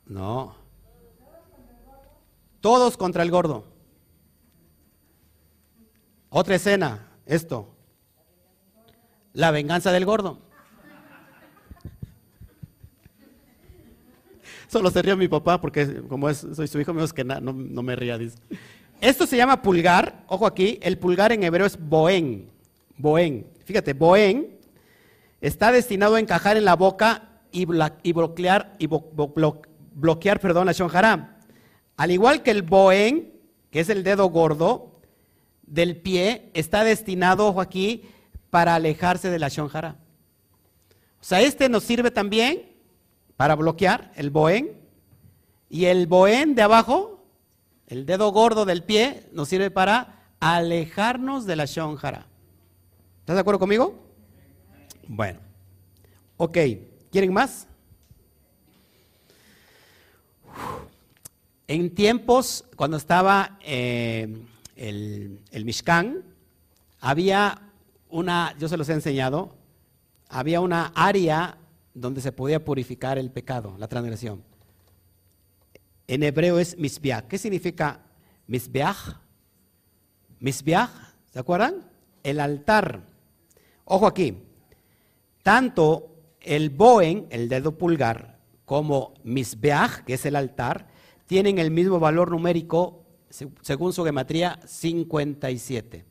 No. 0.08 0.56
Todos 2.62 2.98
contra 2.98 3.22
el 3.24 3.30
gordo. 3.30 3.66
Otra 6.30 6.56
escena, 6.56 7.08
esto. 7.26 7.76
La 9.34 9.52
venganza 9.52 9.92
del 9.92 10.06
gordo. 10.06 10.42
Solo 14.68 14.90
se 14.90 15.02
ríe 15.02 15.16
mi 15.16 15.28
papá 15.28 15.62
porque 15.62 16.02
como 16.08 16.28
es, 16.28 16.46
soy 16.54 16.68
su 16.68 16.80
hijo, 16.80 16.94
me 16.94 17.08
que 17.08 17.24
no, 17.24 17.40
no, 17.40 17.84
me 17.84 17.96
ría. 17.96 18.18
Dice. 18.18 18.38
Esto 19.02 19.28
se 19.28 19.38
llama 19.38 19.62
pulgar. 19.62 20.24
Ojo 20.28 20.46
aquí, 20.46 20.80
el 20.82 20.98
pulgar 20.98 21.32
en 21.32 21.44
hebreo 21.44 21.66
es 21.66 21.78
boén. 21.80 22.50
Boén. 22.98 23.48
Fíjate, 23.66 23.94
boén 23.94 24.58
está 25.42 25.72
destinado 25.72 26.16
a 26.16 26.20
encajar 26.20 26.58
en 26.58 26.66
la 26.66 26.76
boca 26.76 27.42
y, 27.52 27.66
bloquear, 27.66 28.76
y 28.80 28.88
bloquear 28.88 30.40
perdón, 30.40 30.66
la 30.66 30.72
shonjara. 30.72 31.38
Al 31.96 32.12
igual 32.12 32.44
que 32.44 32.52
el 32.52 32.62
boén, 32.64 33.34
que 33.72 33.80
es 33.80 33.90
el 33.90 34.04
dedo 34.04 34.28
gordo 34.30 35.00
del 35.64 35.98
pie, 35.98 36.50
está 36.54 36.84
destinado, 36.84 37.48
ojo 37.48 37.62
aquí, 37.62 38.04
para 38.50 38.76
alejarse 38.76 39.30
de 39.30 39.40
la 39.40 39.50
shonjara. 39.50 39.98
O 41.20 41.24
sea, 41.24 41.42
este 41.42 41.70
nos 41.70 41.84
sirve 41.84 42.12
también 42.12 42.74
para 43.36 43.56
bloquear 43.56 44.12
el 44.16 44.30
boén. 44.30 44.78
Y 45.70 45.86
el 45.86 46.08
boén 46.08 46.56
de 46.56 46.62
abajo, 46.62 47.17
el 47.88 48.06
dedo 48.06 48.32
gordo 48.32 48.66
del 48.66 48.84
pie, 48.84 49.30
nos 49.32 49.48
sirve 49.48 49.72
para 49.72 50.34
alejarnos 50.40 51.46
de 51.46 51.56
la 51.56 51.66
shonjara. 51.66 52.28
¿Estás 53.20 53.36
de 53.36 53.40
acuerdo 53.40 53.60
conmigo? 53.60 53.98
Bueno. 55.08 55.40
Ok. 56.38 56.58
¿Quieren 57.12 57.34
más? 57.34 57.68
En 61.68 61.94
tiempos, 61.96 62.66
cuando 62.76 62.98
estaba 62.98 63.58
eh, 63.62 64.38
el, 64.76 65.42
el 65.52 65.66
Mishkan, 65.66 66.24
había 67.00 67.62
una, 68.10 68.56
yo 68.58 68.70
se 68.70 68.78
los 68.78 68.88
he 68.90 68.94
enseñado, 68.94 69.56
había 70.30 70.62
una 70.62 70.92
área 70.96 71.58
donde 71.94 72.22
se 72.22 72.32
podía 72.32 72.64
purificar 72.64 73.18
el 73.18 73.32
pecado, 73.32 73.76
la 73.78 73.88
transgresión. 73.88 74.44
En 76.08 76.24
hebreo 76.24 76.60
es 76.60 76.78
misbeach. 76.78 77.28
¿Qué 77.28 77.38
significa 77.38 78.02
misbeach? 78.48 79.18
Misbeach, 80.40 80.90
¿se 81.32 81.40
acuerdan? 81.40 81.90
El 82.24 82.40
altar. 82.40 83.02
Ojo 83.86 84.08
aquí, 84.08 84.38
tanto 85.44 86.16
el 86.42 86.70
boen, 86.70 87.28
el 87.30 87.50
dedo 87.50 87.78
pulgar, 87.78 88.40
como 88.66 89.14
misbeach, 89.24 90.04
que 90.06 90.14
es 90.14 90.26
el 90.26 90.36
altar, 90.36 90.88
tienen 91.26 91.58
el 91.58 91.72
mismo 91.72 92.00
valor 92.00 92.32
numérico 92.32 93.04
según 93.62 93.94
su 93.94 94.04
gematría 94.04 94.60
57. 94.66 96.06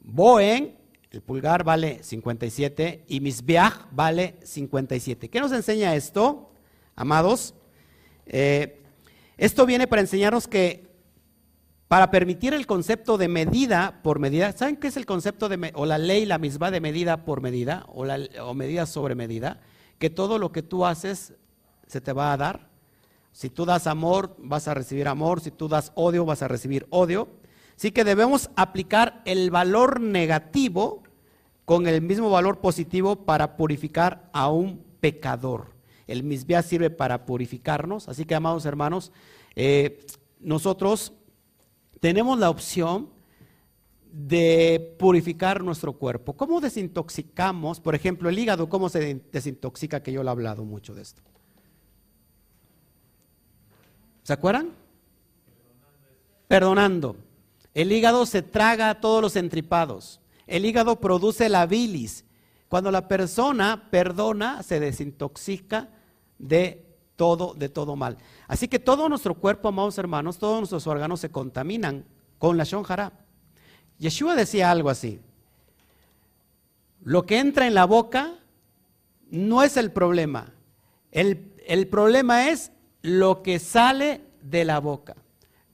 Boen 0.00 0.78
el 1.10 1.22
pulgar 1.22 1.64
vale 1.64 2.02
57 2.02 3.04
y 3.08 3.20
Misbeach 3.20 3.86
vale 3.90 4.36
57. 4.42 5.30
¿Qué 5.30 5.40
nos 5.40 5.52
enseña 5.52 5.94
esto, 5.94 6.50
amados? 6.94 7.54
Eh, 8.26 8.77
esto 9.38 9.64
viene 9.66 9.86
para 9.86 10.02
enseñarnos 10.02 10.46
que 10.48 10.88
para 11.88 12.10
permitir 12.10 12.52
el 12.52 12.66
concepto 12.66 13.16
de 13.16 13.28
medida 13.28 14.00
por 14.02 14.18
medida, 14.18 14.52
¿saben 14.52 14.76
qué 14.76 14.88
es 14.88 14.96
el 14.98 15.06
concepto 15.06 15.48
de, 15.48 15.72
o 15.74 15.86
la 15.86 15.96
ley, 15.96 16.26
la 16.26 16.36
misma 16.36 16.70
de 16.70 16.82
medida 16.82 17.24
por 17.24 17.40
medida, 17.40 17.86
o, 17.88 18.04
la, 18.04 18.18
o 18.42 18.52
medida 18.52 18.84
sobre 18.84 19.14
medida? 19.14 19.60
Que 19.98 20.10
todo 20.10 20.38
lo 20.38 20.52
que 20.52 20.62
tú 20.62 20.84
haces 20.84 21.32
se 21.86 22.02
te 22.02 22.12
va 22.12 22.32
a 22.32 22.36
dar. 22.36 22.68
Si 23.32 23.48
tú 23.48 23.64
das 23.64 23.86
amor, 23.86 24.36
vas 24.38 24.68
a 24.68 24.74
recibir 24.74 25.08
amor. 25.08 25.40
Si 25.40 25.50
tú 25.50 25.68
das 25.68 25.92
odio, 25.94 26.26
vas 26.26 26.42
a 26.42 26.48
recibir 26.48 26.86
odio. 26.90 27.28
Así 27.74 27.90
que 27.90 28.04
debemos 28.04 28.50
aplicar 28.56 29.22
el 29.24 29.50
valor 29.50 30.00
negativo 30.00 31.04
con 31.64 31.86
el 31.86 32.02
mismo 32.02 32.28
valor 32.28 32.58
positivo 32.58 33.24
para 33.24 33.56
purificar 33.56 34.28
a 34.32 34.50
un 34.50 34.84
pecador. 35.00 35.77
El 36.08 36.24
misbea 36.24 36.62
sirve 36.62 36.90
para 36.90 37.24
purificarnos. 37.26 38.08
Así 38.08 38.24
que, 38.24 38.34
amados 38.34 38.64
hermanos, 38.66 39.12
eh, 39.54 40.04
nosotros 40.40 41.12
tenemos 42.00 42.38
la 42.38 42.50
opción 42.50 43.10
de 44.10 44.96
purificar 44.98 45.62
nuestro 45.62 45.92
cuerpo. 45.92 46.32
¿Cómo 46.36 46.60
desintoxicamos, 46.60 47.78
por 47.78 47.94
ejemplo, 47.94 48.28
el 48.28 48.38
hígado? 48.38 48.68
¿Cómo 48.68 48.88
se 48.88 49.22
desintoxica? 49.30 50.02
Que 50.02 50.12
yo 50.12 50.22
le 50.22 50.28
he 50.28 50.30
hablado 50.30 50.64
mucho 50.64 50.94
de 50.94 51.02
esto. 51.02 51.22
¿Se 54.22 54.32
acuerdan? 54.32 54.70
Perdonando. 56.48 57.16
El 57.74 57.92
hígado 57.92 58.24
se 58.26 58.42
traga 58.42 58.90
a 58.90 59.00
todos 59.00 59.20
los 59.20 59.36
entripados. 59.36 60.20
El 60.46 60.64
hígado 60.64 60.98
produce 61.00 61.48
la 61.48 61.66
bilis. 61.66 62.24
Cuando 62.68 62.90
la 62.90 63.08
persona 63.08 63.88
perdona, 63.90 64.62
se 64.62 64.80
desintoxica 64.80 65.90
de 66.38 66.86
todo, 67.16 67.54
de 67.54 67.68
todo 67.68 67.96
mal. 67.96 68.16
Así 68.46 68.68
que 68.68 68.78
todo 68.78 69.08
nuestro 69.08 69.34
cuerpo, 69.34 69.68
amados 69.68 69.98
hermanos, 69.98 70.38
todos 70.38 70.58
nuestros 70.58 70.86
órganos 70.86 71.20
se 71.20 71.30
contaminan 71.30 72.04
con 72.38 72.56
la 72.56 72.64
shonjara. 72.64 73.12
Yeshua 73.98 74.36
decía 74.36 74.70
algo 74.70 74.90
así. 74.90 75.20
Lo 77.02 77.26
que 77.26 77.38
entra 77.38 77.66
en 77.66 77.74
la 77.74 77.84
boca 77.84 78.34
no 79.30 79.62
es 79.62 79.76
el 79.76 79.90
problema. 79.90 80.52
El, 81.10 81.52
el 81.66 81.88
problema 81.88 82.48
es 82.48 82.72
lo 83.02 83.42
que 83.42 83.58
sale 83.58 84.20
de 84.42 84.64
la 84.64 84.78
boca. 84.78 85.16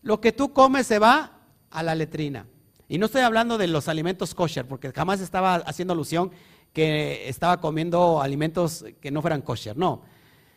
Lo 0.02 0.20
que 0.20 0.32
tú 0.32 0.52
comes 0.52 0.86
se 0.86 0.98
va 0.98 1.40
a 1.70 1.82
la 1.82 1.94
letrina. 1.94 2.46
Y 2.88 2.98
no 2.98 3.06
estoy 3.06 3.22
hablando 3.22 3.58
de 3.58 3.66
los 3.66 3.88
alimentos 3.88 4.34
kosher, 4.34 4.66
porque 4.66 4.92
jamás 4.92 5.20
estaba 5.20 5.56
haciendo 5.56 5.92
alusión 5.92 6.30
que 6.72 7.28
estaba 7.28 7.60
comiendo 7.60 8.20
alimentos 8.20 8.84
que 9.00 9.10
no 9.10 9.20
fueran 9.20 9.42
kosher. 9.42 9.76
No. 9.76 10.02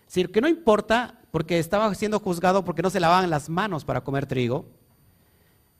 Sino 0.08 0.30
que 0.30 0.42
no 0.42 0.48
importa, 0.48 1.20
porque 1.32 1.60
estaba 1.60 1.94
siendo 1.94 2.20
juzgado 2.20 2.64
porque 2.64 2.82
no 2.82 2.90
se 2.90 3.00
lavaban 3.00 3.30
las 3.30 3.50
manos 3.50 3.86
para 3.86 4.04
comer 4.04 4.26
trigo. 4.26 4.66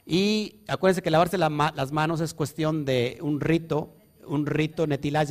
Y 0.06 0.62
acuérdense 0.68 1.02
que 1.02 1.12
lavarse 1.12 1.38
las 1.38 1.92
manos 1.92 2.22
es 2.22 2.34
cuestión 2.34 2.86
de 2.86 3.18
un 3.22 3.42
rito, 3.42 3.94
un 4.26 4.46
rito 4.46 4.88
netilá 4.88 5.26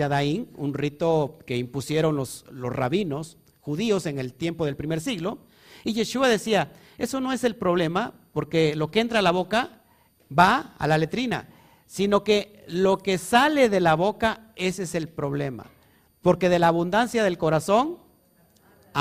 un 0.57 0.74
rito 0.74 1.38
que 1.47 1.57
impusieron 1.57 2.16
los, 2.16 2.44
los 2.51 2.74
rabinos 2.74 3.38
judíos 3.61 4.07
en 4.07 4.18
el 4.18 4.32
tiempo 4.32 4.66
del 4.66 4.76
primer 4.76 5.01
siglo. 5.01 5.38
Y 5.84 5.92
Yeshua 5.92 6.28
decía, 6.28 6.72
eso 6.99 7.20
no 7.20 7.32
es 7.32 7.44
el 7.44 7.57
problema, 7.57 8.14
porque 8.32 8.74
lo 8.74 8.90
que 8.90 9.01
entra 9.01 9.20
a 9.20 9.22
la 9.22 9.30
boca 9.30 9.82
va 10.36 10.74
a 10.78 10.86
la 10.86 10.99
letrina, 10.99 11.49
sino 11.86 12.24
que 12.24 12.64
lo 12.68 12.99
que 12.99 13.18
sale 13.18 13.68
de 13.68 13.80
la 13.80 13.94
boca, 13.94 14.53
ese 14.57 14.82
es 14.82 14.94
el 14.94 15.09
problema. 15.09 15.66
Porque 16.22 16.49
de 16.49 16.59
la 16.59 16.68
abundancia 16.68 17.22
del 17.22 17.38
corazón 17.38 17.99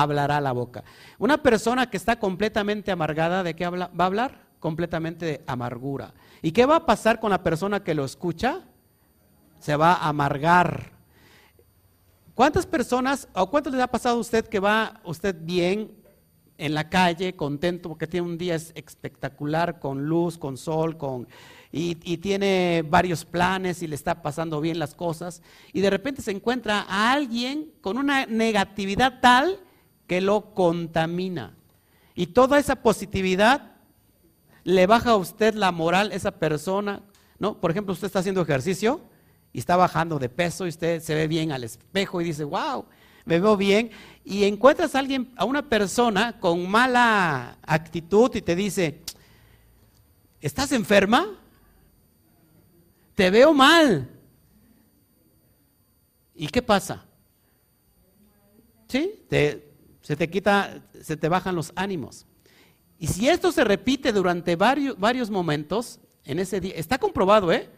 hablará 0.01 0.41
la 0.41 0.51
boca. 0.51 0.83
Una 1.17 1.41
persona 1.41 1.89
que 1.89 1.97
está 1.97 2.19
completamente 2.19 2.91
amargada, 2.91 3.43
¿de 3.43 3.55
qué 3.55 3.65
habla? 3.65 3.89
va 3.99 4.03
a 4.03 4.07
hablar? 4.07 4.45
Completamente 4.59 5.25
de 5.25 5.43
amargura. 5.47 6.13
¿Y 6.41 6.51
qué 6.51 6.65
va 6.65 6.77
a 6.77 6.85
pasar 6.85 7.19
con 7.19 7.29
la 7.31 7.43
persona 7.43 7.83
que 7.83 7.95
lo 7.95 8.03
escucha? 8.03 8.61
Se 9.59 9.75
va 9.75 9.93
a 9.93 10.09
amargar. 10.09 10.91
¿Cuántas 12.33 12.65
personas, 12.65 13.29
o 13.33 13.49
cuánto 13.49 13.69
le 13.69 13.81
ha 13.81 13.87
pasado 13.87 14.17
a 14.17 14.19
usted 14.19 14.45
que 14.45 14.59
va 14.59 14.99
usted 15.05 15.35
bien 15.39 15.91
en 16.57 16.73
la 16.73 16.89
calle, 16.89 17.35
contento 17.35 17.89
porque 17.89 18.07
tiene 18.07 18.27
un 18.27 18.37
día 18.37 18.55
espectacular, 18.55 19.79
con 19.79 20.05
luz, 20.05 20.37
con 20.37 20.57
sol, 20.57 20.97
con, 20.97 21.27
y, 21.71 21.95
tiene 22.17 22.83
varios 22.87 23.25
planes 23.25 23.81
y 23.81 23.87
le 23.87 23.95
está 23.95 24.21
pasando 24.21 24.61
bien 24.61 24.79
las 24.79 24.95
cosas, 24.95 25.41
y 25.73 25.81
de 25.81 25.89
repente 25.89 26.21
se 26.21 26.31
encuentra 26.31 26.85
a 26.87 27.11
alguien 27.11 27.71
con 27.81 27.97
una 27.97 28.25
negatividad 28.25 29.19
tal 29.21 29.59
que 30.07 30.21
lo 30.21 30.53
contamina. 30.53 31.55
Y 32.15 32.27
toda 32.27 32.59
esa 32.59 32.77
positividad 32.77 33.75
le 34.63 34.87
baja 34.87 35.11
a 35.11 35.15
usted 35.15 35.53
la 35.53 35.71
moral 35.71 36.11
esa 36.11 36.31
persona, 36.31 37.01
¿no? 37.39 37.59
Por 37.59 37.71
ejemplo, 37.71 37.93
usted 37.93 38.07
está 38.07 38.19
haciendo 38.19 38.41
ejercicio 38.41 39.01
y 39.53 39.59
está 39.59 39.75
bajando 39.75 40.17
de 40.19 40.29
peso 40.29 40.65
y 40.65 40.69
usted 40.69 41.01
se 41.01 41.13
ve 41.15 41.27
bien 41.27 41.51
al 41.51 41.63
espejo 41.63 42.21
y 42.21 42.25
dice, 42.25 42.43
wow, 42.43 42.85
me 43.25 43.39
veo 43.39 43.57
bien. 43.57 43.91
Y 44.23 44.45
encuentras 44.45 44.95
a 44.95 44.99
alguien, 44.99 45.31
a 45.35 45.45
una 45.45 45.67
persona 45.67 46.39
con 46.39 46.69
mala 46.69 47.57
actitud 47.63 48.33
y 48.35 48.41
te 48.41 48.55
dice, 48.55 49.01
¿estás 50.39 50.71
enferma? 50.71 51.39
Te 53.13 53.29
veo 53.29 53.53
mal. 53.53 54.09
¿Y 56.33 56.47
qué 56.47 56.61
pasa? 56.61 57.05
¿Sí? 58.87 59.25
Se 60.05 60.15
te 60.15 60.29
quita, 60.29 60.83
se 61.01 61.17
te 61.17 61.29
bajan 61.29 61.55
los 61.55 61.73
ánimos. 61.75 62.27
Y 62.99 63.07
si 63.07 63.27
esto 63.27 63.51
se 63.51 63.63
repite 63.63 64.11
durante 64.11 64.55
varios, 64.55 64.99
varios 64.99 65.31
momentos, 65.31 65.99
en 66.25 66.37
ese 66.37 66.59
día, 66.59 66.73
está 66.75 66.99
comprobado, 66.99 67.51
¿eh? 67.51 67.71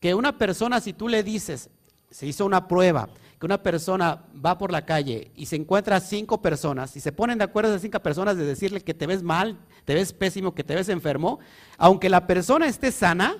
Que 0.00 0.12
una 0.12 0.36
persona, 0.36 0.80
si 0.80 0.92
tú 0.92 1.06
le 1.06 1.22
dices, 1.22 1.70
se 2.10 2.26
hizo 2.26 2.44
una 2.44 2.66
prueba, 2.66 3.08
que 3.38 3.46
una 3.46 3.62
persona 3.62 4.24
va 4.44 4.58
por 4.58 4.72
la 4.72 4.84
calle 4.84 5.30
y 5.36 5.46
se 5.46 5.54
encuentra 5.54 6.00
cinco 6.00 6.42
personas 6.42 6.96
y 6.96 7.00
se 7.00 7.12
ponen 7.12 7.38
de 7.38 7.44
acuerdo 7.44 7.70
esas 7.70 7.82
cinco 7.82 8.00
personas 8.00 8.36
de 8.36 8.44
decirle 8.44 8.80
que 8.80 8.92
te 8.92 9.06
ves 9.06 9.22
mal, 9.22 9.56
te 9.84 9.94
ves 9.94 10.12
pésimo, 10.12 10.56
que 10.56 10.64
te 10.64 10.74
ves 10.74 10.88
enfermo, 10.88 11.38
aunque 11.76 12.08
la 12.08 12.26
persona 12.26 12.66
esté 12.66 12.90
sana, 12.90 13.36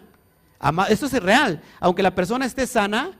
esto 0.89 1.07
es 1.07 1.12
real, 1.20 1.61
aunque 1.80 2.05
la 2.05 2.14
persona 2.14 2.47
esté 2.47 2.68
sana, 2.68 3.18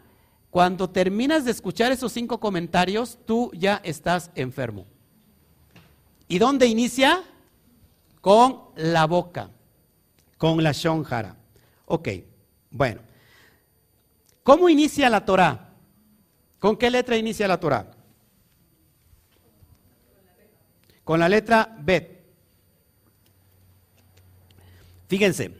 cuando 0.51 0.89
terminas 0.89 1.45
de 1.45 1.51
escuchar 1.51 1.91
esos 1.91 2.13
cinco 2.13 2.39
comentarios, 2.39 3.19
tú 3.27 3.51
ya 3.53 3.81
estás 3.83 4.31
enfermo. 4.37 4.87
¿Y 6.29 6.39
dónde 6.39 6.67
inicia? 6.67 7.25
Con 8.21 8.61
la 8.77 9.07
boca, 9.07 9.51
con 10.37 10.63
la 10.63 10.73
shonjara. 10.73 11.37
Ok, 11.87 12.09
bueno. 12.71 13.01
¿Cómo 14.43 14.69
inicia 14.69 15.11
la 15.11 15.25
Torah? 15.25 15.75
¿Con 16.59 16.77
qué 16.77 16.91
letra 16.91 17.17
inicia 17.17 17.49
la 17.49 17.61
Torah? 17.61 17.91
Con 21.05 21.21
la 21.21 21.29
letra 21.29 21.77
Bet. 21.81 22.19
Fíjense, 25.07 25.53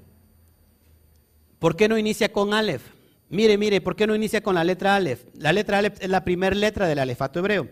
¿por 1.59 1.77
qué 1.77 1.89
no 1.89 1.97
inicia 1.97 2.31
con 2.31 2.53
Aleph? 2.53 2.83
Mire, 3.31 3.57
mire, 3.57 3.81
¿por 3.81 3.97
qué 3.97 4.07
no 4.07 4.15
inicia 4.15 4.43
con 4.43 4.55
la 4.55 4.65
letra 4.65 4.97
Aleph? 4.97 5.25
La 5.35 5.53
letra 5.53 5.79
Aleph 5.79 5.97
es 6.01 6.09
la 6.11 6.25
primera 6.25 6.55
letra 6.55 6.87
del 6.87 6.99
alefato 6.99 7.39
hebreo. 7.39 7.69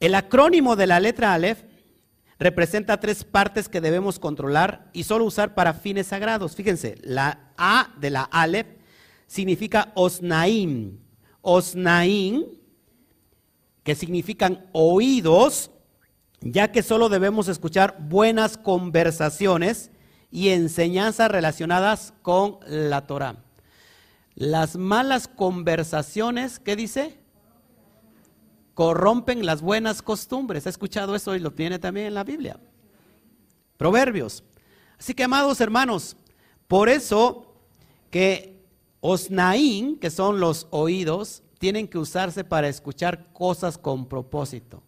El 0.00 0.14
acrónimo 0.14 0.76
de 0.76 0.86
la 0.86 1.00
letra 1.00 1.34
Aleph 1.34 1.62
representa 2.38 3.00
tres 3.00 3.24
partes 3.24 3.68
que 3.68 3.80
debemos 3.80 4.18
controlar 4.18 4.90
y 4.92 5.04
solo 5.04 5.24
usar 5.24 5.54
para 5.54 5.74
fines 5.74 6.08
sagrados. 6.08 6.54
Fíjense, 6.54 6.96
la 7.02 7.52
A 7.56 7.94
de 8.00 8.10
la 8.10 8.22
Aleph 8.22 8.68
significa 9.26 9.92
Osnaim. 9.94 10.98
Osnaim, 11.42 12.44
que 13.82 13.94
significan 13.94 14.68
oídos, 14.72 15.70
ya 16.40 16.70
que 16.70 16.82
solo 16.82 17.08
debemos 17.08 17.48
escuchar 17.48 17.96
buenas 18.00 18.56
conversaciones 18.56 19.90
y 20.30 20.50
enseñanzas 20.50 21.30
relacionadas 21.30 22.12
con 22.22 22.58
la 22.66 23.06
Torah. 23.06 23.44
Las 24.34 24.76
malas 24.76 25.26
conversaciones, 25.26 26.60
¿qué 26.60 26.76
dice? 26.76 27.18
Corrompen 28.78 29.44
las 29.44 29.60
buenas 29.60 30.02
costumbres. 30.02 30.64
¿Ha 30.64 30.70
escuchado 30.70 31.16
eso 31.16 31.34
y 31.34 31.40
lo 31.40 31.50
tiene 31.50 31.80
también 31.80 32.06
en 32.06 32.14
la 32.14 32.22
Biblia? 32.22 32.60
Proverbios. 33.76 34.44
Así 34.96 35.14
que, 35.14 35.24
amados 35.24 35.60
hermanos, 35.60 36.16
por 36.68 36.88
eso 36.88 37.56
que 38.08 38.62
osnaín, 39.00 39.98
que 39.98 40.10
son 40.10 40.38
los 40.38 40.68
oídos, 40.70 41.42
tienen 41.58 41.88
que 41.88 41.98
usarse 41.98 42.44
para 42.44 42.68
escuchar 42.68 43.32
cosas 43.32 43.78
con 43.78 44.06
propósito. 44.06 44.84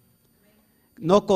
No, 0.96 1.26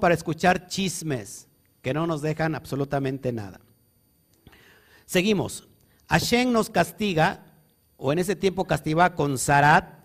para 0.00 0.12
escuchar 0.12 0.66
chismes 0.66 1.48
que 1.80 1.94
no 1.94 2.06
nos 2.06 2.20
dejan 2.20 2.54
absolutamente 2.54 3.32
nada. 3.32 3.58
Seguimos. 5.06 5.66
Hashem 6.10 6.52
nos 6.52 6.68
castiga, 6.68 7.42
o 7.96 8.12
en 8.12 8.18
ese 8.18 8.36
tiempo 8.36 8.66
castigaba 8.66 9.14
con 9.14 9.38
Zarat, 9.38 9.98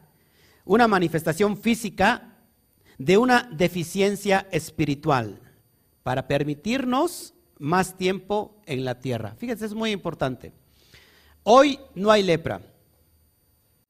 una 0.66 0.88
manifestación 0.88 1.58
física 1.58 2.36
de 2.98 3.18
una 3.18 3.50
deficiencia 3.52 4.48
espiritual 4.52 5.40
para 6.04 6.28
permitirnos 6.28 7.34
más 7.60 7.98
tiempo 7.98 8.62
en 8.66 8.84
la 8.84 9.00
tierra. 9.00 9.36
Fíjense, 9.38 9.66
es 9.66 9.74
muy 9.74 9.92
importante. 9.92 10.54
Hoy 11.44 11.80
no 11.94 12.12
hay 12.12 12.24
lepra. 12.24 12.62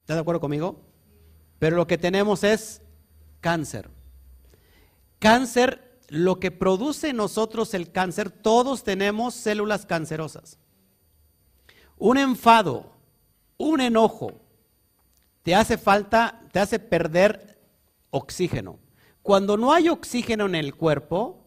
¿Estás 0.02 0.18
de 0.18 0.22
acuerdo 0.22 0.42
conmigo? 0.42 0.82
Pero 1.58 1.78
lo 1.78 1.88
que 1.88 1.98
tenemos 1.98 2.44
es 2.44 2.82
cáncer. 3.40 3.90
Cáncer, 5.20 6.00
lo 6.10 6.40
que 6.40 6.52
produce 6.52 7.14
nosotros 7.14 7.74
el 7.74 7.92
cáncer, 7.92 8.30
todos 8.30 8.84
tenemos 8.84 9.34
células 9.34 9.86
cancerosas. 9.86 10.60
Un 11.98 12.18
enfado, 12.18 12.92
un 13.58 13.82
enojo, 13.82 14.45
te 15.46 15.54
hace 15.54 15.78
falta, 15.78 16.42
te 16.52 16.58
hace 16.58 16.80
perder 16.80 17.60
oxígeno. 18.10 18.80
Cuando 19.22 19.58
no 19.58 19.74
hay 19.74 19.90
oxígeno 19.90 20.48
en 20.48 20.56
el 20.56 20.74
cuerpo, 20.74 21.46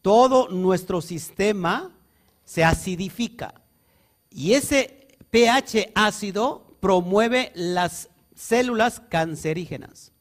todo 0.00 0.46
nuestro 0.48 1.00
sistema 1.00 1.90
se 2.44 2.62
acidifica. 2.62 3.60
Y 4.30 4.52
ese 4.52 5.08
pH 5.30 5.90
ácido 5.96 6.76
promueve 6.78 7.50
las 7.56 8.10
células 8.36 9.02
cancerígenas. 9.08 10.12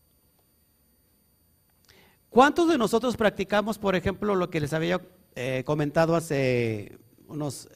¿Cuántos 2.32 2.70
de 2.70 2.80
nosotros 2.80 3.16
practicamos, 3.18 3.78
por 3.78 3.96
ejemplo, 3.96 4.34
lo 4.34 4.50
que 4.50 4.62
les 4.62 4.74
había 4.74 5.00
eh, 5.36 5.62
comentado 5.64 6.16
hace 6.16 6.98
unos 7.28 7.70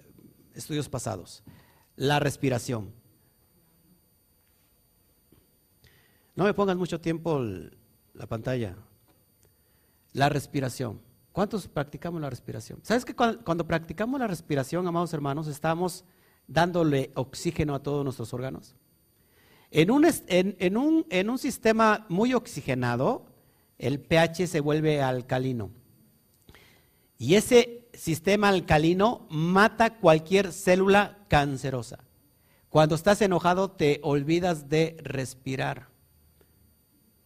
estudios 0.56 0.90
pasados? 0.90 1.44
La 1.96 2.20
respiración. 2.20 3.05
No 6.36 6.44
me 6.44 6.54
pongas 6.54 6.76
mucho 6.76 7.00
tiempo 7.00 7.42
la 8.14 8.28
pantalla. 8.28 8.76
La 10.14 10.30
respiración. 10.30 11.00
¿Cuántos 11.32 11.68
practicamos 11.68 12.22
la 12.22 12.30
respiración? 12.30 12.80
¿Sabes 12.84 13.04
que 13.04 13.16
cuando, 13.16 13.68
practicamos 13.68 14.20
la 14.20 14.28
respiración, 14.28 14.88
amados 14.88 15.14
hermanos, 15.14 15.48
estamos 15.48 16.06
dándole 16.48 17.12
oxígeno 17.16 17.76
a 17.76 17.84
todos 17.84 18.04
nuestros 18.04 18.34
órganos? 18.34 18.76
En 19.72 19.92
un, 19.92 21.38
sistema 21.38 22.06
muy 22.08 22.34
oxigenado, 22.34 23.26
el 23.78 24.00
pH 24.00 24.48
se 24.48 24.60
vuelve 24.62 25.02
alcalino. 25.02 25.72
Y 27.18 27.36
ese 27.36 27.88
sistema 27.94 28.50
alcalino 28.50 29.26
mata 29.30 29.98
cualquier 29.98 30.54
célula 30.54 31.18
cancerosa. 31.28 32.00
Cuando 32.70 32.96
estás 32.96 33.22
enojado 33.22 33.72
te 33.72 34.00
olvidas 34.04 34.70
de 34.70 34.98
respirar. 35.02 35.95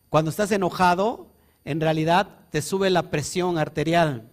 Cuando 0.10 0.32
estás 0.32 0.52
enojado, 0.52 1.28
en 1.66 1.80
realidad 1.80 2.48
te 2.50 2.62
sube 2.62 2.90
la 2.90 3.12
presión 3.12 3.58
arterial. 3.58 4.28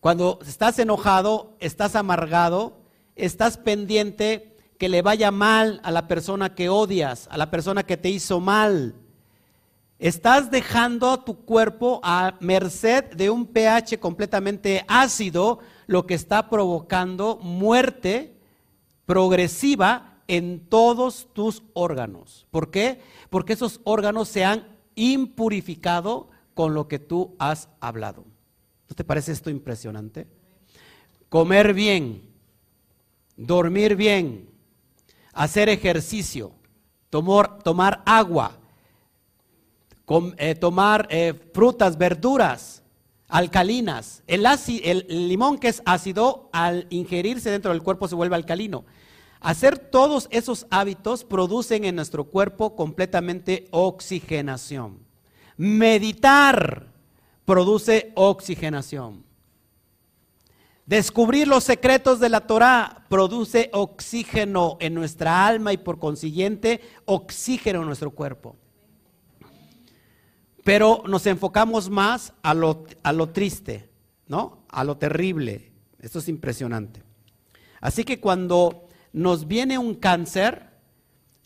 Cuando 0.00 0.40
estás 0.46 0.78
enojado, 0.78 1.56
estás 1.60 1.94
amargado, 1.94 2.78
estás 3.14 3.56
pendiente 3.56 4.56
que 4.78 4.88
le 4.88 5.02
vaya 5.02 5.30
mal 5.30 5.80
a 5.84 5.90
la 5.90 6.08
persona 6.08 6.54
que 6.54 6.68
odias, 6.68 7.28
a 7.30 7.36
la 7.36 7.50
persona 7.50 7.84
que 7.84 7.96
te 7.96 8.10
hizo 8.10 8.40
mal. 8.40 8.94
Estás 9.98 10.50
dejando 10.50 11.10
a 11.10 11.24
tu 11.24 11.44
cuerpo 11.44 12.00
a 12.02 12.36
merced 12.40 13.04
de 13.14 13.30
un 13.30 13.46
pH 13.46 13.98
completamente 13.98 14.84
ácido, 14.86 15.58
lo 15.86 16.06
que 16.06 16.14
está 16.14 16.48
provocando 16.48 17.38
muerte 17.42 18.36
progresiva 19.06 20.17
en 20.28 20.68
todos 20.68 21.28
tus 21.32 21.62
órganos. 21.72 22.46
¿Por 22.50 22.70
qué? 22.70 23.00
Porque 23.30 23.54
esos 23.54 23.80
órganos 23.84 24.28
se 24.28 24.44
han 24.44 24.68
impurificado 24.94 26.28
con 26.54 26.74
lo 26.74 26.86
que 26.86 26.98
tú 26.98 27.34
has 27.38 27.68
hablado. 27.80 28.24
¿No 28.88 28.94
te 28.94 29.04
parece 29.04 29.32
esto 29.32 29.50
impresionante? 29.50 30.26
Comer 31.28 31.74
bien, 31.74 32.22
dormir 33.36 33.96
bien, 33.96 34.50
hacer 35.32 35.68
ejercicio, 35.68 36.52
tomar, 37.10 38.02
agua, 38.04 38.58
eh, 40.38 40.54
tomar 40.54 41.06
eh, 41.10 41.34
frutas, 41.52 41.96
verduras 41.96 42.82
alcalinas. 43.28 44.22
El, 44.26 44.44
el 44.46 45.28
limón 45.28 45.58
que 45.58 45.68
es 45.68 45.82
ácido, 45.84 46.48
al 46.52 46.86
ingerirse 46.90 47.50
dentro 47.50 47.72
del 47.72 47.82
cuerpo 47.82 48.08
se 48.08 48.14
vuelve 48.14 48.36
alcalino. 48.36 48.84
Hacer 49.40 49.78
todos 49.78 50.28
esos 50.30 50.66
hábitos 50.70 51.24
producen 51.24 51.84
en 51.84 51.96
nuestro 51.96 52.24
cuerpo 52.24 52.74
completamente 52.74 53.68
oxigenación. 53.70 54.98
Meditar 55.56 56.92
produce 57.44 58.12
oxigenación. 58.14 59.24
Descubrir 60.86 61.46
los 61.46 61.64
secretos 61.64 62.18
de 62.18 62.30
la 62.30 62.46
Torah 62.46 63.04
produce 63.10 63.68
oxígeno 63.74 64.78
en 64.80 64.94
nuestra 64.94 65.46
alma 65.46 65.72
y 65.72 65.76
por 65.76 65.98
consiguiente 65.98 66.80
oxígeno 67.04 67.80
en 67.80 67.86
nuestro 67.86 68.10
cuerpo. 68.10 68.56
Pero 70.64 71.02
nos 71.06 71.26
enfocamos 71.26 71.90
más 71.90 72.32
a 72.42 72.54
lo, 72.54 72.84
a 73.02 73.12
lo 73.12 73.28
triste, 73.28 73.90
¿no? 74.26 74.64
A 74.68 74.82
lo 74.82 74.96
terrible. 74.96 75.72
Esto 76.00 76.20
es 76.20 76.28
impresionante. 76.28 77.02
Así 77.80 78.04
que 78.04 78.18
cuando 78.18 78.87
nos 79.12 79.46
viene 79.48 79.78
un 79.78 79.94
cáncer, 79.94 80.70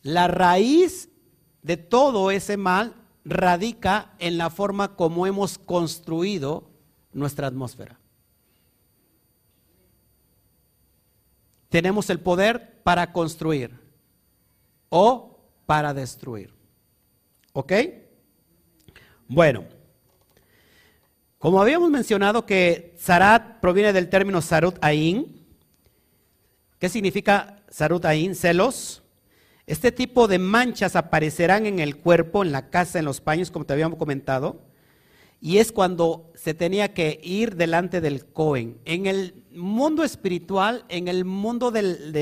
la 0.03 0.29
raíz 0.29 1.09
de 1.63 1.77
todo 1.77 2.31
ese 2.31 2.57
mal 2.57 2.95
radica 3.25 4.15
en 4.19 4.39
la 4.39 4.51
forma 4.51 4.97
como 4.97 5.27
hemos 5.27 5.59
construido 5.59 6.71
nuestra 7.13 7.47
atmósfera. 7.47 7.99
Tenemos 11.69 12.11
el 12.11 12.21
poder 12.21 12.83
para 12.83 13.13
construir 13.13 13.79
o 14.89 15.39
para 15.65 15.95
destruir. 15.95 16.53
¿Ok? 17.53 17.73
Bueno, 19.27 19.65
como 21.39 21.61
habíamos 21.61 21.91
mencionado 21.91 22.45
que 22.45 22.95
Zarat 22.99 23.61
proviene 23.61 23.93
del 23.93 24.09
término 24.09 24.43
Sarut 24.43 24.77
Ain, 24.83 25.42
¿qué 26.83 26.89
significa 26.89 27.63
Sarut 27.69 28.05
Ain? 28.07 28.35
Celos. 28.35 29.05
Este 29.69 29.93
tipo 29.93 30.27
de 30.27 30.41
manchas 30.41 30.97
aparecerán 30.97 31.65
en 31.67 31.79
el 31.79 31.97
cuerpo, 31.97 32.43
en 32.43 32.51
la 32.51 32.71
casa, 32.71 32.99
en 32.99 33.05
los 33.05 33.21
paños, 33.21 33.53
como 33.53 33.65
te 33.65 33.73
habíamos 33.73 34.01
comentado, 34.01 34.63
y 35.41 35.59
es 35.59 35.71
cuando 35.71 36.33
se 36.35 36.55
tenía 36.55 36.93
que 36.93 37.21
ir 37.23 37.55
delante 37.55 38.01
del 38.01 38.27
Cohen. 38.27 38.79
En 38.85 39.07
el 39.07 39.45
mundo 39.55 40.03
espiritual, 40.03 40.85
en 40.89 41.07
el 41.07 41.25
mundo 41.25 41.71
del, 41.71 42.13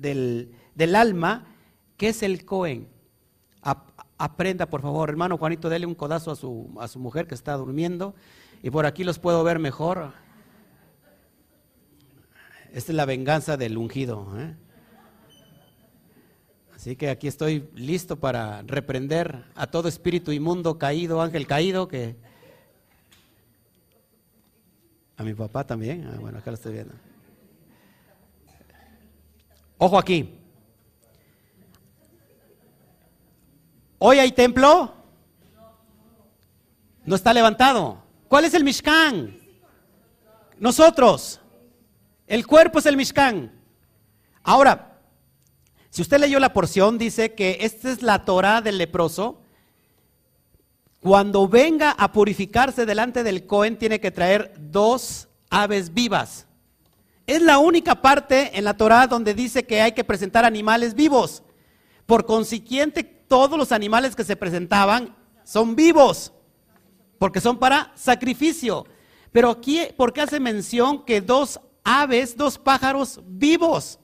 del 0.00 0.96
alma, 0.96 1.46
¿qué 1.96 2.08
es 2.08 2.24
el 2.24 2.44
Cohen? 2.44 2.88
aprenda, 4.18 4.66
por 4.66 4.82
favor. 4.82 5.08
Hermano 5.08 5.38
Juanito, 5.38 5.68
dele 5.68 5.86
un 5.86 5.94
codazo 5.94 6.32
a 6.32 6.36
su, 6.36 6.76
a 6.80 6.88
su 6.88 6.98
mujer 6.98 7.28
que 7.28 7.36
está 7.36 7.56
durmiendo. 7.56 8.16
Y 8.60 8.70
por 8.70 8.86
aquí 8.86 9.04
los 9.04 9.20
puedo 9.20 9.44
ver 9.44 9.60
mejor. 9.60 10.12
Esta 12.72 12.92
es 12.92 12.96
la 12.96 13.04
venganza 13.04 13.56
del 13.56 13.76
ungido. 13.76 14.26
¿eh? 14.38 14.54
Así 16.74 16.94
que 16.96 17.10
aquí 17.10 17.26
estoy 17.26 17.68
listo 17.74 18.20
para 18.20 18.62
reprender 18.62 19.44
a 19.54 19.66
todo 19.66 19.88
espíritu 19.88 20.30
inmundo 20.32 20.78
caído, 20.78 21.20
ángel 21.20 21.46
caído, 21.46 21.88
que... 21.88 22.16
A 25.16 25.22
mi 25.22 25.34
papá 25.34 25.66
también. 25.66 26.06
Ah, 26.06 26.16
bueno, 26.18 26.38
acá 26.38 26.50
lo 26.50 26.54
estoy 26.54 26.72
viendo. 26.72 26.94
Ojo 29.76 29.98
aquí. 29.98 30.38
¿Hoy 33.98 34.18
hay 34.18 34.32
templo? 34.32 34.94
No 37.04 37.16
está 37.16 37.34
levantado. 37.34 38.02
¿Cuál 38.28 38.44
es 38.44 38.54
el 38.54 38.64
Mishkan? 38.64 39.38
Nosotros. 40.58 41.39
El 42.30 42.46
cuerpo 42.46 42.78
es 42.78 42.86
el 42.86 42.96
Mishkan. 42.96 43.50
Ahora, 44.44 45.00
si 45.90 46.00
usted 46.00 46.20
leyó 46.20 46.38
la 46.38 46.52
porción, 46.52 46.96
dice 46.96 47.34
que 47.34 47.58
esta 47.62 47.90
es 47.90 48.02
la 48.02 48.24
Torah 48.24 48.60
del 48.60 48.78
leproso. 48.78 49.42
Cuando 51.00 51.48
venga 51.48 51.90
a 51.90 52.12
purificarse 52.12 52.86
delante 52.86 53.24
del 53.24 53.46
Cohen, 53.46 53.76
tiene 53.76 53.98
que 53.98 54.12
traer 54.12 54.54
dos 54.56 55.26
aves 55.50 55.92
vivas. 55.92 56.46
Es 57.26 57.42
la 57.42 57.58
única 57.58 58.00
parte 58.00 58.56
en 58.56 58.62
la 58.62 58.76
Torah 58.76 59.08
donde 59.08 59.34
dice 59.34 59.66
que 59.66 59.80
hay 59.80 59.90
que 59.90 60.04
presentar 60.04 60.44
animales 60.44 60.94
vivos. 60.94 61.42
Por 62.06 62.26
consiguiente, 62.26 63.02
todos 63.02 63.58
los 63.58 63.72
animales 63.72 64.14
que 64.14 64.22
se 64.22 64.36
presentaban 64.36 65.16
son 65.42 65.74
vivos, 65.74 66.32
porque 67.18 67.40
son 67.40 67.58
para 67.58 67.90
sacrificio. 67.96 68.86
Pero 69.32 69.50
aquí, 69.50 69.80
¿por 69.96 70.12
qué 70.12 70.20
hace 70.20 70.38
mención 70.38 71.04
que 71.04 71.20
dos 71.20 71.58
aves, 71.84 72.36
dos 72.36 72.58
pájaros 72.58 73.20
vivos? 73.26 73.98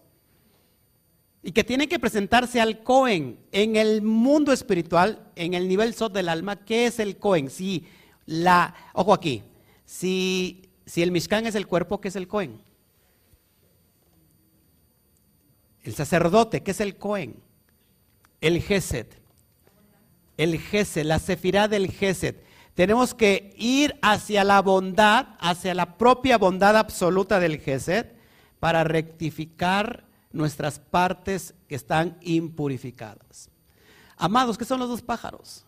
Y 1.42 1.52
que 1.52 1.64
tienen 1.64 1.88
que 1.88 1.98
presentarse 1.98 2.60
al 2.60 2.82
Cohen. 2.82 3.38
En 3.52 3.76
el 3.76 4.02
mundo 4.02 4.52
espiritual, 4.52 5.30
en 5.36 5.54
el 5.54 5.68
nivel 5.68 5.94
sot 5.94 6.12
del 6.12 6.28
alma, 6.28 6.64
¿qué 6.64 6.86
es 6.86 6.98
el 6.98 7.18
Cohen? 7.18 7.50
Si 7.50 7.86
la, 8.26 8.74
ojo 8.92 9.12
aquí, 9.12 9.42
si, 9.84 10.70
si 10.84 11.02
el 11.02 11.12
Mishkan 11.12 11.46
es 11.46 11.54
el 11.54 11.66
cuerpo, 11.66 12.00
¿qué 12.00 12.08
es 12.08 12.16
el 12.16 12.26
Cohen? 12.26 12.60
El 15.84 15.94
sacerdote, 15.94 16.62
¿qué 16.62 16.72
es 16.72 16.80
el 16.80 16.96
Cohen? 16.96 17.46
el 18.40 18.62
Gesed. 18.62 19.06
El 20.36 20.58
Gesed, 20.58 21.04
la 21.04 21.18
sefirá 21.18 21.68
del 21.68 21.90
Gesed. 21.90 22.36
Tenemos 22.76 23.14
que 23.14 23.54
ir 23.56 23.98
hacia 24.02 24.44
la 24.44 24.60
bondad, 24.60 25.28
hacia 25.40 25.74
la 25.74 25.96
propia 25.96 26.36
bondad 26.36 26.76
absoluta 26.76 27.40
del 27.40 27.58
Gesed, 27.58 28.08
para 28.60 28.84
rectificar 28.84 30.04
nuestras 30.30 30.78
partes 30.78 31.54
que 31.68 31.74
están 31.74 32.18
impurificadas. 32.20 33.48
Amados, 34.18 34.58
¿qué 34.58 34.66
son 34.66 34.78
los 34.78 34.90
dos 34.90 35.00
pájaros? 35.00 35.64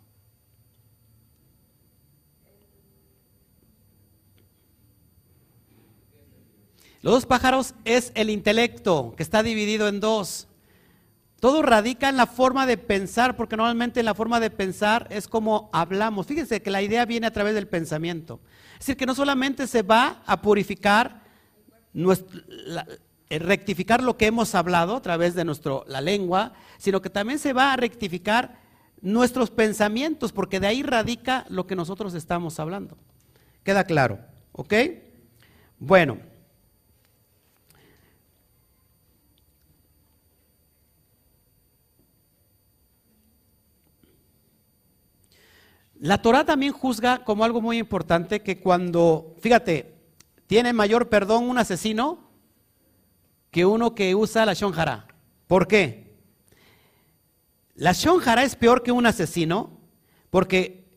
Los 7.01 7.15
dos 7.15 7.27
pájaros 7.27 7.75
es 7.87 8.13
el 8.17 8.29
intelecto 8.29 9.15
que 9.17 9.23
está 9.23 9.43
dividido 9.43 9.89
en 9.89 10.01
dos. 10.01 10.47
Todo 11.41 11.63
radica 11.63 12.09
en 12.09 12.17
la 12.17 12.27
forma 12.27 12.67
de 12.67 12.77
pensar, 12.77 13.37
porque 13.37 13.57
normalmente 13.57 14.01
en 14.01 14.07
la 14.07 14.15
forma 14.15 14.41
de 14.41 14.51
pensar 14.51 15.07
es 15.11 15.29
como 15.29 15.71
hablamos. 15.73 16.27
Fíjense 16.27 16.63
que 16.63 16.71
la 16.71 16.83
idea 16.83 17.05
viene 17.05 17.29
a 17.29 17.33
través 17.33 17.55
del 17.55 17.69
pensamiento. 17.69 18.41
Es 18.73 18.81
decir, 18.81 18.97
que 18.97 19.07
no 19.07 19.15
solamente 19.15 19.69
se 19.69 19.83
va 19.83 20.23
a 20.27 20.43
purificar, 20.43 21.23
eh, 21.95 23.39
rectificar 23.39 24.03
lo 24.03 24.17
que 24.17 24.27
hemos 24.27 24.57
hablado 24.57 24.97
a 24.97 25.03
través 25.03 25.35
de 25.35 25.45
nuestro, 25.45 25.85
la 25.87 26.01
lengua, 26.01 26.55
sino 26.77 27.01
que 27.01 27.11
también 27.11 27.39
se 27.39 27.53
va 27.53 27.73
a 27.73 27.77
rectificar 27.77 28.59
nuestros 29.01 29.51
pensamientos, 29.51 30.33
porque 30.33 30.59
de 30.59 30.67
ahí 30.67 30.83
radica 30.83 31.47
lo 31.51 31.69
que 31.69 31.77
nosotros 31.77 32.15
estamos 32.15 32.59
hablando. 32.59 32.99
¿Queda 33.63 33.85
claro? 33.85 34.19
¿Ok? 34.53 34.75
Bueno. 35.79 36.28
La 46.01 46.23
Torah 46.23 46.45
también 46.45 46.73
juzga 46.73 47.25
como 47.25 47.45
algo 47.45 47.61
muy 47.61 47.79
importante 47.79 48.41
que 48.41 48.61
cuando, 48.61 49.35
fíjate, 49.41 49.95
tiene 50.47 50.73
mayor 50.73 51.09
perdón 51.09 51.49
un 51.49 51.59
asesino 51.59 52.31
que 53.51 53.67
uno 53.67 53.95
que 53.95 54.15
usa 54.15 54.47
la 54.47 54.55
shonjara. 54.55 55.09
¿Por 55.47 55.67
qué? 55.67 56.17
La 57.75 57.93
shonjara 57.93 58.45
es 58.45 58.55
peor 58.55 58.83
que 58.83 58.93
un 58.93 59.07
asesino 59.07 59.79
porque 60.31 60.89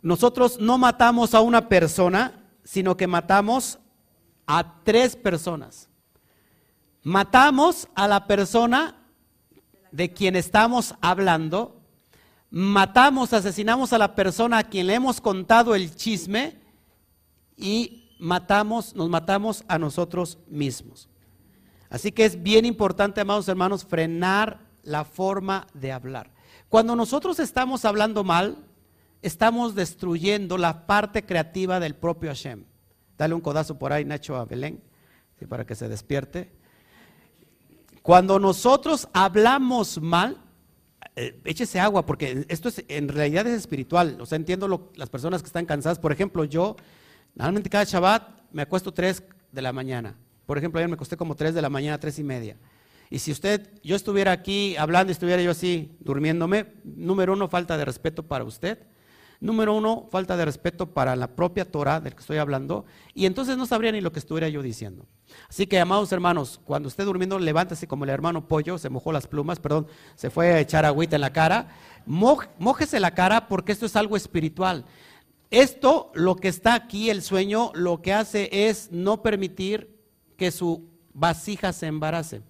nosotros 0.00 0.60
no 0.60 0.78
matamos 0.78 1.34
a 1.34 1.40
una 1.40 1.68
persona, 1.68 2.44
sino 2.64 2.96
que 2.96 3.06
matamos 3.06 3.78
a 4.46 4.82
tres 4.84 5.16
personas. 5.16 5.88
Matamos 7.02 7.88
a 7.94 8.06
la 8.06 8.26
persona 8.26 8.96
de 9.90 10.12
quien 10.12 10.36
estamos 10.36 10.94
hablando, 11.00 11.81
matamos, 12.52 13.32
asesinamos 13.32 13.94
a 13.94 13.98
la 13.98 14.14
persona 14.14 14.58
a 14.58 14.64
quien 14.64 14.86
le 14.86 14.94
hemos 14.94 15.22
contado 15.22 15.74
el 15.74 15.96
chisme 15.96 16.60
y 17.56 18.14
matamos, 18.18 18.94
nos 18.94 19.08
matamos 19.08 19.64
a 19.68 19.78
nosotros 19.78 20.38
mismos. 20.48 21.08
Así 21.88 22.12
que 22.12 22.26
es 22.26 22.42
bien 22.42 22.66
importante, 22.66 23.22
amados 23.22 23.48
hermanos, 23.48 23.86
frenar 23.86 24.60
la 24.82 25.04
forma 25.04 25.66
de 25.72 25.92
hablar. 25.92 26.30
Cuando 26.68 26.94
nosotros 26.94 27.38
estamos 27.38 27.86
hablando 27.86 28.22
mal, 28.22 28.58
estamos 29.22 29.74
destruyendo 29.74 30.58
la 30.58 30.86
parte 30.86 31.24
creativa 31.24 31.80
del 31.80 31.94
propio 31.94 32.28
Hashem. 32.28 32.66
Dale 33.16 33.32
un 33.32 33.40
codazo 33.40 33.78
por 33.78 33.94
ahí, 33.94 34.04
Nacho, 34.04 34.36
a 34.36 34.44
Belén, 34.44 34.82
para 35.48 35.64
que 35.64 35.74
se 35.74 35.88
despierte. 35.88 36.52
Cuando 38.02 38.38
nosotros 38.38 39.08
hablamos 39.14 40.02
mal, 40.02 40.41
eh, 41.14 41.40
échese 41.44 41.78
agua, 41.78 42.06
porque 42.06 42.46
esto 42.48 42.68
es, 42.68 42.84
en 42.88 43.08
realidad 43.08 43.46
es 43.46 43.54
espiritual. 43.54 44.18
O 44.20 44.26
sea, 44.26 44.36
entiendo 44.36 44.90
las 44.96 45.10
personas 45.10 45.42
que 45.42 45.46
están 45.46 45.66
cansadas. 45.66 45.98
Por 45.98 46.12
ejemplo, 46.12 46.44
yo, 46.44 46.76
normalmente 47.34 47.68
cada 47.70 47.84
Shabbat 47.84 48.42
me 48.52 48.62
acuesto 48.62 48.92
3 48.92 49.22
de 49.52 49.62
la 49.62 49.72
mañana. 49.72 50.16
Por 50.46 50.58
ejemplo, 50.58 50.78
ayer 50.78 50.88
me 50.88 50.94
acosté 50.94 51.16
como 51.16 51.34
3 51.34 51.54
de 51.54 51.62
la 51.62 51.68
mañana, 51.68 51.98
3 51.98 52.18
y 52.18 52.24
media. 52.24 52.56
Y 53.10 53.18
si 53.18 53.30
usted, 53.30 53.68
yo 53.82 53.94
estuviera 53.94 54.32
aquí 54.32 54.74
hablando 54.76 55.10
y 55.10 55.12
estuviera 55.12 55.42
yo 55.42 55.50
así 55.50 55.96
durmiéndome, 56.00 56.72
número 56.82 57.34
uno, 57.34 57.46
falta 57.46 57.76
de 57.76 57.84
respeto 57.84 58.22
para 58.22 58.44
usted. 58.44 58.78
Número 59.42 59.74
uno, 59.74 60.06
falta 60.08 60.36
de 60.36 60.44
respeto 60.44 60.94
para 60.94 61.16
la 61.16 61.26
propia 61.26 61.64
Torah 61.64 61.98
del 61.98 62.14
que 62.14 62.20
estoy 62.20 62.38
hablando. 62.38 62.84
Y 63.12 63.26
entonces 63.26 63.56
no 63.56 63.66
sabría 63.66 63.90
ni 63.90 64.00
lo 64.00 64.12
que 64.12 64.20
estuviera 64.20 64.48
yo 64.48 64.62
diciendo. 64.62 65.04
Así 65.48 65.66
que, 65.66 65.80
amados 65.80 66.12
hermanos, 66.12 66.60
cuando 66.64 66.88
esté 66.88 67.02
durmiendo, 67.02 67.36
levántese 67.40 67.88
como 67.88 68.04
el 68.04 68.10
hermano 68.10 68.46
Pollo, 68.46 68.78
se 68.78 68.88
mojó 68.88 69.10
las 69.10 69.26
plumas, 69.26 69.58
perdón, 69.58 69.88
se 70.14 70.30
fue 70.30 70.52
a 70.52 70.60
echar 70.60 70.84
agüita 70.84 71.16
en 71.16 71.22
la 71.22 71.32
cara. 71.32 71.70
Mójese 72.06 73.00
la 73.00 73.14
cara 73.14 73.48
porque 73.48 73.72
esto 73.72 73.84
es 73.84 73.96
algo 73.96 74.16
espiritual. 74.16 74.84
Esto, 75.50 76.12
lo 76.14 76.36
que 76.36 76.46
está 76.46 76.74
aquí, 76.74 77.10
el 77.10 77.20
sueño, 77.20 77.72
lo 77.74 78.00
que 78.00 78.12
hace 78.12 78.48
es 78.68 78.92
no 78.92 79.22
permitir 79.22 79.98
que 80.36 80.52
su 80.52 80.88
vasija 81.14 81.72
se 81.72 81.88
embarace. 81.88 82.42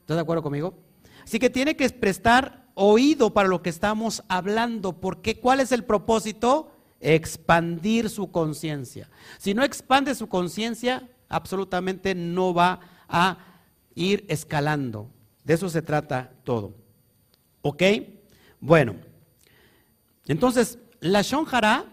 ¿Estás 0.00 0.16
de 0.16 0.22
acuerdo 0.22 0.42
conmigo? 0.42 0.74
Así 1.22 1.38
que 1.38 1.50
tiene 1.50 1.76
que 1.76 1.88
prestar 1.88 2.68
oído 2.74 3.32
para 3.32 3.48
lo 3.48 3.62
que 3.62 3.70
estamos 3.70 4.22
hablando, 4.28 5.00
porque 5.00 5.38
¿cuál 5.40 5.60
es 5.60 5.72
el 5.72 5.84
propósito? 5.84 6.72
Expandir 7.00 8.10
su 8.10 8.30
conciencia. 8.30 9.10
Si 9.38 9.54
no 9.54 9.62
expande 9.64 10.14
su 10.14 10.28
conciencia, 10.28 11.08
absolutamente 11.28 12.14
no 12.14 12.52
va 12.52 12.80
a 13.08 13.38
ir 13.94 14.24
escalando. 14.28 15.10
De 15.44 15.54
eso 15.54 15.68
se 15.68 15.82
trata 15.82 16.32
todo. 16.44 16.74
¿Ok? 17.62 17.82
Bueno, 18.60 18.96
entonces, 20.26 20.78
la 21.00 21.22
Shonjara 21.22 21.86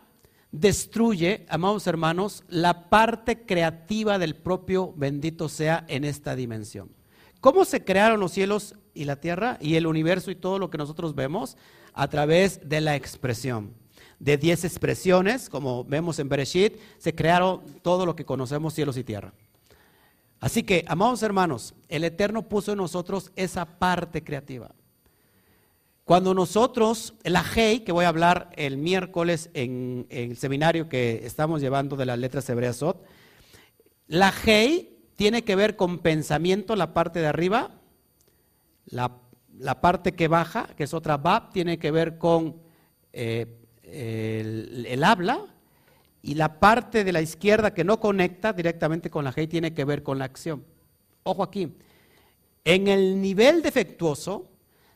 destruye, 0.52 1.46
amados 1.50 1.88
hermanos, 1.88 2.44
la 2.50 2.90
parte 2.90 3.46
creativa 3.46 4.18
del 4.18 4.36
propio 4.36 4.94
bendito 4.96 5.50
sea 5.50 5.86
en 5.88 6.04
esta 6.04 6.36
dimensión. 6.36 6.90
¿Cómo 7.40 7.66
se 7.66 7.84
crearon 7.84 8.20
los 8.20 8.32
cielos 8.32 8.76
y 8.98 9.06
la 9.06 9.18
tierra 9.18 9.58
y 9.62 9.76
el 9.76 9.88
universo 9.88 10.32
y 10.32 10.36
todo 10.36 10.60
lo 10.60 10.70
que 10.70 10.78
nosotros 10.78 11.16
vemos? 11.16 11.58
A 11.94 12.08
través 12.08 12.68
de 12.68 12.82
la 12.82 12.96
expresión. 12.96 13.74
De 14.20 14.38
diez 14.38 14.64
expresiones, 14.66 15.50
como 15.50 15.84
vemos 15.84 16.20
en 16.20 16.30
Bereshit, 16.30 16.78
se 16.98 17.14
crearon 17.14 17.62
todo 17.82 18.06
lo 18.06 18.16
que 18.16 18.26
conocemos 18.26 18.74
cielos 18.74 18.98
y 18.98 19.04
tierra. 19.04 19.34
Así 20.40 20.64
que, 20.64 20.86
amados 20.88 21.24
hermanos, 21.24 21.74
el 21.90 22.04
Eterno 22.04 22.48
puso 22.48 22.72
en 22.72 22.78
nosotros 22.78 23.32
esa 23.36 23.66
parte 23.80 24.24
creativa. 24.24 24.72
Cuando 26.08 26.34
nosotros, 26.34 27.16
la 27.24 27.44
Hei, 27.44 27.82
que 27.82 27.92
voy 27.92 28.06
a 28.06 28.08
hablar 28.08 28.50
el 28.56 28.78
miércoles 28.78 29.50
en, 29.54 30.06
el 30.10 30.38
seminario 30.38 30.88
que 30.88 31.22
estamos 31.26 31.60
llevando 31.60 31.98
de 31.98 32.06
las 32.06 32.18
letras 32.18 32.50
hebreas 32.50 32.78
Sot, 32.78 33.04
la 34.08 34.34
Hei 34.46 34.98
tiene 35.18 35.44
que 35.44 35.58
ver 35.58 35.76
con 35.76 36.00
pensamiento, 36.00 36.76
la 36.78 36.94
parte 36.94 37.20
de 37.20 37.28
arriba, 37.28 37.77
la, 38.88 39.82
parte 39.82 40.14
que 40.14 40.28
baja, 40.28 40.68
que 40.76 40.84
es 40.84 40.94
otra 40.94 41.18
Bab, 41.18 41.52
tiene 41.52 41.78
que 41.78 41.92
ver 41.92 42.18
con 42.18 42.58
eh, 43.14 43.48
el, 43.84 45.04
habla, 45.04 45.46
y 46.22 46.36
la 46.36 46.60
parte 46.60 47.04
de 47.04 47.12
la 47.12 47.22
izquierda 47.22 47.74
que 47.74 47.84
no 47.84 48.00
conecta 48.00 48.54
directamente 48.54 49.10
con 49.10 49.24
la 49.24 49.34
G 49.34 49.48
tiene 49.48 49.74
que 49.74 49.86
ver 49.86 50.04
con 50.04 50.20
la 50.20 50.26
acción. 50.26 50.66
Ojo 51.24 51.44
aquí, 51.44 51.78
en 52.66 52.88
el 52.88 53.22
nivel 53.22 53.62
defectuoso, 53.62 54.50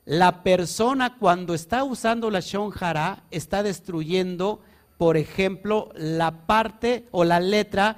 la 0.05 0.43
persona 0.43 1.17
cuando 1.17 1.53
está 1.53 1.83
usando 1.83 2.29
la 2.31 2.39
Shonjara 2.39 3.23
está 3.31 3.63
destruyendo, 3.63 4.61
por 4.97 5.15
ejemplo, 5.15 5.89
la 5.95 6.45
parte 6.47 7.07
o 7.11 7.23
la 7.23 7.39
letra 7.39 7.97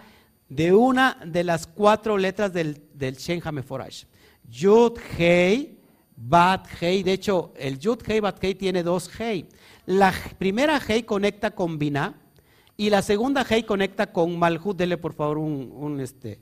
de 0.49 0.73
una 0.73 1.17
de 1.25 1.43
las 1.43 1.65
cuatro 1.65 2.17
letras 2.17 2.53
del, 2.53 2.83
del 2.93 3.15
Shen 3.15 3.41
Hameforash. 3.43 4.03
Yud 4.49 4.99
Hei, 5.17 5.79
Bat 6.15 6.67
Hei. 6.81 7.03
De 7.03 7.13
hecho, 7.13 7.53
el 7.57 7.79
Yud 7.79 7.99
Hei, 8.07 8.19
Bat 8.19 8.43
Hei 8.43 8.55
tiene 8.55 8.83
dos 8.83 9.09
Hei. 9.19 9.47
La 9.85 10.13
primera 10.37 10.79
Hei 10.85 11.03
conecta 11.03 11.51
con 11.51 11.77
Binah 11.77 12.13
y 12.77 12.89
la 12.89 13.01
segunda 13.01 13.45
Hei 13.47 13.63
conecta 13.63 14.11
con 14.11 14.37
Malhut. 14.37 14.77
Dele 14.77 14.97
por 14.97 15.13
favor 15.13 15.37
un, 15.37 15.71
un, 15.75 15.99
este, 15.99 16.39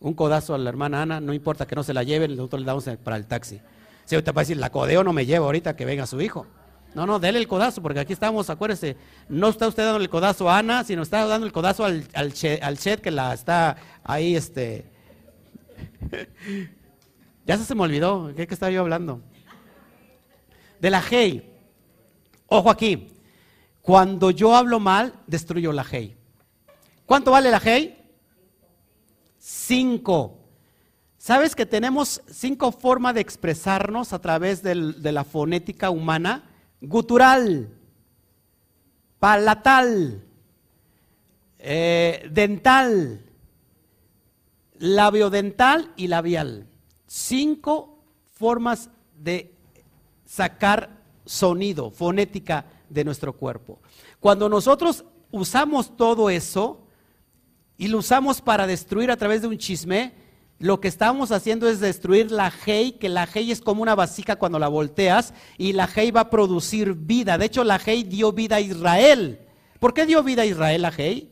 un 0.00 0.14
codazo 0.14 0.54
a 0.54 0.58
la 0.58 0.68
hermana 0.68 1.02
Ana. 1.02 1.20
No 1.20 1.32
importa 1.32 1.66
que 1.66 1.74
no 1.74 1.82
se 1.82 1.94
la 1.94 2.02
lleven, 2.02 2.36
nosotros 2.36 2.60
le 2.60 2.66
damos 2.66 2.84
para 3.02 3.16
el 3.16 3.26
taxi. 3.26 3.60
Si 4.04 4.16
usted 4.16 4.32
va 4.32 4.40
a 4.40 4.44
decir, 4.44 4.56
la 4.56 4.70
codeo 4.70 5.04
no 5.04 5.12
me 5.12 5.26
lleva 5.26 5.46
ahorita 5.46 5.76
que 5.76 5.84
venga 5.84 6.06
su 6.06 6.20
hijo. 6.20 6.46
No, 6.94 7.06
no, 7.06 7.18
dele 7.18 7.38
el 7.38 7.46
codazo, 7.46 7.82
porque 7.82 8.00
aquí 8.00 8.14
estamos, 8.14 8.48
acuérdese, 8.48 8.96
no 9.28 9.48
está 9.48 9.68
usted 9.68 9.84
dando 9.84 10.00
el 10.00 10.08
codazo 10.08 10.48
a 10.48 10.58
Ana, 10.58 10.84
sino 10.84 11.02
está 11.02 11.26
dando 11.26 11.46
el 11.46 11.52
codazo 11.52 11.84
al, 11.84 12.04
al, 12.14 12.32
Chet 12.32 13.00
que 13.00 13.10
la 13.10 13.34
está 13.34 13.76
ahí, 14.02 14.34
este. 14.34 14.86
Ya 17.48 17.58
se, 17.58 17.74
me 17.74 17.82
olvidó, 17.82 18.32
¿qué, 18.36 18.46
estaba 18.48 18.70
yo 18.70 18.82
hablando? 18.82 19.20
De 20.78 20.90
la 20.90 21.02
Hey. 21.02 21.52
Ojo 22.46 22.70
aquí, 22.70 23.08
cuando 23.82 24.30
yo 24.30 24.54
hablo 24.54 24.78
mal, 24.78 25.14
destruyo 25.26 25.72
la 25.72 25.84
Hey. 25.84 26.16
¿Cuánto 27.04 27.32
vale 27.32 27.50
la 27.50 27.60
Hey? 27.60 27.98
Cinco. 29.38 30.38
¿Sabes 31.16 31.56
que 31.56 31.66
tenemos 31.66 32.22
cinco 32.30 32.70
formas 32.70 33.16
de 33.16 33.22
expresarnos 33.22 34.12
a 34.12 34.20
través 34.20 34.62
de 34.62 35.12
la 35.12 35.24
fonética 35.24 35.90
humana? 35.90 36.44
gutural, 36.80 37.68
palatal, 39.18 40.24
eh, 41.58 42.28
dental, 42.30 43.24
labiodental 44.78 45.92
y 45.96 46.06
labial. 46.06 46.66
Cinco 47.08 47.98
formas 48.30 48.90
de 49.18 49.52
sacar 50.24 50.90
sonido, 51.24 51.90
fonética 51.90 52.66
de 52.88 53.02
nuestro 53.02 53.32
cuerpo. 53.32 53.80
Cuando 54.20 54.48
nosotros 54.48 55.04
usamos 55.30 55.96
todo 55.96 56.30
eso 56.30 56.86
y 57.76 57.88
lo 57.88 57.98
usamos 57.98 58.40
para 58.40 58.66
destruir 58.66 59.10
a 59.10 59.16
través 59.16 59.42
de 59.42 59.48
un 59.48 59.58
chisme, 59.58 60.12
lo 60.58 60.80
que 60.80 60.88
estamos 60.88 61.30
haciendo 61.32 61.68
es 61.68 61.80
destruir 61.80 62.30
la 62.30 62.52
Hei, 62.66 62.92
que 62.92 63.08
la 63.08 63.28
Hei 63.32 63.52
es 63.52 63.60
como 63.60 63.82
una 63.82 63.94
vasija 63.94 64.36
cuando 64.36 64.58
la 64.58 64.68
volteas 64.68 65.32
y 65.56 65.72
la 65.72 65.88
Hei 65.94 66.10
va 66.10 66.22
a 66.22 66.30
producir 66.30 66.94
vida. 66.94 67.38
De 67.38 67.46
hecho, 67.46 67.64
la 67.64 67.80
Hei 67.84 68.02
dio 68.02 68.32
vida 68.32 68.56
a 68.56 68.60
Israel. 68.60 69.40
¿Por 69.78 69.94
qué 69.94 70.04
dio 70.04 70.22
vida 70.22 70.42
a 70.42 70.46
Israel 70.46 70.82
la 70.82 70.92
Hei? 70.96 71.30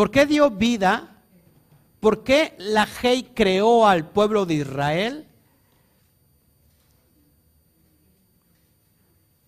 ¿Por 0.00 0.10
qué 0.10 0.24
dio 0.24 0.48
vida? 0.48 1.18
¿Por 2.00 2.24
qué 2.24 2.54
la 2.56 2.88
Hei 3.02 3.22
creó 3.34 3.86
al 3.86 4.08
pueblo 4.08 4.46
de 4.46 4.54
Israel? 4.54 5.28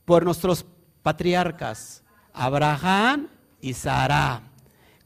Por 0.05 0.27
nuestros 0.27 0.67
patriarcas. 1.03 2.03
Abraham 2.35 3.29
y 3.63 3.73
Sara. 3.73 4.43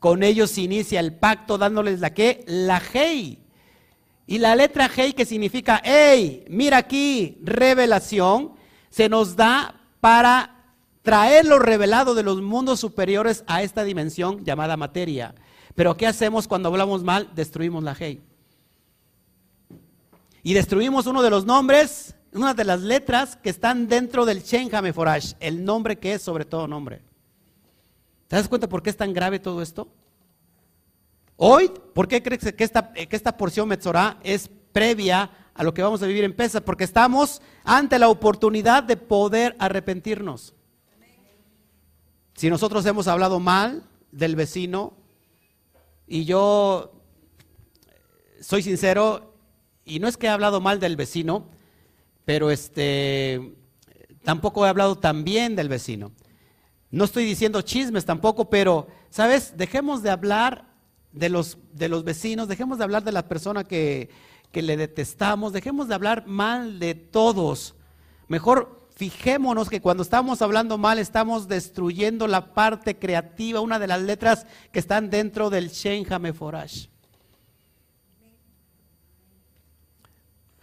Con 0.01 0.25
ellos 0.25 0.59
inicia 0.59 0.99
el 0.99 1.15
pacto 1.15 1.57
dándoles 1.59 2.01
la 2.01 2.13
que, 2.13 2.43
la 2.49 2.83
Hei. 2.93 3.39
Y 4.27 4.39
la 4.39 4.57
letra 4.57 4.91
Hei 4.97 5.13
que 5.13 5.25
significa, 5.25 5.81
hey, 5.85 6.45
mira 6.49 6.79
aquí, 6.79 7.39
revelación, 7.45 8.55
se 8.91 9.09
nos 9.09 9.37
da 9.37 9.81
para 10.01 10.56
traer 11.07 11.47
lo 11.47 11.61
revelado 11.61 12.17
de 12.17 12.25
los 12.25 12.43
mundos 12.43 12.81
superiores 12.81 13.45
a 13.47 13.63
esta 13.63 13.85
dimensión 13.85 14.45
llamada 14.45 14.77
materia. 14.77 15.37
Pero 15.77 15.97
¿qué 15.97 16.05
hacemos 16.05 16.49
cuando 16.49 16.69
hablamos 16.69 17.05
mal? 17.05 17.31
Destruimos 17.33 17.85
la 17.85 17.97
Hei. 17.97 18.21
Y 20.43 20.53
destruimos 20.53 21.07
uno 21.07 21.23
de 21.23 21.31
los 21.31 21.47
nombres, 21.47 22.17
una 22.33 22.55
de 22.55 22.65
las 22.65 22.81
letras 22.81 23.37
que 23.37 23.51
están 23.51 23.87
dentro 23.87 24.25
del 24.25 24.43
Shen 24.43 24.75
Hameforash, 24.75 25.35
el 25.39 25.65
nombre 25.65 25.97
que 25.97 26.15
es 26.15 26.23
sobre 26.23 26.45
todo 26.45 26.67
nombre. 26.67 27.03
¿Te 28.27 28.35
das 28.35 28.49
cuenta 28.49 28.69
por 28.69 28.83
qué 28.83 28.91
es 28.91 28.97
tan 28.97 29.13
grave 29.13 29.39
todo 29.39 29.63
esto? 29.63 29.87
Hoy, 31.37 31.71
¿por 31.95 32.09
qué 32.09 32.21
crees 32.21 32.53
que 32.53 32.65
esta, 32.65 32.93
que 32.93 33.15
esta 33.15 33.37
porción 33.37 33.69
Metzorah 33.69 34.19
es 34.25 34.51
previa 34.73 35.31
a 35.55 35.63
lo 35.63 35.73
que 35.73 35.83
vamos 35.83 36.03
a 36.03 36.07
vivir 36.07 36.25
en 36.25 36.35
Pesa? 36.35 36.63
Porque 36.63 36.83
estamos 36.83 37.41
ante 37.63 37.97
la 37.97 38.09
oportunidad 38.09 38.83
de 38.83 38.97
poder 38.97 39.55
arrepentirnos. 39.61 40.56
Si 42.37 42.51
nosotros 42.51 42.85
hemos 42.85 43.09
hablado 43.09 43.41
mal 43.41 43.83
del 44.13 44.37
vecino, 44.37 44.93
y 46.07 46.27
yo 46.27 46.93
soy 48.43 48.63
sincero, 48.63 49.35
y 49.87 50.01
no 50.01 50.07
es 50.07 50.19
que 50.19 50.27
he 50.27 50.31
hablado 50.31 50.61
mal 50.61 50.79
del 50.79 50.97
vecino, 50.97 51.49
pero 52.27 52.51
este, 52.51 53.55
tampoco 54.23 54.67
he 54.67 54.69
hablado 54.69 54.99
tan 54.99 55.25
bien 55.25 55.57
del 55.57 55.71
vecino. 55.71 56.13
No 56.91 57.05
estoy 57.05 57.25
diciendo 57.25 57.63
chismes 57.63 58.05
tampoco, 58.05 58.51
pero, 58.51 58.87
¿sabes? 59.09 59.57
Dejemos 59.57 60.03
de 60.03 60.11
hablar 60.11 60.67
de 61.13 61.31
los, 61.31 61.57
de 61.73 61.89
los 61.89 62.05
vecinos, 62.05 62.49
dejemos 62.49 62.77
de 62.77 62.85
hablar 62.85 63.03
de 63.03 63.13
la 63.13 63.29
persona 63.29 63.65
que, 63.65 64.11
que 64.53 64.61
le 64.61 64.77
detestamos, 64.77 65.55
dejemos 65.55 65.89
de 65.89 65.95
hablar 65.95 66.27
mal 66.27 66.79
de 66.79 66.95
todos. 66.95 67.75
Mejor 68.29 68.86
fijémonos 68.97 69.69
que 69.69 69.83
cuando 69.83 70.03
estamos 70.03 70.41
hablando 70.41 70.79
mal 70.79 70.99
estamos 70.99 71.49
destruyendo 71.49 72.27
la 72.27 72.55
parte 72.55 72.99
creativa, 72.99 73.61
una 73.61 73.79
de 73.79 73.87
las 73.87 74.01
letras 74.01 74.47
que 74.73 74.79
están 74.79 75.11
dentro 75.11 75.51
del 75.51 75.69
Shen 75.69 76.11
Hameforash. 76.11 76.87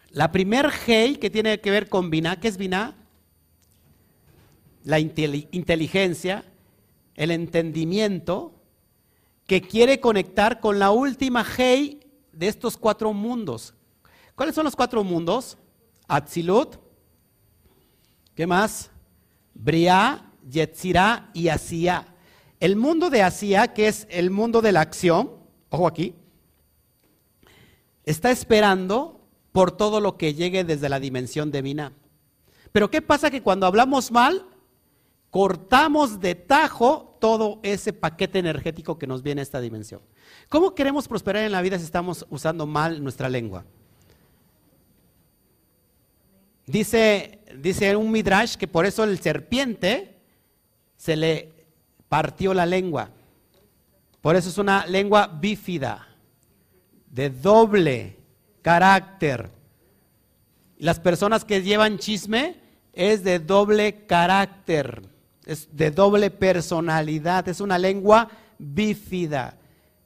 La 0.09 0.31
primer 0.31 0.71
Hei 0.87 1.17
que 1.17 1.29
tiene 1.29 1.61
que 1.61 1.69
ver 1.69 1.89
con 1.89 2.09
Binah, 2.09 2.39
¿qué 2.39 2.47
es 2.47 2.57
Binah? 2.57 2.95
La 4.83 4.99
inteligencia, 4.99 6.43
el 7.15 7.29
entendimiento, 7.29 8.55
que 9.45 9.61
quiere 9.61 9.99
conectar 9.99 10.59
con 10.59 10.79
la 10.79 10.89
última 10.89 11.45
Hei 11.57 11.99
de 12.31 12.47
estos 12.47 12.77
cuatro 12.77 13.13
mundos. 13.13 13.75
¿Cuáles 14.33 14.55
son 14.55 14.65
los 14.65 14.75
cuatro 14.75 15.03
mundos? 15.03 15.57
Atzilut, 16.07 16.77
¿qué 18.35 18.47
más? 18.47 18.91
Bria, 19.53 20.31
Yetzirah 20.49 21.29
y 21.33 21.49
Asia. 21.49 22.07
El 22.59 22.75
mundo 22.75 23.09
de 23.09 23.21
Asia, 23.21 23.73
que 23.73 23.87
es 23.87 24.07
el 24.09 24.31
mundo 24.31 24.61
de 24.61 24.71
la 24.71 24.81
acción, 24.81 25.31
ojo 25.69 25.87
aquí, 25.87 26.15
está 28.05 28.31
esperando 28.31 29.21
por 29.51 29.71
todo 29.71 29.99
lo 29.99 30.17
que 30.17 30.33
llegue 30.33 30.63
desde 30.63 30.89
la 30.89 30.99
dimensión 30.99 31.51
divina. 31.51 31.93
Pero 32.71 32.89
¿qué 32.89 33.01
pasa 33.01 33.29
que 33.29 33.43
cuando 33.43 33.67
hablamos 33.67 34.11
mal, 34.11 34.47
cortamos 35.29 36.19
de 36.19 36.35
tajo 36.35 37.17
todo 37.19 37.59
ese 37.63 37.93
paquete 37.93 38.39
energético 38.39 38.97
que 38.97 39.07
nos 39.07 39.21
viene 39.21 39.41
a 39.41 39.43
esta 39.43 39.61
dimensión? 39.61 40.01
¿Cómo 40.49 40.73
queremos 40.73 41.07
prosperar 41.07 41.43
en 41.43 41.51
la 41.51 41.61
vida 41.61 41.77
si 41.77 41.85
estamos 41.85 42.25
usando 42.29 42.65
mal 42.65 43.03
nuestra 43.03 43.29
lengua? 43.29 43.63
Dice, 46.65 47.41
dice 47.61 47.95
un 47.95 48.11
midrash 48.11 48.55
que 48.55 48.67
por 48.67 48.85
eso 48.85 49.03
el 49.03 49.19
serpiente 49.19 50.15
se 50.95 51.15
le 51.15 51.51
partió 52.09 52.53
la 52.53 52.65
lengua. 52.65 53.09
Por 54.21 54.35
eso 54.35 54.49
es 54.49 54.57
una 54.57 54.85
lengua 54.85 55.27
bífida, 55.27 56.07
de 57.09 57.29
doble 57.29 58.17
carácter. 58.61 59.49
Las 60.77 60.99
personas 60.99 61.43
que 61.43 61.61
llevan 61.61 61.97
chisme 61.97 62.55
es 62.93 63.23
de 63.23 63.39
doble 63.39 64.05
carácter, 64.05 65.01
es 65.45 65.75
de 65.75 65.91
doble 65.91 66.31
personalidad, 66.31 67.47
es 67.49 67.59
una 67.59 67.77
lengua 67.77 68.29
bífida. 68.57 69.57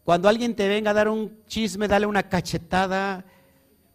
Cuando 0.03 0.29
alguien 0.29 0.55
te 0.55 0.67
venga 0.67 0.91
a 0.91 0.95
dar 0.95 1.09
un 1.09 1.43
chisme, 1.47 1.87
dale 1.87 2.05
una 2.05 2.23
cachetada 2.23 3.23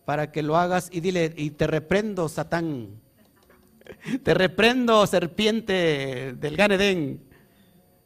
para 0.05 0.31
que 0.31 0.43
lo 0.43 0.57
hagas 0.57 0.89
y 0.93 1.01
dile, 1.01 1.33
y 1.37 1.51
te 1.51 1.67
reprendo, 1.67 2.29
Satán. 2.29 3.02
Te 4.23 4.35
reprendo, 4.35 5.07
serpiente 5.07 6.35
del 6.39 6.57
Ganedén. 6.57 7.21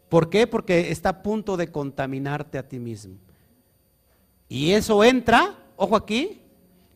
¿Por 0.08 0.30
qué? 0.30 0.46
Porque 0.46 0.90
está 0.90 1.08
a 1.10 1.22
punto 1.22 1.56
de 1.56 1.70
contaminarte 1.70 2.58
a 2.58 2.68
ti 2.68 2.78
mismo. 2.78 3.16
Y 4.48 4.72
eso 4.72 5.02
entra, 5.02 5.56
ojo 5.76 5.96
aquí, 5.96 6.42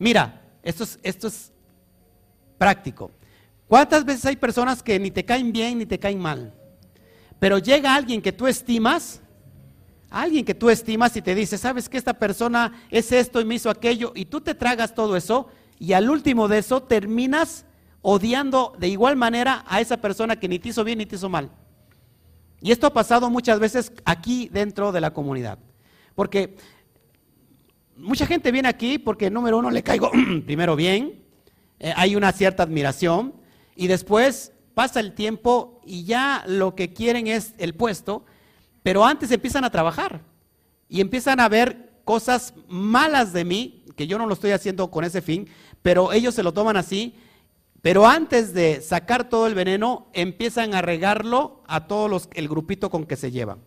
Mira, 0.01 0.41
esto 0.63 0.83
es, 0.83 0.97
esto 1.03 1.27
es 1.27 1.51
práctico. 2.57 3.11
¿Cuántas 3.67 4.03
veces 4.03 4.25
hay 4.25 4.35
personas 4.35 4.81
que 4.81 4.99
ni 4.99 5.11
te 5.11 5.23
caen 5.23 5.51
bien 5.51 5.77
ni 5.77 5.85
te 5.85 5.99
caen 5.99 6.17
mal? 6.17 6.51
Pero 7.37 7.59
llega 7.59 7.93
alguien 7.93 8.19
que 8.19 8.31
tú 8.31 8.47
estimas, 8.47 9.21
alguien 10.09 10.43
que 10.43 10.55
tú 10.55 10.71
estimas 10.71 11.15
y 11.15 11.21
te 11.21 11.35
dice, 11.35 11.55
¿sabes 11.55 11.87
que 11.87 11.99
esta 11.99 12.15
persona 12.15 12.81
es 12.89 13.11
esto 13.11 13.39
y 13.41 13.45
me 13.45 13.53
hizo 13.53 13.69
aquello? 13.69 14.11
Y 14.15 14.25
tú 14.25 14.41
te 14.41 14.55
tragas 14.55 14.95
todo 14.95 15.15
eso 15.15 15.49
y 15.77 15.93
al 15.93 16.09
último 16.09 16.47
de 16.47 16.57
eso 16.57 16.81
terminas 16.81 17.67
odiando 18.01 18.73
de 18.79 18.87
igual 18.87 19.15
manera 19.15 19.63
a 19.67 19.81
esa 19.81 19.97
persona 19.97 20.37
que 20.37 20.47
ni 20.47 20.59
te 20.59 20.69
hizo 20.69 20.83
bien 20.83 20.97
ni 20.97 21.05
te 21.05 21.15
hizo 21.15 21.29
mal. 21.29 21.51
Y 22.61 22.71
esto 22.71 22.87
ha 22.87 22.93
pasado 22.93 23.29
muchas 23.29 23.59
veces 23.59 23.91
aquí 24.05 24.49
dentro 24.51 24.91
de 24.91 25.01
la 25.01 25.11
comunidad. 25.13 25.59
Porque 26.15 26.55
mucha 27.97 28.25
gente 28.25 28.51
viene 28.51 28.67
aquí 28.67 28.99
porque, 28.99 29.29
número 29.29 29.57
uno, 29.57 29.71
le 29.71 29.83
caigo 29.83 30.11
primero 30.45 30.75
bien, 30.75 31.23
eh, 31.79 31.93
hay 31.95 32.15
una 32.15 32.31
cierta 32.31 32.63
admiración, 32.63 33.33
y 33.75 33.87
después 33.87 34.51
pasa 34.73 34.99
el 34.99 35.13
tiempo 35.13 35.81
y 35.85 36.03
ya 36.03 36.43
lo 36.47 36.75
que 36.75 36.93
quieren 36.93 37.27
es 37.27 37.55
el 37.57 37.73
puesto, 37.73 38.25
pero 38.83 39.05
antes 39.05 39.31
empiezan 39.31 39.63
a 39.63 39.69
trabajar 39.69 40.21
y 40.89 41.01
empiezan 41.01 41.39
a 41.39 41.49
ver 41.49 41.91
cosas 42.03 42.53
malas 42.67 43.33
de 43.33 43.45
mí, 43.45 43.85
que 43.95 44.07
yo 44.07 44.17
no 44.17 44.25
lo 44.25 44.33
estoy 44.33 44.51
haciendo 44.51 44.91
con 44.91 45.03
ese 45.03 45.21
fin, 45.21 45.47
pero 45.81 46.13
ellos 46.13 46.35
se 46.35 46.43
lo 46.43 46.53
toman 46.53 46.77
así, 46.77 47.15
pero 47.81 48.05
antes 48.05 48.53
de 48.53 48.81
sacar 48.81 49.29
todo 49.29 49.47
el 49.47 49.55
veneno, 49.55 50.07
empiezan 50.13 50.75
a 50.75 50.81
regarlo 50.81 51.63
a 51.67 51.87
todos 51.87 52.09
los, 52.09 52.29
el 52.33 52.47
grupito 52.47 52.89
con 52.89 53.05
que 53.05 53.15
se 53.15 53.31
llevan. 53.31 53.59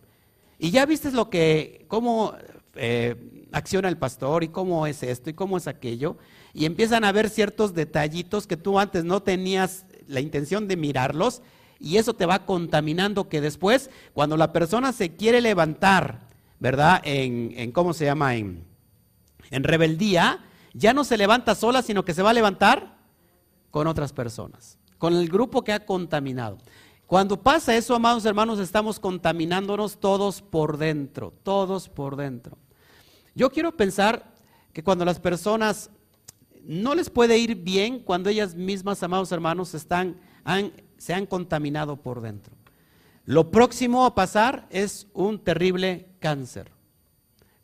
Y 0.57 0.71
ya 0.71 0.85
viste 0.85 1.11
lo 1.11 1.29
que, 1.29 1.85
cómo 1.89 2.33
eh, 2.75 3.47
acciona 3.51 3.89
el 3.89 3.97
pastor 3.97 4.43
y 4.43 4.47
cómo 4.47 4.87
es 4.87 5.03
esto 5.03 5.29
y 5.29 5.33
cómo 5.33 5.57
es 5.57 5.67
aquello. 5.67 6.17
Y 6.53 6.65
empiezan 6.65 7.03
a 7.03 7.11
ver 7.11 7.29
ciertos 7.29 7.73
detallitos 7.73 8.47
que 8.47 8.55
tú 8.55 8.79
antes 8.79 9.03
no 9.03 9.21
tenías 9.21 9.85
la 10.07 10.21
intención 10.21 10.67
de 10.69 10.77
mirarlos 10.77 11.41
y 11.79 11.97
eso 11.97 12.13
te 12.13 12.25
va 12.25 12.45
contaminando 12.45 13.27
que 13.27 13.41
después, 13.41 13.89
cuando 14.13 14.37
la 14.37 14.53
persona 14.53 14.93
se 14.93 15.15
quiere 15.15 15.41
levantar, 15.41 16.21
¿verdad? 16.59 17.01
En, 17.03 17.71
¿cómo 17.73 17.93
se 17.93 18.05
llama? 18.05 18.35
En, 18.35 18.63
en 19.51 19.63
rebeldía, 19.63 20.39
ya 20.73 20.93
no 20.93 21.03
se 21.03 21.17
levanta 21.17 21.53
sola, 21.53 21.81
sino 21.81 22.05
que 22.05 22.13
se 22.13 22.23
va 22.23 22.29
a 22.29 22.33
levantar 22.33 22.94
con 23.75 23.87
otras 23.87 24.13
personas, 24.13 24.77
con 24.97 25.13
el 25.13 25.27
grupo 25.27 25.61
que 25.61 25.73
ha 25.73 25.85
contaminado. 25.85 26.59
Cuando 27.07 27.43
pasa 27.43 27.75
eso, 27.75 27.93
amados 27.93 28.23
hermanos, 28.23 28.57
estamos 28.57 29.01
contaminándonos 29.01 29.99
todos 29.99 30.41
por 30.41 30.77
dentro, 30.77 31.33
todos 31.43 31.89
por 31.89 32.15
dentro. 32.15 32.57
Yo 33.33 33.49
quiero 33.49 33.75
pensar 33.75 34.33
que 34.71 34.81
cuando 34.81 35.03
las 35.03 35.19
personas 35.19 35.89
no 36.63 36.95
les 36.95 37.09
puede 37.09 37.37
ir 37.37 37.55
bien 37.55 37.99
cuando 37.99 38.29
ellas 38.29 38.55
mismas, 38.55 39.03
amados 39.03 39.33
hermanos, 39.33 39.73
están, 39.73 40.21
se 40.97 41.13
han 41.13 41.25
contaminado 41.25 41.97
por 41.97 42.21
dentro. 42.21 42.55
Lo 43.25 43.51
próximo 43.51 44.05
a 44.05 44.15
pasar 44.15 44.67
es 44.69 45.07
un 45.11 45.37
terrible 45.37 46.15
cáncer. 46.21 46.71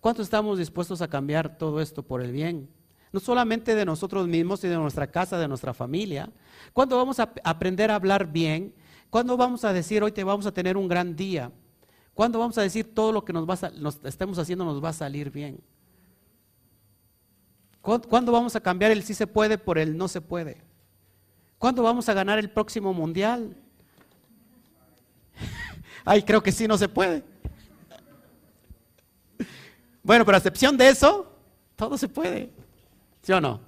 ¿Cuánto 0.02 0.24
estamos 0.24 0.58
dispuestos 0.58 1.02
a 1.02 1.08
cambiar 1.08 1.58
todo 1.58 1.80
esto 1.80 2.04
por 2.04 2.22
el 2.22 2.34
bien? 2.34 2.68
No 3.12 3.20
solamente 3.20 3.76
de 3.76 3.86
nosotros 3.86 4.28
mismos 4.28 4.64
y 4.64 4.68
de 4.68 4.78
nuestra 4.78 5.08
casa, 5.08 5.38
de 5.38 5.48
nuestra 5.48 5.74
familia. 5.74 6.30
¿Cuándo 6.74 6.98
vamos 6.98 7.20
a 7.20 7.34
aprender 7.44 7.92
a 7.92 7.96
hablar 7.96 8.32
bien? 8.32 8.74
¿Cuándo 9.10 9.36
vamos 9.36 9.66
a 9.66 9.74
decir 9.74 10.02
hoy 10.04 10.12
te 10.12 10.24
vamos 10.24 10.46
a 10.46 10.54
tener 10.54 10.78
un 10.78 10.88
gran 10.88 11.16
día? 11.16 11.52
¿Cuándo 12.14 12.40
vamos 12.40 12.58
a 12.58 12.62
decir 12.62 12.94
todo 12.94 13.12
lo 13.12 13.26
que 13.26 13.34
nos, 13.34 13.48
va 13.48 13.72
nos 13.72 14.00
estemos 14.06 14.38
haciendo 14.40 14.64
nos 14.64 14.84
va 14.84 14.90
a 14.90 14.94
salir 14.94 15.30
bien? 15.32 15.62
¿Cuándo 17.82 18.32
vamos 18.32 18.56
a 18.56 18.62
cambiar 18.62 18.92
el 18.92 19.04
sí 19.04 19.14
se 19.14 19.28
puede 19.28 19.58
por 19.58 19.78
el 19.78 19.98
no 19.98 20.08
se 20.08 20.22
puede? 20.22 20.62
¿Cuándo 21.58 21.84
vamos 21.84 22.08
a 22.10 22.14
ganar 22.14 22.40
el 22.40 22.50
próximo 22.50 22.94
mundial? 22.94 23.56
Ay, 26.06 26.22
creo 26.24 26.42
que 26.42 26.52
sí 26.52 26.68
no 26.68 26.78
se 26.78 26.88
puede. 26.88 27.24
Bueno, 30.04 30.26
pero 30.26 30.36
a 30.36 30.40
excepción 30.40 30.76
de 30.78 30.90
eso, 30.90 31.32
todo 31.76 31.96
se 31.96 32.08
puede. 32.08 32.52
¿Sí 33.22 33.32
o 33.32 33.42
no? 33.42 33.62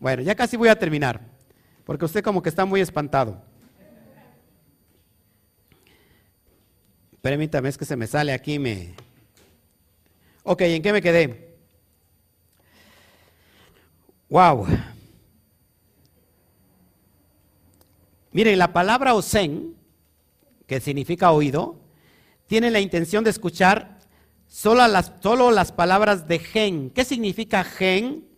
Bueno, 0.00 0.22
ya 0.22 0.34
casi 0.34 0.56
voy 0.56 0.68
a 0.68 0.78
terminar, 0.78 1.20
porque 1.84 2.04
usted 2.04 2.22
como 2.22 2.42
que 2.42 2.48
está 2.48 2.64
muy 2.64 2.80
espantado. 2.80 3.42
Permítame, 7.20 7.68
es 7.68 7.78
que 7.78 7.84
se 7.84 7.96
me 7.96 8.06
sale 8.06 8.32
aquí, 8.32 8.58
me... 8.58 8.94
Ok, 10.42 10.60
¿en 10.62 10.82
qué 10.82 10.92
me 10.92 11.00
quedé? 11.00 11.56
Wow. 14.28 14.66
Miren, 18.30 18.58
la 18.58 18.72
palabra 18.72 19.14
osen, 19.14 19.74
que 20.66 20.80
significa 20.80 21.30
oído, 21.30 21.80
tiene 22.46 22.70
la 22.70 22.80
intención 22.80 23.24
de 23.24 23.30
escuchar 23.30 24.00
solo 24.46 24.86
las, 24.86 25.12
solo 25.20 25.50
las 25.50 25.72
palabras 25.72 26.28
de 26.28 26.38
gen. 26.40 26.90
¿Qué 26.90 27.04
significa 27.04 27.64
gen? 27.64 28.33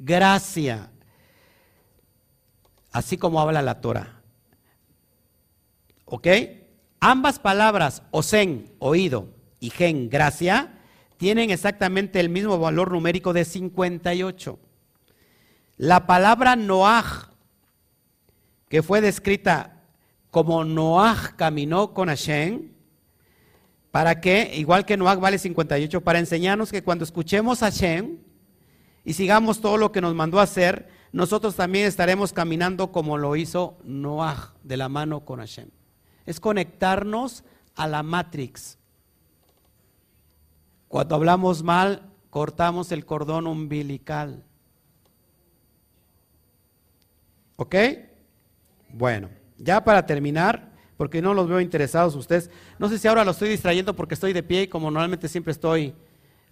Gracia. 0.00 0.90
Así 2.90 3.18
como 3.18 3.40
habla 3.40 3.60
la 3.60 3.80
Torah. 3.80 4.22
¿Ok? 6.06 6.26
Ambas 6.98 7.38
palabras, 7.38 8.02
osen, 8.10 8.72
oído, 8.78 9.28
y 9.60 9.70
gen, 9.70 10.10
gracia, 10.10 10.80
tienen 11.18 11.50
exactamente 11.50 12.18
el 12.18 12.30
mismo 12.30 12.58
valor 12.58 12.90
numérico 12.90 13.32
de 13.32 13.44
58. 13.44 14.58
La 15.76 16.06
palabra 16.06 16.56
noaj 16.56 17.28
que 18.70 18.82
fue 18.82 19.00
descrita 19.00 19.82
como 20.30 20.64
Noah 20.64 21.34
caminó 21.36 21.92
con 21.92 22.08
Hashem, 22.08 22.70
para 23.90 24.20
que, 24.20 24.52
igual 24.54 24.86
que 24.86 24.96
Noah 24.96 25.16
vale 25.16 25.38
58, 25.38 26.00
para 26.00 26.20
enseñarnos 26.20 26.70
que 26.70 26.82
cuando 26.82 27.04
escuchemos 27.04 27.62
a 27.62 27.66
Hashem 27.66 28.18
y 29.04 29.14
sigamos 29.14 29.60
todo 29.60 29.76
lo 29.76 29.92
que 29.92 30.00
nos 30.00 30.14
mandó 30.14 30.40
a 30.40 30.44
hacer, 30.44 30.88
nosotros 31.12 31.56
también 31.56 31.86
estaremos 31.86 32.32
caminando 32.32 32.92
como 32.92 33.18
lo 33.18 33.34
hizo 33.36 33.78
Noah, 33.84 34.54
de 34.62 34.76
la 34.76 34.88
mano 34.88 35.24
con 35.24 35.40
Hashem. 35.40 35.68
Es 36.26 36.38
conectarnos 36.38 37.44
a 37.74 37.88
la 37.88 38.02
Matrix. 38.02 38.78
Cuando 40.88 41.14
hablamos 41.14 41.62
mal, 41.62 42.10
cortamos 42.30 42.92
el 42.92 43.04
cordón 43.04 43.46
umbilical. 43.46 44.44
¿Ok? 47.56 47.74
Bueno, 48.88 49.28
ya 49.58 49.84
para 49.84 50.06
terminar, 50.06 50.70
porque 50.96 51.22
no 51.22 51.34
los 51.34 51.48
veo 51.48 51.60
interesados 51.60 52.14
ustedes. 52.14 52.50
No 52.78 52.88
sé 52.88 52.98
si 52.98 53.08
ahora 53.08 53.24
los 53.24 53.36
estoy 53.36 53.50
distrayendo 53.50 53.94
porque 53.94 54.14
estoy 54.14 54.32
de 54.32 54.42
pie 54.42 54.62
y 54.62 54.68
como 54.68 54.90
normalmente 54.90 55.28
siempre 55.28 55.52
estoy, 55.52 55.94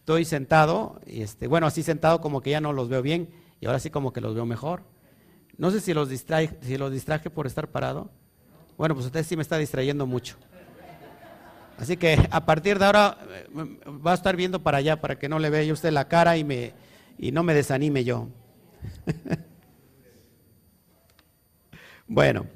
estoy 0.09 0.25
sentado. 0.25 1.03
Y 1.07 1.21
este, 1.21 1.47
bueno, 1.49 1.67
así 1.67 1.83
sentado 1.83 2.23
como 2.23 2.41
que 2.41 2.49
ya 2.49 2.63
no 2.63 2.73
los 2.73 2.89
veo 2.89 3.03
bien 3.03 3.29
y 3.61 3.67
ahora 3.67 3.79
sí 3.79 3.91
como 3.91 4.11
que 4.11 4.23
los 4.23 4.35
veo 4.35 4.47
mejor. 4.47 4.83
No 5.59 5.71
sé 5.71 5.83
si 5.83 5.93
los 5.93 6.09
distraje, 6.09 6.57
si 6.63 6.79
los 6.79 6.91
distraje 6.91 7.29
por 7.29 7.47
estar 7.47 7.69
parado. 7.69 8.11
Bueno, 8.79 8.95
pues 8.95 9.05
usted 9.05 9.23
sí 9.23 9.37
me 9.37 9.43
está 9.43 9.59
distrayendo 9.59 10.07
mucho. 10.07 10.37
Así 11.77 11.99
que 11.99 12.27
a 12.31 12.47
partir 12.47 12.79
de 12.79 12.87
ahora 12.87 13.19
eh, 13.29 13.47
va 14.05 14.13
a 14.13 14.15
estar 14.15 14.35
viendo 14.35 14.63
para 14.63 14.79
allá 14.79 14.99
para 14.99 15.19
que 15.19 15.29
no 15.29 15.39
le 15.39 15.51
vea 15.51 15.71
usted 15.71 15.93
la 15.93 16.09
cara 16.09 16.39
y, 16.39 16.45
me, 16.45 16.73
y 17.19 17.31
no 17.31 17.43
me 17.43 17.53
desanime 17.53 18.05
yo. 18.05 18.29
Bueno. 22.11 22.47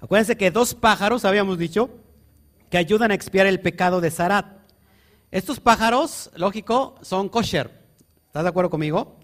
Acuérdense 0.00 0.38
que 0.38 0.50
dos 0.50 0.74
pájaros, 0.74 1.26
habíamos 1.26 1.58
dicho, 1.58 1.90
que 2.72 2.78
ayudan 2.78 3.10
a 3.10 3.14
expiar 3.14 3.46
el 3.46 3.60
pecado 3.60 4.00
de 4.00 4.10
Sarat. 4.10 4.46
Estos 5.30 5.60
pájaros, 5.60 6.30
lógico, 6.34 6.94
son 7.02 7.28
kosher. 7.28 7.70
¿Estás 8.28 8.44
de 8.44 8.48
acuerdo 8.48 8.70
conmigo? 8.70 9.18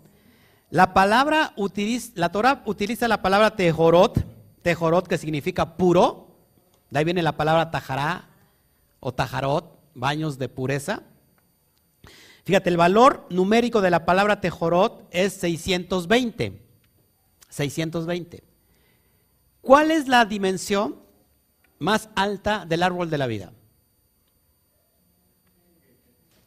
La 0.68 0.92
palabra 0.92 1.54
utiliza, 1.56 2.12
la 2.16 2.30
Torah 2.30 2.62
utiliza 2.66 3.08
la 3.08 3.22
palabra 3.22 3.56
tejorot, 3.56 4.22
tejorot 4.60 5.08
que 5.08 5.16
significa 5.16 5.78
puro. 5.78 6.36
De 6.90 6.98
ahí 6.98 7.06
viene 7.06 7.22
la 7.22 7.38
palabra 7.38 7.70
tajará 7.70 8.28
o 9.00 9.14
tajarot, 9.14 9.80
baños 9.94 10.38
de 10.38 10.50
pureza. 10.50 11.04
Fíjate, 12.44 12.68
el 12.68 12.76
valor 12.76 13.26
numérico 13.30 13.80
de 13.80 13.88
la 13.88 14.04
palabra 14.04 14.42
tejorot 14.42 15.08
es 15.10 15.32
620. 15.32 16.60
620. 17.48 18.44
¿Cuál 19.62 19.90
es 19.90 20.06
la 20.06 20.26
dimensión 20.26 21.07
más 21.78 22.08
alta 22.14 22.64
del 22.66 22.82
árbol 22.82 23.10
de 23.10 23.18
la 23.18 23.26
vida? 23.26 23.52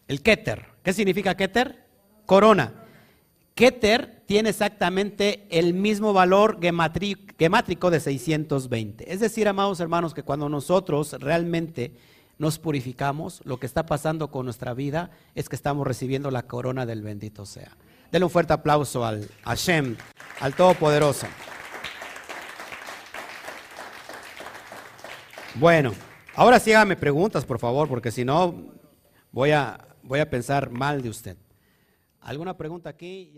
El 0.07 0.21
Keter. 0.21 0.65
¿Qué 0.83 0.93
significa 0.93 1.35
Keter? 1.35 1.85
Corona. 2.25 2.73
Keter 3.55 4.23
tiene 4.25 4.49
exactamente 4.49 5.47
el 5.49 5.73
mismo 5.73 6.13
valor 6.13 6.59
gemátrico 6.61 7.91
de 7.91 7.99
620. 7.99 9.11
Es 9.11 9.19
decir, 9.19 9.47
amados 9.47 9.79
hermanos, 9.79 10.13
que 10.13 10.23
cuando 10.23 10.49
nosotros 10.49 11.13
realmente 11.19 11.95
nos 12.37 12.57
purificamos, 12.57 13.41
lo 13.45 13.59
que 13.59 13.67
está 13.67 13.85
pasando 13.85 14.31
con 14.31 14.45
nuestra 14.45 14.73
vida 14.73 15.11
es 15.35 15.47
que 15.47 15.55
estamos 15.55 15.85
recibiendo 15.85 16.31
la 16.31 16.43
corona 16.43 16.85
del 16.85 17.03
bendito 17.03 17.45
sea. 17.45 17.77
Denle 18.11 18.25
un 18.25 18.31
fuerte 18.31 18.53
aplauso 18.53 19.05
al 19.05 19.29
Hashem, 19.43 19.95
al 20.39 20.55
Todopoderoso. 20.55 21.27
Bueno, 25.55 25.91
ahora 26.33 26.59
sí 26.59 26.71
hágame 26.71 26.95
preguntas, 26.95 27.45
por 27.45 27.59
favor, 27.59 27.89
porque 27.89 28.09
si 28.09 28.23
no 28.23 28.73
voy 29.31 29.51
a, 29.51 29.85
voy 30.01 30.21
a 30.21 30.29
pensar 30.29 30.69
mal 30.69 31.01
de 31.01 31.09
usted. 31.09 31.35
¿Alguna 32.21 32.55
pregunta 32.55 32.89
aquí? 32.89 33.33